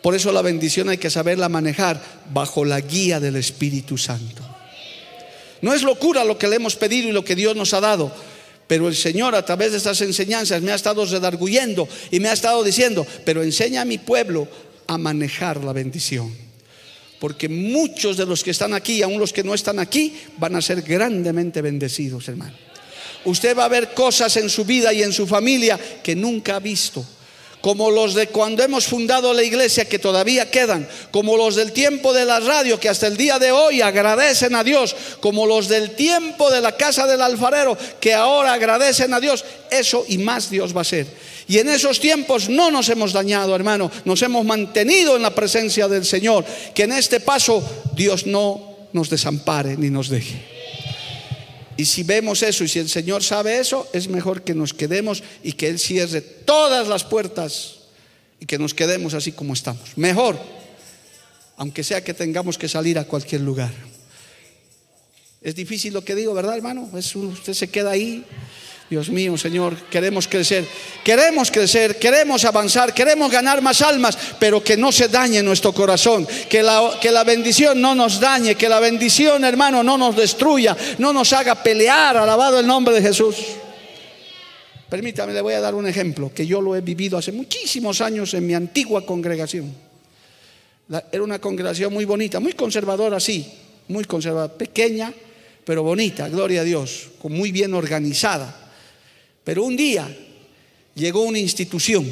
Por 0.02 0.16
eso 0.16 0.32
la 0.32 0.42
bendición 0.42 0.88
hay 0.88 0.98
que 0.98 1.10
saberla 1.10 1.48
manejar 1.48 2.02
bajo 2.32 2.64
la 2.64 2.80
guía 2.80 3.20
del 3.20 3.36
Espíritu 3.36 3.96
Santo. 3.96 4.53
No 5.64 5.72
es 5.72 5.82
locura 5.82 6.24
lo 6.24 6.36
que 6.36 6.46
le 6.46 6.56
hemos 6.56 6.76
pedido 6.76 7.08
y 7.08 7.12
lo 7.12 7.24
que 7.24 7.34
Dios 7.34 7.56
nos 7.56 7.72
ha 7.72 7.80
dado. 7.80 8.12
Pero 8.66 8.86
el 8.86 8.94
Señor 8.94 9.34
a 9.34 9.46
través 9.46 9.70
de 9.70 9.78
estas 9.78 9.98
enseñanzas 10.02 10.60
me 10.60 10.70
ha 10.70 10.74
estado 10.74 11.06
redarguyendo 11.06 11.88
y 12.10 12.20
me 12.20 12.28
ha 12.28 12.34
estado 12.34 12.62
diciendo, 12.62 13.06
pero 13.24 13.42
enseña 13.42 13.80
a 13.80 13.86
mi 13.86 13.96
pueblo 13.96 14.46
a 14.86 14.98
manejar 14.98 15.64
la 15.64 15.72
bendición. 15.72 16.30
Porque 17.18 17.48
muchos 17.48 18.18
de 18.18 18.26
los 18.26 18.44
que 18.44 18.50
están 18.50 18.74
aquí, 18.74 19.00
aún 19.00 19.18
los 19.18 19.32
que 19.32 19.42
no 19.42 19.54
están 19.54 19.78
aquí, 19.78 20.14
van 20.36 20.54
a 20.54 20.60
ser 20.60 20.82
grandemente 20.82 21.62
bendecidos, 21.62 22.28
hermano. 22.28 22.52
Usted 23.24 23.56
va 23.56 23.64
a 23.64 23.68
ver 23.68 23.94
cosas 23.94 24.36
en 24.36 24.50
su 24.50 24.66
vida 24.66 24.92
y 24.92 25.02
en 25.02 25.14
su 25.14 25.26
familia 25.26 25.80
que 26.02 26.14
nunca 26.14 26.56
ha 26.56 26.60
visto 26.60 27.06
como 27.64 27.90
los 27.90 28.12
de 28.12 28.26
cuando 28.26 28.62
hemos 28.62 28.84
fundado 28.84 29.32
la 29.32 29.42
iglesia 29.42 29.88
que 29.88 29.98
todavía 29.98 30.50
quedan, 30.50 30.86
como 31.10 31.34
los 31.34 31.54
del 31.54 31.72
tiempo 31.72 32.12
de 32.12 32.26
la 32.26 32.38
radio 32.38 32.78
que 32.78 32.90
hasta 32.90 33.06
el 33.06 33.16
día 33.16 33.38
de 33.38 33.52
hoy 33.52 33.80
agradecen 33.80 34.54
a 34.54 34.62
Dios, 34.62 34.94
como 35.20 35.46
los 35.46 35.66
del 35.66 35.92
tiempo 35.92 36.50
de 36.50 36.60
la 36.60 36.76
casa 36.76 37.06
del 37.06 37.22
alfarero 37.22 37.74
que 38.00 38.12
ahora 38.12 38.52
agradecen 38.52 39.14
a 39.14 39.18
Dios, 39.18 39.46
eso 39.70 40.04
y 40.06 40.18
más 40.18 40.50
Dios 40.50 40.74
va 40.74 40.80
a 40.80 40.82
hacer. 40.82 41.06
Y 41.48 41.56
en 41.56 41.70
esos 41.70 42.00
tiempos 42.00 42.50
no 42.50 42.70
nos 42.70 42.90
hemos 42.90 43.14
dañado, 43.14 43.56
hermano, 43.56 43.90
nos 44.04 44.20
hemos 44.20 44.44
mantenido 44.44 45.16
en 45.16 45.22
la 45.22 45.34
presencia 45.34 45.88
del 45.88 46.04
Señor, 46.04 46.44
que 46.74 46.82
en 46.82 46.92
este 46.92 47.20
paso 47.20 47.64
Dios 47.94 48.26
no 48.26 48.76
nos 48.92 49.08
desampare 49.08 49.78
ni 49.78 49.88
nos 49.88 50.10
deje. 50.10 50.53
Y 51.76 51.84
si 51.84 52.02
vemos 52.02 52.42
eso 52.42 52.64
y 52.64 52.68
si 52.68 52.78
el 52.78 52.88
Señor 52.88 53.22
sabe 53.22 53.58
eso, 53.58 53.88
es 53.92 54.08
mejor 54.08 54.42
que 54.42 54.54
nos 54.54 54.72
quedemos 54.72 55.22
y 55.42 55.52
que 55.52 55.68
Él 55.68 55.78
cierre 55.78 56.20
todas 56.20 56.86
las 56.88 57.04
puertas 57.04 57.76
y 58.40 58.46
que 58.46 58.58
nos 58.58 58.74
quedemos 58.74 59.14
así 59.14 59.32
como 59.32 59.54
estamos. 59.54 59.96
Mejor, 59.96 60.38
aunque 61.56 61.82
sea 61.82 62.04
que 62.04 62.14
tengamos 62.14 62.58
que 62.58 62.68
salir 62.68 62.98
a 62.98 63.04
cualquier 63.04 63.40
lugar. 63.40 63.72
Es 65.40 65.54
difícil 65.54 65.92
lo 65.92 66.04
que 66.04 66.14
digo, 66.14 66.32
¿verdad, 66.32 66.56
hermano? 66.56 66.88
usted 66.92 67.52
se 67.52 67.68
queda 67.68 67.90
ahí 67.90 68.24
Dios 68.94 69.10
mío, 69.10 69.36
Señor, 69.36 69.74
queremos 69.90 70.28
crecer, 70.28 70.64
queremos 71.02 71.50
crecer, 71.50 71.98
queremos 71.98 72.44
avanzar, 72.44 72.94
queremos 72.94 73.28
ganar 73.28 73.60
más 73.60 73.82
almas, 73.82 74.16
pero 74.38 74.62
que 74.62 74.76
no 74.76 74.92
se 74.92 75.08
dañe 75.08 75.42
nuestro 75.42 75.72
corazón, 75.72 76.24
que 76.48 76.62
la, 76.62 76.96
que 77.02 77.10
la 77.10 77.24
bendición 77.24 77.80
no 77.80 77.96
nos 77.96 78.20
dañe, 78.20 78.54
que 78.54 78.68
la 78.68 78.78
bendición, 78.78 79.44
hermano, 79.44 79.82
no 79.82 79.98
nos 79.98 80.14
destruya, 80.14 80.76
no 80.98 81.12
nos 81.12 81.32
haga 81.32 81.60
pelear, 81.60 82.16
alabado 82.16 82.60
el 82.60 82.68
nombre 82.68 82.94
de 82.94 83.02
Jesús. 83.02 83.34
Permítame, 84.88 85.32
le 85.32 85.40
voy 85.40 85.54
a 85.54 85.60
dar 85.60 85.74
un 85.74 85.88
ejemplo 85.88 86.30
que 86.32 86.46
yo 86.46 86.60
lo 86.60 86.76
he 86.76 86.80
vivido 86.80 87.18
hace 87.18 87.32
muchísimos 87.32 88.00
años 88.00 88.32
en 88.34 88.46
mi 88.46 88.54
antigua 88.54 89.04
congregación. 89.04 89.74
era 91.10 91.24
una 91.24 91.40
congregación 91.40 91.92
muy 91.92 92.04
bonita, 92.04 92.38
muy 92.38 92.52
conservadora, 92.52 93.18
sí, 93.18 93.44
muy 93.88 94.04
conservadora, 94.04 94.54
pequeña, 94.54 95.12
pero 95.64 95.82
bonita, 95.82 96.28
gloria 96.28 96.60
a 96.60 96.64
Dios, 96.64 97.08
muy 97.24 97.50
bien 97.50 97.74
organizada. 97.74 98.60
Pero 99.44 99.64
un 99.64 99.76
día 99.76 100.08
llegó 100.94 101.22
una 101.22 101.38
institución, 101.38 102.10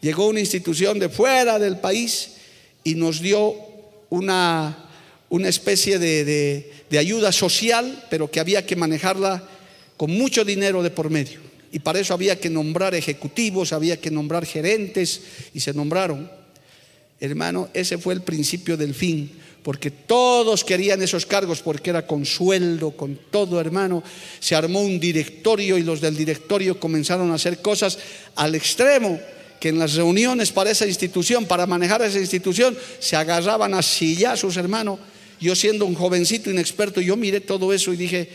llegó 0.00 0.26
una 0.26 0.40
institución 0.40 0.98
de 0.98 1.08
fuera 1.08 1.58
del 1.58 1.78
país 1.78 2.32
y 2.84 2.94
nos 2.94 3.20
dio 3.20 3.54
una, 4.10 4.88
una 5.30 5.48
especie 5.48 5.98
de, 5.98 6.72
de 6.90 6.98
ayuda 6.98 7.32
social, 7.32 8.04
pero 8.10 8.30
que 8.30 8.40
había 8.40 8.66
que 8.66 8.76
manejarla 8.76 9.48
con 9.96 10.10
mucho 10.10 10.44
dinero 10.44 10.82
de 10.82 10.90
por 10.90 11.10
medio. 11.10 11.40
Y 11.72 11.78
para 11.78 12.00
eso 12.00 12.14
había 12.14 12.38
que 12.38 12.50
nombrar 12.50 12.94
ejecutivos, 12.94 13.72
había 13.72 14.00
que 14.00 14.10
nombrar 14.10 14.46
gerentes 14.46 15.20
y 15.54 15.60
se 15.60 15.74
nombraron. 15.74 16.30
Hermano, 17.20 17.68
ese 17.72 17.98
fue 17.98 18.14
el 18.14 18.22
principio 18.22 18.76
del 18.76 18.94
fin 18.94 19.30
porque 19.66 19.90
todos 19.90 20.62
querían 20.62 21.02
esos 21.02 21.26
cargos, 21.26 21.60
porque 21.60 21.90
era 21.90 22.06
con 22.06 22.24
sueldo, 22.24 22.92
con 22.92 23.18
todo, 23.32 23.60
hermano. 23.60 24.00
Se 24.38 24.54
armó 24.54 24.80
un 24.80 25.00
directorio 25.00 25.76
y 25.76 25.82
los 25.82 26.00
del 26.00 26.16
directorio 26.16 26.78
comenzaron 26.78 27.32
a 27.32 27.34
hacer 27.34 27.60
cosas 27.60 27.98
al 28.36 28.54
extremo 28.54 29.18
que 29.58 29.70
en 29.70 29.80
las 29.80 29.94
reuniones 29.94 30.52
para 30.52 30.70
esa 30.70 30.86
institución, 30.86 31.46
para 31.46 31.66
manejar 31.66 32.00
esa 32.02 32.20
institución, 32.20 32.78
se 33.00 33.16
agarraban 33.16 33.74
a 33.74 33.82
sus 33.82 34.56
hermano. 34.56 35.00
Yo 35.40 35.56
siendo 35.56 35.84
un 35.84 35.96
jovencito 35.96 36.48
inexperto, 36.48 37.00
yo 37.00 37.16
miré 37.16 37.40
todo 37.40 37.72
eso 37.72 37.92
y 37.92 37.96
dije, 37.96 38.28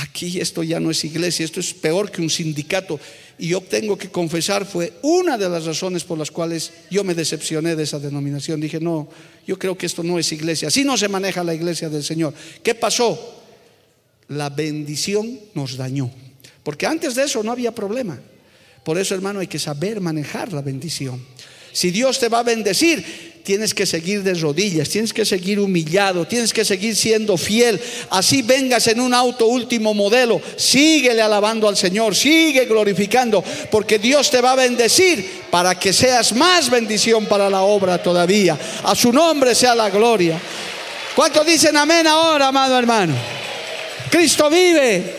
aquí 0.00 0.40
esto 0.40 0.62
ya 0.62 0.80
no 0.80 0.90
es 0.90 1.04
iglesia, 1.04 1.44
esto 1.44 1.60
es 1.60 1.74
peor 1.74 2.10
que 2.10 2.22
un 2.22 2.30
sindicato. 2.30 2.98
Y 3.38 3.48
yo 3.48 3.60
tengo 3.60 3.96
que 3.96 4.10
confesar, 4.10 4.66
fue 4.66 4.92
una 5.02 5.38
de 5.38 5.48
las 5.48 5.64
razones 5.64 6.04
por 6.04 6.18
las 6.18 6.30
cuales 6.30 6.72
yo 6.90 7.04
me 7.04 7.14
decepcioné 7.14 7.74
de 7.76 7.84
esa 7.84 7.98
denominación. 7.98 8.60
Dije, 8.60 8.80
no, 8.80 9.08
yo 9.46 9.58
creo 9.58 9.76
que 9.76 9.86
esto 9.86 10.02
no 10.02 10.18
es 10.18 10.30
iglesia. 10.32 10.68
Así 10.68 10.84
no 10.84 10.96
se 10.96 11.08
maneja 11.08 11.42
la 11.42 11.54
iglesia 11.54 11.88
del 11.88 12.04
Señor. 12.04 12.34
¿Qué 12.62 12.74
pasó? 12.74 13.42
La 14.28 14.50
bendición 14.50 15.40
nos 15.54 15.76
dañó. 15.76 16.10
Porque 16.62 16.86
antes 16.86 17.14
de 17.14 17.24
eso 17.24 17.42
no 17.42 17.52
había 17.52 17.74
problema. 17.74 18.20
Por 18.84 18.98
eso, 18.98 19.14
hermano, 19.14 19.40
hay 19.40 19.46
que 19.46 19.58
saber 19.58 20.00
manejar 20.00 20.52
la 20.52 20.62
bendición. 20.62 21.24
Si 21.72 21.90
Dios 21.90 22.18
te 22.18 22.28
va 22.28 22.40
a 22.40 22.44
bendecir, 22.44 23.29
tienes 23.50 23.74
que 23.74 23.84
seguir 23.84 24.22
de 24.22 24.34
rodillas, 24.34 24.88
tienes 24.88 25.12
que 25.12 25.24
seguir 25.24 25.58
humillado, 25.58 26.24
tienes 26.24 26.52
que 26.52 26.64
seguir 26.64 26.94
siendo 26.94 27.36
fiel. 27.36 27.80
Así 28.08 28.42
vengas 28.42 28.86
en 28.86 29.00
un 29.00 29.12
auto 29.12 29.46
último 29.46 29.92
modelo, 29.92 30.40
síguele 30.54 31.20
alabando 31.20 31.66
al 31.66 31.76
Señor, 31.76 32.14
sigue 32.14 32.66
glorificando, 32.66 33.42
porque 33.68 33.98
Dios 33.98 34.30
te 34.30 34.40
va 34.40 34.52
a 34.52 34.54
bendecir 34.54 35.28
para 35.50 35.76
que 35.76 35.92
seas 35.92 36.32
más 36.32 36.70
bendición 36.70 37.26
para 37.26 37.50
la 37.50 37.62
obra 37.62 38.00
todavía. 38.00 38.56
A 38.84 38.94
su 38.94 39.12
nombre 39.12 39.52
sea 39.56 39.74
la 39.74 39.90
gloria. 39.90 40.40
¿Cuántos 41.16 41.44
dicen 41.44 41.76
amén 41.76 42.06
ahora, 42.06 42.46
amado 42.46 42.78
hermano? 42.78 43.16
Cristo 44.12 44.48
vive. 44.48 45.16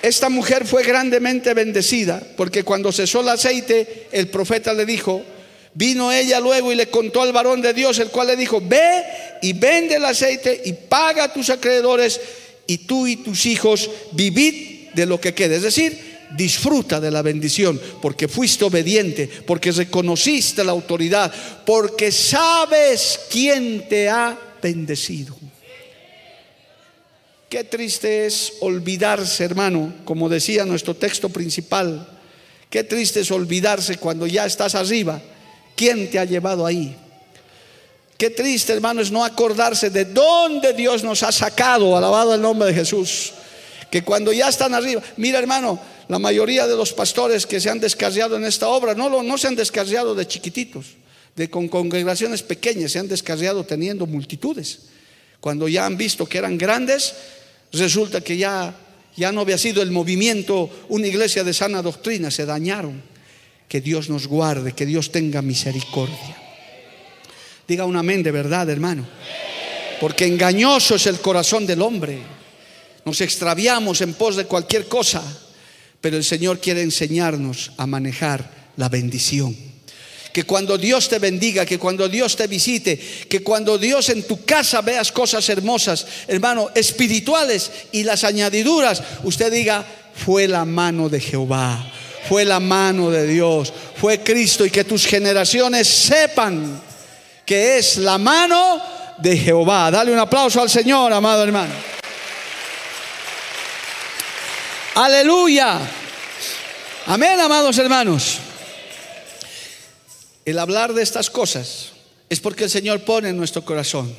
Esta 0.00 0.28
mujer 0.28 0.64
fue 0.64 0.84
grandemente 0.84 1.54
bendecida 1.54 2.22
porque 2.36 2.62
cuando 2.62 2.92
cesó 2.92 3.22
el 3.22 3.30
aceite, 3.30 4.06
el 4.12 4.28
profeta 4.28 4.72
le 4.72 4.86
dijo, 4.86 5.24
Vino 5.74 6.12
ella 6.12 6.40
luego 6.40 6.72
y 6.72 6.74
le 6.74 6.88
contó 6.88 7.22
al 7.22 7.32
varón 7.32 7.60
de 7.60 7.74
Dios, 7.74 7.98
el 7.98 8.08
cual 8.08 8.28
le 8.28 8.36
dijo, 8.36 8.60
ve 8.60 9.04
y 9.42 9.52
vende 9.52 9.96
el 9.96 10.04
aceite 10.04 10.62
y 10.64 10.72
paga 10.72 11.24
a 11.24 11.32
tus 11.32 11.50
acreedores 11.50 12.20
y 12.66 12.78
tú 12.78 13.06
y 13.06 13.16
tus 13.16 13.46
hijos 13.46 13.90
vivid 14.12 14.90
de 14.94 15.06
lo 15.06 15.20
que 15.20 15.34
quede. 15.34 15.56
Es 15.56 15.62
decir, 15.62 16.18
disfruta 16.36 17.00
de 17.00 17.10
la 17.10 17.22
bendición 17.22 17.80
porque 18.02 18.28
fuiste 18.28 18.64
obediente, 18.64 19.28
porque 19.46 19.72
reconociste 19.72 20.64
la 20.64 20.72
autoridad, 20.72 21.32
porque 21.64 22.12
sabes 22.12 23.20
quién 23.30 23.88
te 23.88 24.08
ha 24.08 24.38
bendecido. 24.62 25.36
Qué 27.48 27.64
triste 27.64 28.26
es 28.26 28.54
olvidarse, 28.60 29.44
hermano, 29.44 29.94
como 30.04 30.28
decía 30.28 30.66
nuestro 30.66 30.94
texto 30.94 31.30
principal. 31.30 32.06
Qué 32.68 32.84
triste 32.84 33.20
es 33.20 33.30
olvidarse 33.30 33.96
cuando 33.96 34.26
ya 34.26 34.44
estás 34.44 34.74
arriba 34.74 35.22
¿Quién 35.78 36.10
te 36.10 36.18
ha 36.18 36.24
llevado 36.24 36.66
ahí? 36.66 36.96
Qué 38.16 38.30
triste, 38.30 38.72
hermano, 38.72 39.00
es 39.00 39.12
no 39.12 39.24
acordarse 39.24 39.90
de 39.90 40.06
dónde 40.06 40.72
Dios 40.72 41.04
nos 41.04 41.22
ha 41.22 41.30
sacado, 41.30 41.96
alabado 41.96 42.34
el 42.34 42.42
nombre 42.42 42.66
de 42.66 42.74
Jesús. 42.74 43.32
Que 43.88 44.02
cuando 44.02 44.32
ya 44.32 44.48
están 44.48 44.74
arriba, 44.74 45.00
mira, 45.18 45.38
hermano, 45.38 45.78
la 46.08 46.18
mayoría 46.18 46.66
de 46.66 46.74
los 46.74 46.92
pastores 46.92 47.46
que 47.46 47.60
se 47.60 47.70
han 47.70 47.78
descarriado 47.78 48.34
en 48.34 48.44
esta 48.44 48.66
obra 48.66 48.94
no, 48.94 49.22
no 49.22 49.38
se 49.38 49.46
han 49.46 49.54
descarriado 49.54 50.16
de 50.16 50.26
chiquititos, 50.26 50.86
de 51.36 51.48
con 51.48 51.68
congregaciones 51.68 52.42
pequeñas, 52.42 52.90
se 52.90 52.98
han 52.98 53.06
descarriado 53.06 53.62
teniendo 53.62 54.04
multitudes. 54.04 54.80
Cuando 55.38 55.68
ya 55.68 55.86
han 55.86 55.96
visto 55.96 56.26
que 56.26 56.38
eran 56.38 56.58
grandes, 56.58 57.14
resulta 57.72 58.20
que 58.20 58.36
ya, 58.36 58.74
ya 59.16 59.30
no 59.30 59.42
había 59.42 59.58
sido 59.58 59.80
el 59.80 59.92
movimiento 59.92 60.68
una 60.88 61.06
iglesia 61.06 61.44
de 61.44 61.54
sana 61.54 61.82
doctrina, 61.82 62.32
se 62.32 62.46
dañaron. 62.46 63.00
Que 63.68 63.80
Dios 63.82 64.08
nos 64.08 64.26
guarde, 64.26 64.72
que 64.72 64.86
Dios 64.86 65.12
tenga 65.12 65.42
misericordia. 65.42 66.36
Diga 67.68 67.84
un 67.84 67.96
amén 67.96 68.22
de 68.22 68.32
verdad, 68.32 68.70
hermano. 68.70 69.06
Porque 70.00 70.26
engañoso 70.26 70.94
es 70.94 71.06
el 71.06 71.20
corazón 71.20 71.66
del 71.66 71.82
hombre. 71.82 72.18
Nos 73.04 73.20
extraviamos 73.20 74.00
en 74.00 74.14
pos 74.14 74.36
de 74.36 74.46
cualquier 74.46 74.88
cosa, 74.88 75.22
pero 76.00 76.16
el 76.16 76.24
Señor 76.24 76.60
quiere 76.60 76.82
enseñarnos 76.82 77.72
a 77.76 77.86
manejar 77.86 78.72
la 78.76 78.88
bendición. 78.88 79.54
Que 80.32 80.44
cuando 80.44 80.78
Dios 80.78 81.08
te 81.08 81.18
bendiga, 81.18 81.66
que 81.66 81.78
cuando 81.78 82.08
Dios 82.08 82.36
te 82.36 82.46
visite, 82.46 82.98
que 83.28 83.42
cuando 83.42 83.76
Dios 83.76 84.08
en 84.08 84.22
tu 84.22 84.44
casa 84.44 84.80
veas 84.80 85.12
cosas 85.12 85.46
hermosas, 85.48 86.06
hermano, 86.26 86.70
espirituales 86.74 87.70
y 87.92 88.04
las 88.04 88.24
añadiduras, 88.24 89.02
usted 89.24 89.52
diga, 89.52 89.84
fue 90.14 90.48
la 90.48 90.64
mano 90.64 91.08
de 91.08 91.20
Jehová 91.20 91.92
fue 92.28 92.44
la 92.44 92.60
mano 92.60 93.10
de 93.10 93.26
Dios, 93.26 93.72
fue 93.96 94.20
Cristo 94.20 94.64
y 94.64 94.70
que 94.70 94.84
tus 94.84 95.06
generaciones 95.06 95.86
sepan 95.86 96.80
que 97.44 97.78
es 97.78 97.98
la 97.98 98.18
mano 98.18 98.82
de 99.18 99.36
Jehová. 99.36 99.90
Dale 99.90 100.12
un 100.12 100.18
aplauso 100.18 100.60
al 100.60 100.70
Señor, 100.70 101.12
amado 101.12 101.42
hermano. 101.42 101.74
Aleluya. 104.94 105.78
Amén, 107.06 107.40
amados 107.40 107.78
hermanos. 107.78 108.38
El 110.44 110.58
hablar 110.58 110.92
de 110.92 111.02
estas 111.02 111.30
cosas 111.30 111.90
es 112.28 112.40
porque 112.40 112.64
el 112.64 112.70
Señor 112.70 113.00
pone 113.00 113.28
en 113.28 113.36
nuestro 113.36 113.64
corazón, 113.64 114.14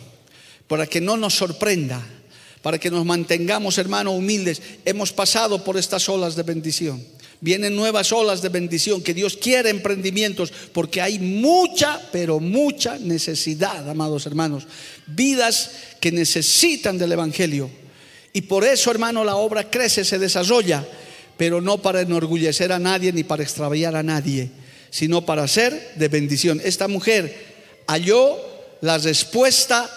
para 0.67 0.87
que 0.87 1.01
no 1.01 1.17
nos 1.17 1.35
sorprenda, 1.35 2.01
para 2.61 2.77
que 2.77 2.89
nos 2.89 3.05
mantengamos, 3.05 3.77
hermanos, 3.77 4.13
humildes. 4.13 4.61
Hemos 4.85 5.11
pasado 5.11 5.63
por 5.63 5.77
estas 5.77 6.07
olas 6.09 6.35
de 6.35 6.43
bendición. 6.43 7.05
Vienen 7.41 7.75
nuevas 7.75 8.11
olas 8.11 8.41
de 8.41 8.49
bendición, 8.49 9.01
que 9.01 9.13
Dios 9.13 9.37
quiere 9.37 9.69
emprendimientos, 9.69 10.51
porque 10.73 11.01
hay 11.01 11.19
mucha, 11.19 12.01
pero 12.11 12.39
mucha 12.39 12.97
necesidad, 12.99 13.89
amados 13.89 14.25
hermanos. 14.25 14.67
Vidas 15.07 15.71
que 16.01 16.11
necesitan 16.11 16.97
del 16.97 17.13
Evangelio. 17.13 17.69
Y 18.33 18.41
por 18.41 18.65
eso, 18.65 18.91
hermano, 18.91 19.23
la 19.23 19.37
obra 19.37 19.69
crece, 19.69 20.03
se 20.03 20.19
desarrolla. 20.19 20.85
pero 21.39 21.61
no 21.61 21.77
para 21.81 22.01
enorgullecer 22.01 22.73
a 22.73 22.79
nadie 22.79 23.13
ni 23.13 23.23
para 23.23 23.43
extraviar 23.43 23.95
a 23.95 24.03
nadie, 24.03 24.49
sino 24.89 25.25
para 25.25 25.47
ser 25.47 25.93
de 25.95 26.09
bendición. 26.09 26.59
Esta 26.61 26.89
mujer 26.89 27.33
halló 27.87 28.37
la 28.81 28.97
respuesta 28.97 29.89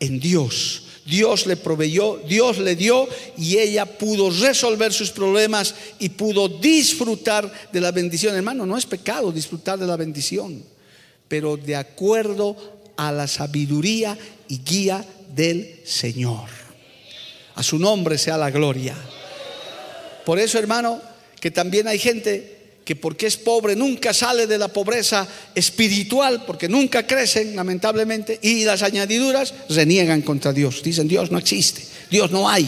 en 0.00 0.18
Dios. 0.18 0.85
Dios 1.06 1.46
le 1.46 1.56
proveyó, 1.56 2.20
Dios 2.28 2.58
le 2.58 2.74
dio 2.74 3.08
y 3.38 3.58
ella 3.58 3.86
pudo 3.86 4.28
resolver 4.28 4.92
sus 4.92 5.10
problemas 5.10 5.74
y 6.00 6.08
pudo 6.08 6.48
disfrutar 6.48 7.50
de 7.72 7.80
la 7.80 7.92
bendición. 7.92 8.34
Hermano, 8.34 8.66
no 8.66 8.76
es 8.76 8.86
pecado 8.86 9.30
disfrutar 9.30 9.78
de 9.78 9.86
la 9.86 9.96
bendición, 9.96 10.62
pero 11.28 11.56
de 11.56 11.76
acuerdo 11.76 12.56
a 12.96 13.12
la 13.12 13.28
sabiduría 13.28 14.18
y 14.48 14.58
guía 14.58 15.04
del 15.34 15.80
Señor. 15.84 16.48
A 17.54 17.62
su 17.62 17.78
nombre 17.78 18.18
sea 18.18 18.36
la 18.36 18.50
gloria. 18.50 18.96
Por 20.24 20.40
eso, 20.40 20.58
hermano, 20.58 21.00
que 21.40 21.52
también 21.52 21.86
hay 21.86 22.00
gente 22.00 22.55
que 22.86 22.94
porque 22.94 23.26
es 23.26 23.36
pobre 23.36 23.74
nunca 23.74 24.14
sale 24.14 24.46
de 24.46 24.58
la 24.58 24.68
pobreza 24.68 25.26
espiritual, 25.56 26.44
porque 26.46 26.68
nunca 26.68 27.04
crecen, 27.04 27.56
lamentablemente, 27.56 28.38
y 28.40 28.64
las 28.64 28.82
añadiduras 28.82 29.52
reniegan 29.68 30.22
contra 30.22 30.52
Dios. 30.52 30.84
Dicen, 30.84 31.08
Dios 31.08 31.32
no 31.32 31.38
existe, 31.38 31.82
Dios 32.12 32.30
no 32.30 32.48
hay, 32.48 32.64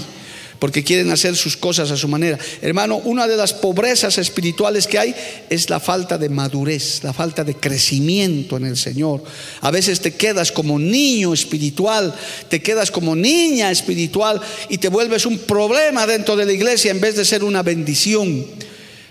porque 0.58 0.82
quieren 0.82 1.12
hacer 1.12 1.36
sus 1.36 1.56
cosas 1.56 1.92
a 1.92 1.96
su 1.96 2.08
manera. 2.08 2.36
Hermano, 2.60 2.96
una 2.96 3.28
de 3.28 3.36
las 3.36 3.54
pobrezas 3.54 4.18
espirituales 4.18 4.88
que 4.88 4.98
hay 4.98 5.14
es 5.48 5.70
la 5.70 5.78
falta 5.78 6.18
de 6.18 6.28
madurez, 6.28 7.04
la 7.04 7.12
falta 7.12 7.44
de 7.44 7.54
crecimiento 7.54 8.56
en 8.56 8.66
el 8.66 8.76
Señor. 8.76 9.22
A 9.60 9.70
veces 9.70 10.00
te 10.00 10.14
quedas 10.14 10.50
como 10.50 10.80
niño 10.80 11.32
espiritual, 11.32 12.12
te 12.48 12.60
quedas 12.60 12.90
como 12.90 13.14
niña 13.14 13.70
espiritual 13.70 14.40
y 14.68 14.78
te 14.78 14.88
vuelves 14.88 15.26
un 15.26 15.38
problema 15.38 16.08
dentro 16.08 16.34
de 16.34 16.44
la 16.44 16.52
iglesia 16.52 16.90
en 16.90 17.00
vez 17.00 17.14
de 17.14 17.24
ser 17.24 17.44
una 17.44 17.62
bendición. 17.62 18.67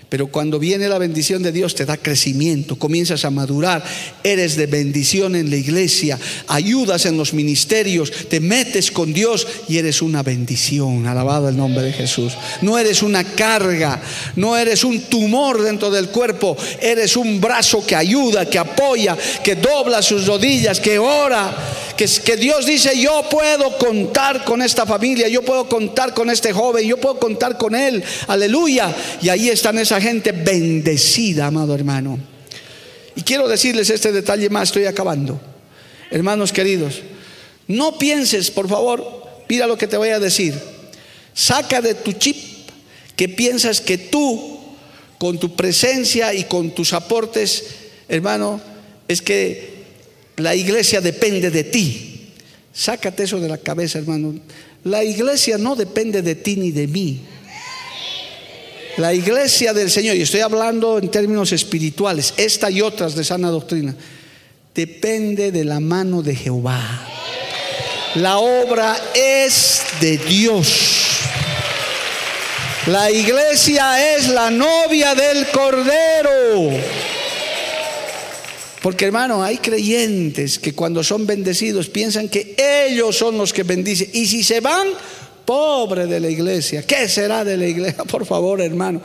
Pero 0.08 0.28
cuando 0.28 0.58
viene 0.58 0.88
la 0.88 0.96
bendición 0.96 1.42
de 1.42 1.52
Dios 1.52 1.74
te 1.74 1.84
da 1.84 1.98
crecimiento, 1.98 2.78
comienzas 2.78 3.26
a 3.26 3.30
madurar, 3.30 3.84
eres 4.24 4.56
de 4.56 4.66
bendición 4.66 5.36
en 5.36 5.50
la 5.50 5.56
iglesia, 5.56 6.18
ayudas 6.46 7.04
en 7.04 7.18
los 7.18 7.34
ministerios, 7.34 8.10
te 8.28 8.40
metes 8.40 8.90
con 8.90 9.12
Dios 9.12 9.46
y 9.68 9.76
eres 9.76 10.00
una 10.00 10.22
bendición. 10.22 11.06
Alabado 11.06 11.50
el 11.50 11.58
nombre 11.58 11.82
de 11.82 11.92
Jesús. 11.92 12.32
No 12.62 12.78
eres 12.78 13.02
una 13.02 13.22
carga, 13.22 14.00
no 14.36 14.56
eres 14.56 14.82
un 14.82 14.98
tumor 15.02 15.62
dentro 15.62 15.90
del 15.90 16.08
cuerpo, 16.08 16.56
eres 16.80 17.14
un 17.16 17.38
brazo 17.38 17.84
que 17.84 17.94
ayuda, 17.94 18.46
que 18.46 18.58
apoya, 18.58 19.16
que 19.44 19.56
dobla 19.56 20.00
sus 20.00 20.26
rodillas, 20.26 20.80
que 20.80 20.98
ora 20.98 21.54
que, 21.98 22.36
Dios 22.36 22.64
dice, 22.64 22.96
yo 22.96 23.28
puedo 23.28 23.76
contar 23.76 24.44
con 24.44 24.62
esta 24.62 24.86
familia, 24.86 25.26
yo 25.26 25.42
puedo 25.42 25.68
contar 25.68 26.14
con 26.14 26.30
este 26.30 26.52
joven, 26.52 26.86
yo 26.86 26.96
puedo 26.96 27.18
contar 27.18 27.58
con 27.58 27.74
él, 27.74 28.04
aleluya. 28.28 28.94
Y 29.20 29.28
ahí 29.28 29.48
están 29.48 29.78
esa 29.80 30.00
gente 30.00 30.30
bendecida, 30.30 31.46
amado 31.46 31.74
hermano. 31.74 32.16
Y 33.16 33.22
quiero 33.22 33.48
decirles 33.48 33.90
este 33.90 34.12
detalle 34.12 34.48
más, 34.48 34.68
estoy 34.68 34.84
acabando. 34.84 35.40
Hermanos 36.12 36.52
queridos, 36.52 37.02
no 37.66 37.98
pienses, 37.98 38.52
por 38.52 38.68
favor, 38.68 39.26
mira 39.48 39.66
lo 39.66 39.76
que 39.76 39.88
te 39.88 39.96
voy 39.96 40.10
a 40.10 40.20
decir. 40.20 40.54
Saca 41.34 41.82
de 41.82 41.94
tu 41.94 42.12
chip 42.12 42.36
que 43.16 43.28
piensas 43.28 43.80
que 43.80 43.98
tú, 43.98 44.60
con 45.18 45.40
tu 45.40 45.56
presencia 45.56 46.32
y 46.32 46.44
con 46.44 46.70
tus 46.70 46.92
aportes, 46.92 47.64
hermano, 48.08 48.60
es 49.08 49.20
que 49.20 49.77
la 50.38 50.54
iglesia 50.54 51.00
depende 51.00 51.50
de 51.50 51.64
ti. 51.64 52.32
Sácate 52.72 53.24
eso 53.24 53.40
de 53.40 53.48
la 53.48 53.58
cabeza, 53.58 53.98
hermano. 53.98 54.34
La 54.84 55.02
iglesia 55.02 55.58
no 55.58 55.74
depende 55.74 56.22
de 56.22 56.34
ti 56.34 56.56
ni 56.56 56.70
de 56.70 56.86
mí. 56.86 57.20
La 58.96 59.14
iglesia 59.14 59.72
del 59.72 59.90
Señor, 59.90 60.16
y 60.16 60.22
estoy 60.22 60.40
hablando 60.40 60.98
en 60.98 61.08
términos 61.08 61.52
espirituales, 61.52 62.34
esta 62.36 62.70
y 62.70 62.80
otras 62.80 63.14
de 63.14 63.24
sana 63.24 63.48
doctrina, 63.48 63.94
depende 64.74 65.52
de 65.52 65.64
la 65.64 65.80
mano 65.80 66.22
de 66.22 66.34
Jehová. 66.34 67.06
La 68.16 68.38
obra 68.38 68.96
es 69.14 69.82
de 70.00 70.18
Dios. 70.18 71.18
La 72.86 73.10
iglesia 73.10 74.16
es 74.16 74.28
la 74.28 74.50
novia 74.50 75.14
del 75.14 75.46
Cordero. 75.48 76.80
Porque 78.82 79.06
hermano, 79.06 79.42
hay 79.42 79.58
creyentes 79.58 80.58
que 80.58 80.72
cuando 80.72 81.02
son 81.02 81.26
bendecidos 81.26 81.88
piensan 81.88 82.28
que 82.28 82.54
ellos 82.56 83.16
son 83.16 83.36
los 83.36 83.52
que 83.52 83.64
bendicen. 83.64 84.08
Y 84.12 84.26
si 84.26 84.44
se 84.44 84.60
van, 84.60 84.86
pobre 85.44 86.06
de 86.06 86.20
la 86.20 86.28
iglesia. 86.28 86.82
¿Qué 86.82 87.08
será 87.08 87.44
de 87.44 87.56
la 87.56 87.66
iglesia? 87.66 88.04
Por 88.08 88.24
favor, 88.26 88.60
hermano. 88.60 89.00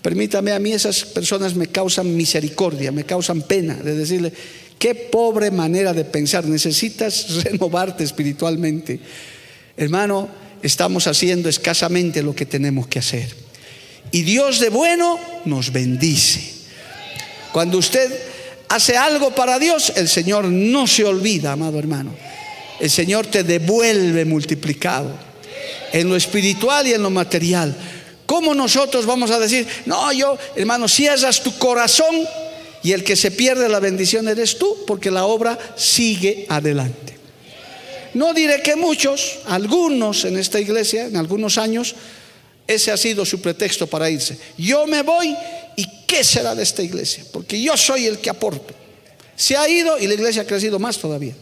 Permítame, 0.00 0.52
a 0.52 0.58
mí 0.58 0.72
esas 0.72 1.04
personas 1.04 1.54
me 1.54 1.66
causan 1.66 2.16
misericordia, 2.16 2.92
me 2.92 3.04
causan 3.04 3.42
pena 3.42 3.74
de 3.74 3.96
decirle, 3.96 4.32
qué 4.78 4.94
pobre 4.94 5.50
manera 5.50 5.92
de 5.92 6.04
pensar. 6.04 6.46
Necesitas 6.46 7.42
renovarte 7.44 8.04
espiritualmente. 8.04 9.00
Hermano, 9.76 10.28
estamos 10.62 11.06
haciendo 11.06 11.48
escasamente 11.48 12.22
lo 12.22 12.34
que 12.34 12.46
tenemos 12.46 12.86
que 12.86 13.00
hacer. 13.00 13.34
Y 14.10 14.22
Dios 14.22 14.60
de 14.60 14.70
bueno 14.70 15.18
nos 15.44 15.72
bendice. 15.72 16.40
Cuando 17.52 17.76
usted 17.78 18.08
hace 18.68 18.96
algo 18.96 19.30
para 19.34 19.58
Dios, 19.58 19.92
el 19.96 20.08
Señor 20.08 20.44
no 20.44 20.86
se 20.86 21.04
olvida, 21.04 21.52
amado 21.52 21.78
hermano. 21.78 22.14
El 22.80 22.90
Señor 22.90 23.26
te 23.26 23.42
devuelve 23.42 24.24
multiplicado 24.24 25.10
en 25.92 26.08
lo 26.08 26.16
espiritual 26.16 26.86
y 26.86 26.92
en 26.92 27.02
lo 27.02 27.10
material. 27.10 27.74
¿Cómo 28.26 28.54
nosotros 28.54 29.06
vamos 29.06 29.30
a 29.30 29.38
decir, 29.38 29.66
no, 29.86 30.12
yo, 30.12 30.36
hermano, 30.54 30.86
cierras 30.86 31.42
tu 31.42 31.56
corazón 31.58 32.14
y 32.82 32.92
el 32.92 33.02
que 33.02 33.16
se 33.16 33.30
pierde 33.30 33.68
la 33.68 33.80
bendición 33.80 34.28
eres 34.28 34.58
tú, 34.58 34.84
porque 34.86 35.10
la 35.10 35.24
obra 35.24 35.58
sigue 35.76 36.46
adelante? 36.48 37.16
No 38.14 38.32
diré 38.34 38.62
que 38.62 38.76
muchos, 38.76 39.38
algunos 39.46 40.24
en 40.24 40.38
esta 40.38 40.60
iglesia, 40.60 41.06
en 41.06 41.16
algunos 41.16 41.58
años, 41.58 41.94
ese 42.66 42.90
ha 42.92 42.96
sido 42.96 43.24
su 43.24 43.40
pretexto 43.40 43.86
para 43.86 44.10
irse. 44.10 44.38
Yo 44.56 44.86
me 44.86 45.02
voy 45.02 45.28
¿Y 45.28 45.57
qué 46.08 46.24
será 46.24 46.54
de 46.56 46.62
esta 46.64 46.82
iglesia? 46.82 47.22
Porque 47.30 47.60
yo 47.60 47.76
soy 47.76 48.06
el 48.06 48.18
que 48.18 48.30
aporto. 48.30 48.74
Se 49.36 49.56
ha 49.56 49.68
ido 49.68 49.98
y 49.98 50.08
la 50.08 50.14
iglesia 50.14 50.42
ha 50.42 50.46
crecido 50.46 50.80
más 50.80 50.98
todavía. 50.98 51.34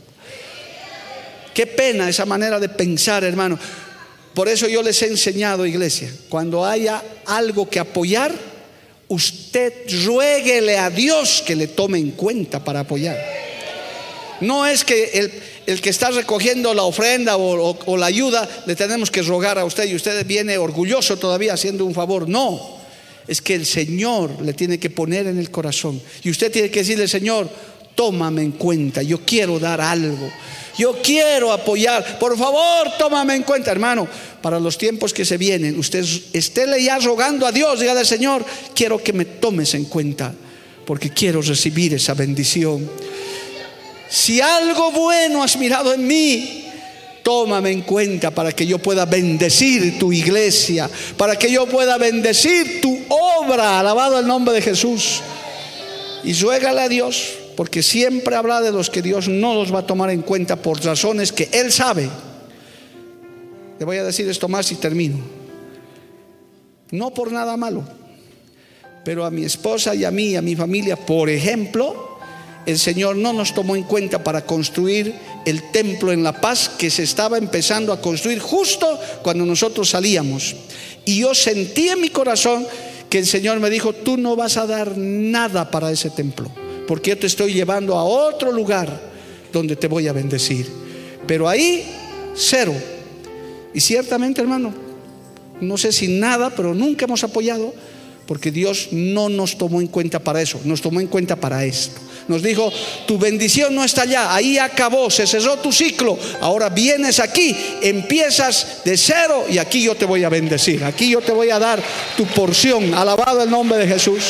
Qué 1.55 1.67
pena 1.67 2.11
esa 2.11 2.27
manera 2.27 2.61
de 2.61 2.69
pensar, 2.69 3.25
hermano. 3.25 3.59
Por 4.35 4.49
eso 4.49 4.69
yo 4.69 4.83
les 4.83 5.01
he 5.01 5.07
enseñado, 5.07 5.65
iglesia, 5.65 6.13
cuando 6.29 6.67
haya 6.67 7.03
algo 7.25 7.71
que 7.71 7.79
apoyar, 7.79 8.35
usted 9.09 9.73
rueguele 10.05 10.77
a 10.77 10.91
Dios 10.91 11.43
que 11.47 11.57
le 11.57 11.69
tome 11.69 11.99
en 11.99 12.11
cuenta 12.11 12.63
para 12.63 12.81
apoyar. 12.81 13.17
No 14.43 14.67
es 14.67 14.85
que 14.85 15.33
el, 15.65 15.81
que 15.81 15.89
está 15.89 16.11
recogiendo 16.11 16.75
la 16.75 16.83
ofrenda 16.83 17.39
o, 17.39 17.79
o 17.87 17.97
la 17.97 18.07
ayuda 18.07 18.47
le 18.67 18.77
tenemos 18.77 19.11
que 19.11 19.23
rogar 19.23 19.59
a 19.59 19.65
usted 19.65 19.87
y 19.87 19.95
usted 19.95 20.27
viene 20.27 20.59
orgulloso 20.59 21.17
todavía 21.17 21.55
haciendo 21.55 21.87
un 21.87 21.95
favor. 21.95 22.29
No, 22.29 22.76
es 23.29 23.41
que 23.41 23.55
el 23.55 23.67
Señor 23.67 24.43
le 24.43 24.53
tiene 24.53 24.79
que 24.79 24.91
poner 24.91 25.27
en 25.27 25.39
el 25.39 25.51
corazón. 25.51 26.01
Y 26.23 26.31
usted 26.31 26.51
tiene 26.51 26.71
que 26.71 26.81
decirle, 26.81 27.09
Señor, 27.09 27.49
tómame 27.95 28.43
en 28.43 28.53
cuenta, 28.53 29.03
yo 29.03 29.21
quiero 29.25 29.59
dar 29.59 29.81
algo. 29.81 30.31
Yo 30.79 31.01
quiero 31.03 31.53
apoyar. 31.53 32.19
Por 32.19 32.37
favor, 32.37 32.93
tómame 32.99 33.35
en 33.35 33.43
cuenta, 33.43 33.71
hermano. 33.71 34.07
Para 34.43 34.61
los 34.61 34.77
tiempos 34.77 35.15
que 35.15 35.25
se 35.25 35.39
vienen, 35.39 35.79
usted 35.79 36.05
estéle 36.33 36.83
ya 36.83 36.99
rogando 36.99 37.47
a 37.47 37.53
Dios, 37.53 37.81
dígale, 37.81 38.05
Señor, 38.05 38.45
quiero 38.75 39.03
que 39.03 39.13
me 39.15 39.25
tomes 39.25 39.75
en 39.75 39.87
cuenta, 39.87 40.35
porque 40.85 41.11
quiero 41.11 41.41
recibir 41.41 41.95
esa 41.95 42.13
bendición. 42.13 42.89
Si 44.09 44.41
algo 44.41 44.93
bueno 44.93 45.43
has 45.43 45.57
mirado 45.57 45.95
en 45.95 46.07
mí, 46.07 46.66
tómame 47.27 47.73
en 47.73 47.81
cuenta 47.81 48.31
para 48.31 48.53
que 48.53 48.65
yo 48.65 48.79
pueda 48.79 49.05
bendecir 49.05 49.99
tu 49.99 50.13
iglesia, 50.13 50.89
para 51.17 51.35
que 51.35 51.51
yo 51.51 51.67
pueda 51.67 51.99
bendecir 51.99 52.81
tu 52.81 52.97
obra, 53.09 53.81
alabado 53.81 54.21
el 54.21 54.29
nombre 54.29 54.55
de 54.55 54.63
Jesús. 54.63 55.23
Y 56.23 56.35
suégale 56.35 56.83
a 56.83 56.89
Dios, 56.89 57.33
porque 57.57 57.83
siempre 57.83 58.37
habrá 58.37 58.61
de 58.61 58.71
los 58.71 58.91
que 58.91 59.03
Dios 59.03 59.27
no 59.27 59.55
los 59.55 59.75
va 59.75 59.81
a 59.81 59.87
tomar 59.89 60.11
en 60.11 60.23
cuenta 60.23 60.55
por 60.55 60.81
razones 60.85 61.33
que 61.33 61.49
Él 61.51 61.73
sabe. 61.73 62.09
Le 63.81 63.85
voy 63.85 63.97
a 63.97 64.05
decir 64.05 64.29
esto 64.29 64.47
más 64.47 64.71
y 64.71 64.77
termino. 64.77 65.19
No 66.93 67.13
por 67.13 67.33
nada 67.33 67.57
malo, 67.57 67.83
pero 69.05 69.25
a 69.25 69.33
mi 69.33 69.45
esposa 69.45 69.97
y 69.97 70.05
a 70.05 70.13
mí, 70.13 70.37
a 70.37 70.43
mi 70.43 70.55
familia, 70.55 70.95
por 70.95 71.29
ejemplo, 71.29 72.16
el 72.67 72.79
Señor 72.81 73.17
no 73.17 73.33
nos 73.33 73.55
tomó 73.55 73.77
en 73.77 73.85
cuenta 73.85 74.23
para 74.23 74.45
construir 74.45 75.15
el 75.45 75.71
templo 75.71 76.13
en 76.13 76.25
La 76.25 76.41
Paz 76.41 76.69
que 76.77 76.91
se 76.91 77.05
estaba 77.05 77.39
empezando 77.39 77.93
a 77.93 78.01
construir 78.01 78.41
justo 78.41 78.99
cuando 79.23 79.47
nosotros 79.47 79.89
salíamos. 79.91 80.57
Y 81.05 81.21
yo 81.21 81.35
sentí 81.35 81.89
en 81.89 82.01
mi 82.01 82.09
corazón 82.09 82.67
que 83.09 83.21
el 83.21 83.27
Señor 83.27 83.61
me 83.61 83.71
dijo, 83.71 83.93
tú 83.93 84.17
no 84.17 84.35
vas 84.35 84.57
a 84.57 84.67
dar 84.67 84.99
nada 84.99 85.71
para 85.71 85.93
ese 85.93 86.11
templo, 86.11 86.51
porque 86.89 87.11
yo 87.11 87.19
te 87.19 87.29
estoy 87.29 87.53
llevando 87.53 87.97
a 87.97 88.05
otro 88.05 88.51
lugar 88.51 89.01
donde 89.53 89.77
te 89.77 89.87
voy 89.87 90.09
a 90.09 90.13
bendecir. 90.13 90.67
Pero 91.25 91.49
ahí, 91.49 91.85
cero. 92.35 92.75
Y 93.73 93.81
ciertamente, 93.81 94.41
hermano, 94.41 94.75
no 95.61 95.79
sé 95.79 95.93
si 95.93 96.09
nada, 96.09 96.51
pero 96.51 96.75
nunca 96.75 97.05
hemos 97.05 97.23
apoyado, 97.23 97.73
porque 98.27 98.51
Dios 98.51 98.89
no 98.91 99.29
nos 99.29 99.57
tomó 99.57 99.81
en 99.81 99.87
cuenta 99.87 100.19
para 100.19 100.43
eso, 100.43 100.61
nos 100.65 100.81
tomó 100.83 101.01
en 101.01 101.07
cuenta 101.07 101.37
para 101.37 101.65
esto. 101.65 102.01
Nos 102.29 102.43
dijo, 102.43 102.73
tu 103.07 103.19
bendición 103.19 103.75
no 103.75 103.85
está 103.85 104.03
allá, 104.03 104.35
ahí 104.35 104.59
acabó, 104.59 105.11
se 105.11 105.27
cerró 105.27 105.59
tu 105.59 105.73
ciclo, 105.73 106.19
ahora 106.41 106.69
vienes 106.69 107.21
aquí, 107.21 107.57
empiezas 107.83 108.79
de 108.85 108.97
cero 108.97 109.47
y 109.49 109.59
aquí 109.59 109.83
yo 109.83 109.95
te 109.95 110.07
voy 110.07 110.25
a 110.25 110.29
bendecir, 110.29 110.83
aquí 110.83 111.11
yo 111.11 111.21
te 111.21 111.31
voy 111.31 111.51
a 111.51 111.61
dar 111.61 111.81
tu 112.17 112.27
porción, 112.27 112.95
alabado 112.95 113.45
el 113.45 113.51
nombre 113.51 113.79
de 113.79 113.87
Jesús. 113.87 114.25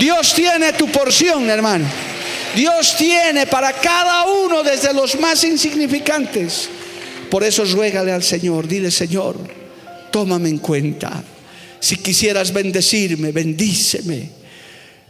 Dios 0.00 0.32
tiene 0.32 0.72
tu 0.72 0.88
porción, 0.88 1.50
hermano. 1.50 1.84
Dios 2.56 2.96
tiene 2.96 3.46
para 3.46 3.72
cada 3.72 4.24
uno, 4.24 4.62
desde 4.62 4.94
los 4.94 5.18
más 5.20 5.44
insignificantes. 5.44 6.68
Por 7.30 7.44
eso 7.44 7.64
ruégale 7.64 8.12
al 8.12 8.22
Señor, 8.22 8.66
dile 8.66 8.90
Señor, 8.90 9.36
tómame 10.10 10.48
en 10.48 10.58
cuenta. 10.58 11.22
Si 11.78 11.96
quisieras 11.96 12.52
bendecirme, 12.52 13.32
bendíceme. 13.32 14.41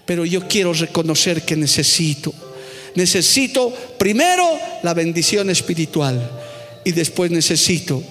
Pero 0.05 0.25
yo 0.25 0.47
quiero 0.49 0.73
reconocer 0.73 1.43
que 1.43 1.57
necesito. 1.57 2.33
Necesito 2.95 3.73
primero 3.99 4.47
la 4.83 4.95
bendición 4.95 5.49
espiritual 5.51 6.31
y 6.85 6.93
después 6.93 7.31
necesito 7.31 8.03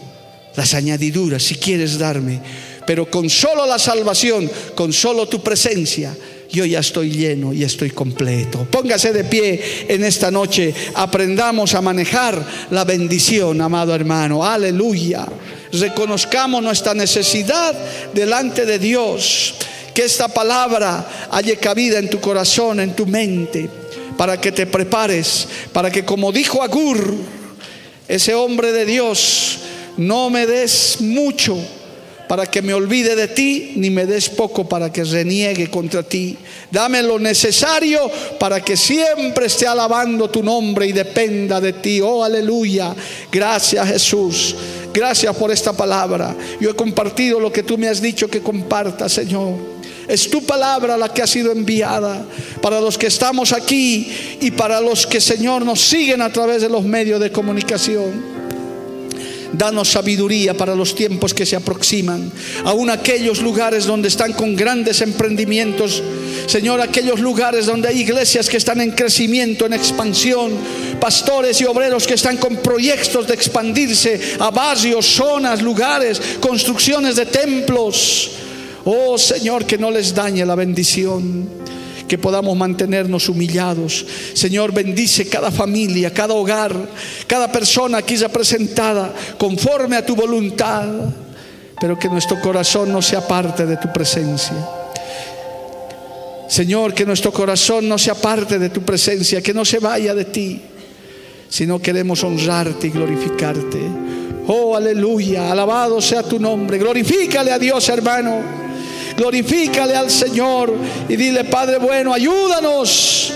las 0.56 0.74
añadiduras 0.74 1.44
si 1.44 1.56
quieres 1.56 1.98
darme. 1.98 2.42
Pero 2.86 3.10
con 3.10 3.30
solo 3.30 3.66
la 3.66 3.78
salvación, 3.78 4.50
con 4.76 4.92
solo 4.92 5.28
tu 5.28 5.42
presencia, 5.42 6.16
yo 6.52 6.66
ya 6.66 6.80
estoy 6.80 7.12
lleno 7.12 7.54
y 7.54 7.64
estoy 7.64 7.92
completo. 7.92 8.68
Póngase 8.70 9.14
de 9.14 9.24
pie 9.24 9.86
en 9.88 10.04
esta 10.04 10.32
noche, 10.32 10.74
aprendamos 10.96 11.74
a 11.76 11.82
manejar 11.82 12.46
la 12.72 12.84
bendición, 12.84 13.62
amado 13.62 13.96
hermano. 13.96 14.44
Aleluya. 14.44 15.26
Reconozcamos 15.72 16.62
nuestra 16.62 16.94
necesidad 16.94 17.74
delante 18.14 18.66
de 18.66 18.80
Dios. 18.80 19.56
Que 19.94 20.04
esta 20.06 20.28
palabra 20.28 21.28
haya 21.32 21.56
cabida 21.58 22.00
en 22.00 22.10
tu 22.10 22.20
corazón, 22.20 22.80
en 22.80 22.96
tu 22.96 23.06
mente, 23.06 23.70
para 24.18 24.40
que 24.40 24.52
te 24.52 24.66
prepares, 24.66 25.48
para 25.74 25.92
que 25.92 26.06
como 26.06 26.32
dijo 26.32 26.64
Agur, 26.64 27.16
ese 28.08 28.34
hombre 28.34 28.72
de 28.72 28.86
Dios, 28.86 29.60
no 29.98 30.30
me 30.30 30.46
des 30.46 30.98
mucho 31.00 31.58
para 32.32 32.46
que 32.46 32.62
me 32.62 32.74
olvide 32.74 33.14
de 33.14 33.28
ti, 33.28 33.74
ni 33.76 33.90
me 33.90 34.06
des 34.06 34.30
poco 34.30 34.64
para 34.64 34.90
que 34.90 35.04
reniegue 35.04 35.70
contra 35.70 36.02
ti. 36.02 36.38
Dame 36.72 37.04
lo 37.04 37.20
necesario 37.20 38.10
para 38.40 38.62
que 38.62 38.78
siempre 38.78 39.48
esté 39.48 39.68
alabando 39.68 40.30
tu 40.30 40.42
nombre 40.42 40.88
y 40.88 40.94
dependa 40.94 41.60
de 41.60 41.74
ti. 41.74 42.00
Oh, 42.00 42.24
aleluya. 42.24 42.96
Gracias 43.30 43.86
Jesús. 43.86 44.56
Gracias 44.94 45.36
por 45.36 45.52
esta 45.52 45.74
palabra. 45.74 46.34
Yo 46.62 46.70
he 46.70 46.74
compartido 46.74 47.38
lo 47.38 47.52
que 47.52 47.64
tú 47.64 47.78
me 47.78 47.90
has 47.90 48.02
dicho 48.02 48.30
que 48.30 48.40
comparta, 48.40 49.10
Señor. 49.10 49.81
Es 50.08 50.30
tu 50.30 50.44
palabra 50.44 50.98
la 50.98 51.14
que 51.14 51.22
ha 51.22 51.28
sido 51.28 51.52
enviada 51.52 52.26
para 52.62 52.82
los 52.82 52.98
que 52.98 53.08
estamos 53.08 53.54
aquí 53.54 54.12
y 54.42 54.52
para 54.52 54.82
los 54.82 55.08
que, 55.08 55.22
Señor, 55.22 55.64
nos 55.64 55.82
siguen 55.82 56.22
a 56.22 56.32
través 56.32 56.62
de 56.62 56.70
los 56.70 56.84
medios 56.84 57.20
de 57.20 57.32
comunicación. 57.32 58.32
Danos 59.54 59.90
sabiduría 59.90 60.54
para 60.54 60.76
los 60.76 60.96
tiempos 60.96 61.34
que 61.34 61.46
se 61.46 61.58
aproximan. 61.58 62.32
Aún 62.64 62.90
aquellos 62.90 63.42
lugares 63.42 63.86
donde 63.86 64.08
están 64.08 64.32
con 64.34 64.56
grandes 64.56 65.02
emprendimientos. 65.02 66.02
Señor, 66.48 66.80
aquellos 66.80 67.20
lugares 67.20 67.66
donde 67.66 67.90
hay 67.90 68.00
iglesias 68.00 68.50
que 68.50 68.58
están 68.58 68.80
en 68.80 68.92
crecimiento, 68.92 69.66
en 69.66 69.74
expansión. 69.74 70.54
Pastores 71.02 71.60
y 71.60 71.66
obreros 71.66 72.08
que 72.08 72.14
están 72.14 72.38
con 72.38 72.58
proyectos 72.58 73.28
de 73.28 73.34
expandirse 73.34 74.38
a 74.40 74.52
barrios, 74.52 75.06
zonas, 75.06 75.62
lugares, 75.62 76.22
construcciones 76.40 77.18
de 77.18 77.26
templos. 77.26 78.32
Oh 78.86 79.18
Señor, 79.18 79.66
que 79.66 79.78
no 79.78 79.92
les 79.92 80.14
dañe 80.14 80.46
la 80.46 80.56
bendición 80.56 81.48
que 82.12 82.18
podamos 82.18 82.58
mantenernos 82.58 83.30
humillados. 83.30 84.06
Señor, 84.34 84.74
bendice 84.74 85.30
cada 85.30 85.50
familia, 85.50 86.12
cada 86.14 86.34
hogar, 86.34 86.76
cada 87.26 87.50
persona 87.50 88.00
aquí 88.00 88.18
representada 88.18 89.14
conforme 89.38 89.96
a 89.96 90.06
tu 90.06 90.14
voluntad, 90.14 90.90
pero 91.80 91.98
que 91.98 92.10
nuestro 92.10 92.42
corazón 92.42 92.92
no 92.92 93.02
sea 93.02 93.26
parte 93.26 93.66
de 93.66 93.78
tu 93.78 93.94
presencia. 93.94 94.58
Señor, 96.50 96.94
que 96.94 97.06
nuestro 97.06 97.32
corazón 97.32 97.88
no 97.88 97.98
sea 97.98 98.16
parte 98.16 98.60
de 98.60 98.70
tu 98.70 98.82
presencia, 98.82 99.42
que 99.42 99.54
no 99.54 99.64
se 99.64 99.80
vaya 99.80 100.14
de 100.14 100.26
ti, 100.26 100.62
sino 101.48 101.80
queremos 101.80 102.22
honrarte 102.26 102.88
y 102.88 102.90
glorificarte. 102.90 103.80
Oh, 104.48 104.76
aleluya, 104.76 105.50
alabado 105.50 106.02
sea 106.02 106.24
tu 106.24 106.42
nombre. 106.42 106.78
Glorifícale 106.78 107.54
a 107.54 107.58
Dios, 107.58 107.88
hermano. 107.88 108.42
Glorifícale 109.18 109.96
al 109.96 110.10
Señor 110.10 110.74
y 111.08 111.16
dile, 111.16 111.44
Padre 111.46 111.78
bueno, 111.78 112.14
ayúdanos 112.14 113.34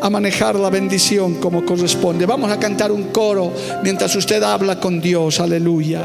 a 0.00 0.08
manejar 0.08 0.56
la 0.56 0.70
bendición 0.70 1.34
como 1.34 1.64
corresponde. 1.64 2.26
Vamos 2.26 2.50
a 2.50 2.58
cantar 2.58 2.90
un 2.90 3.04
coro 3.04 3.52
mientras 3.82 4.14
usted 4.16 4.42
habla 4.42 4.80
con 4.80 5.00
Dios. 5.00 5.40
Aleluya. 5.40 6.02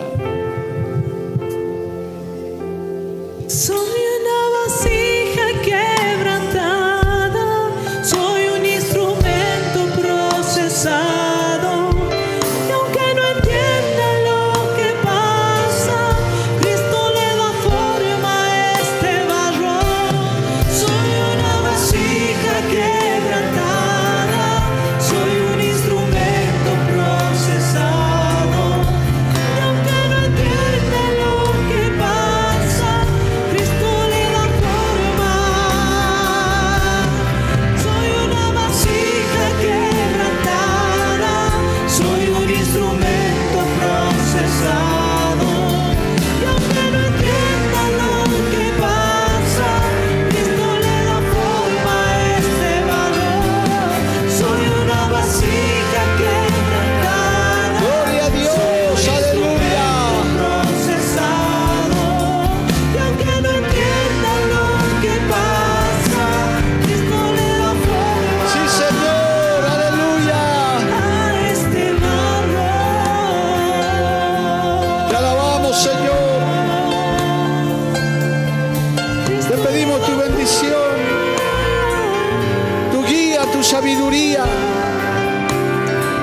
tu 83.52 83.64
sabiduría 83.64 84.44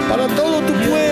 para 0.09 0.27
todo 0.29 0.61
tu 0.61 0.73
pueblo. 0.73 1.12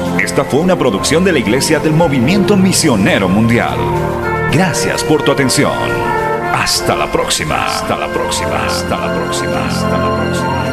Esta 0.23 0.45
fue 0.45 0.59
una 0.59 0.77
producción 0.77 1.23
de 1.23 1.31
la 1.31 1.39
Iglesia 1.39 1.79
del 1.79 1.93
Movimiento 1.93 2.55
Misionero 2.55 3.27
Mundial. 3.27 3.77
Gracias 4.51 5.03
por 5.03 5.23
tu 5.23 5.31
atención. 5.31 5.73
Hasta 6.53 6.95
la 6.95 7.11
próxima. 7.11 7.65
Hasta 7.65 7.97
la 7.97 8.07
próxima. 8.07 8.65
Hasta 8.67 8.97
la 8.97 9.15
próxima. 9.15 9.65
Hasta 9.65 9.97
la 9.97 10.15
próxima. 10.15 10.70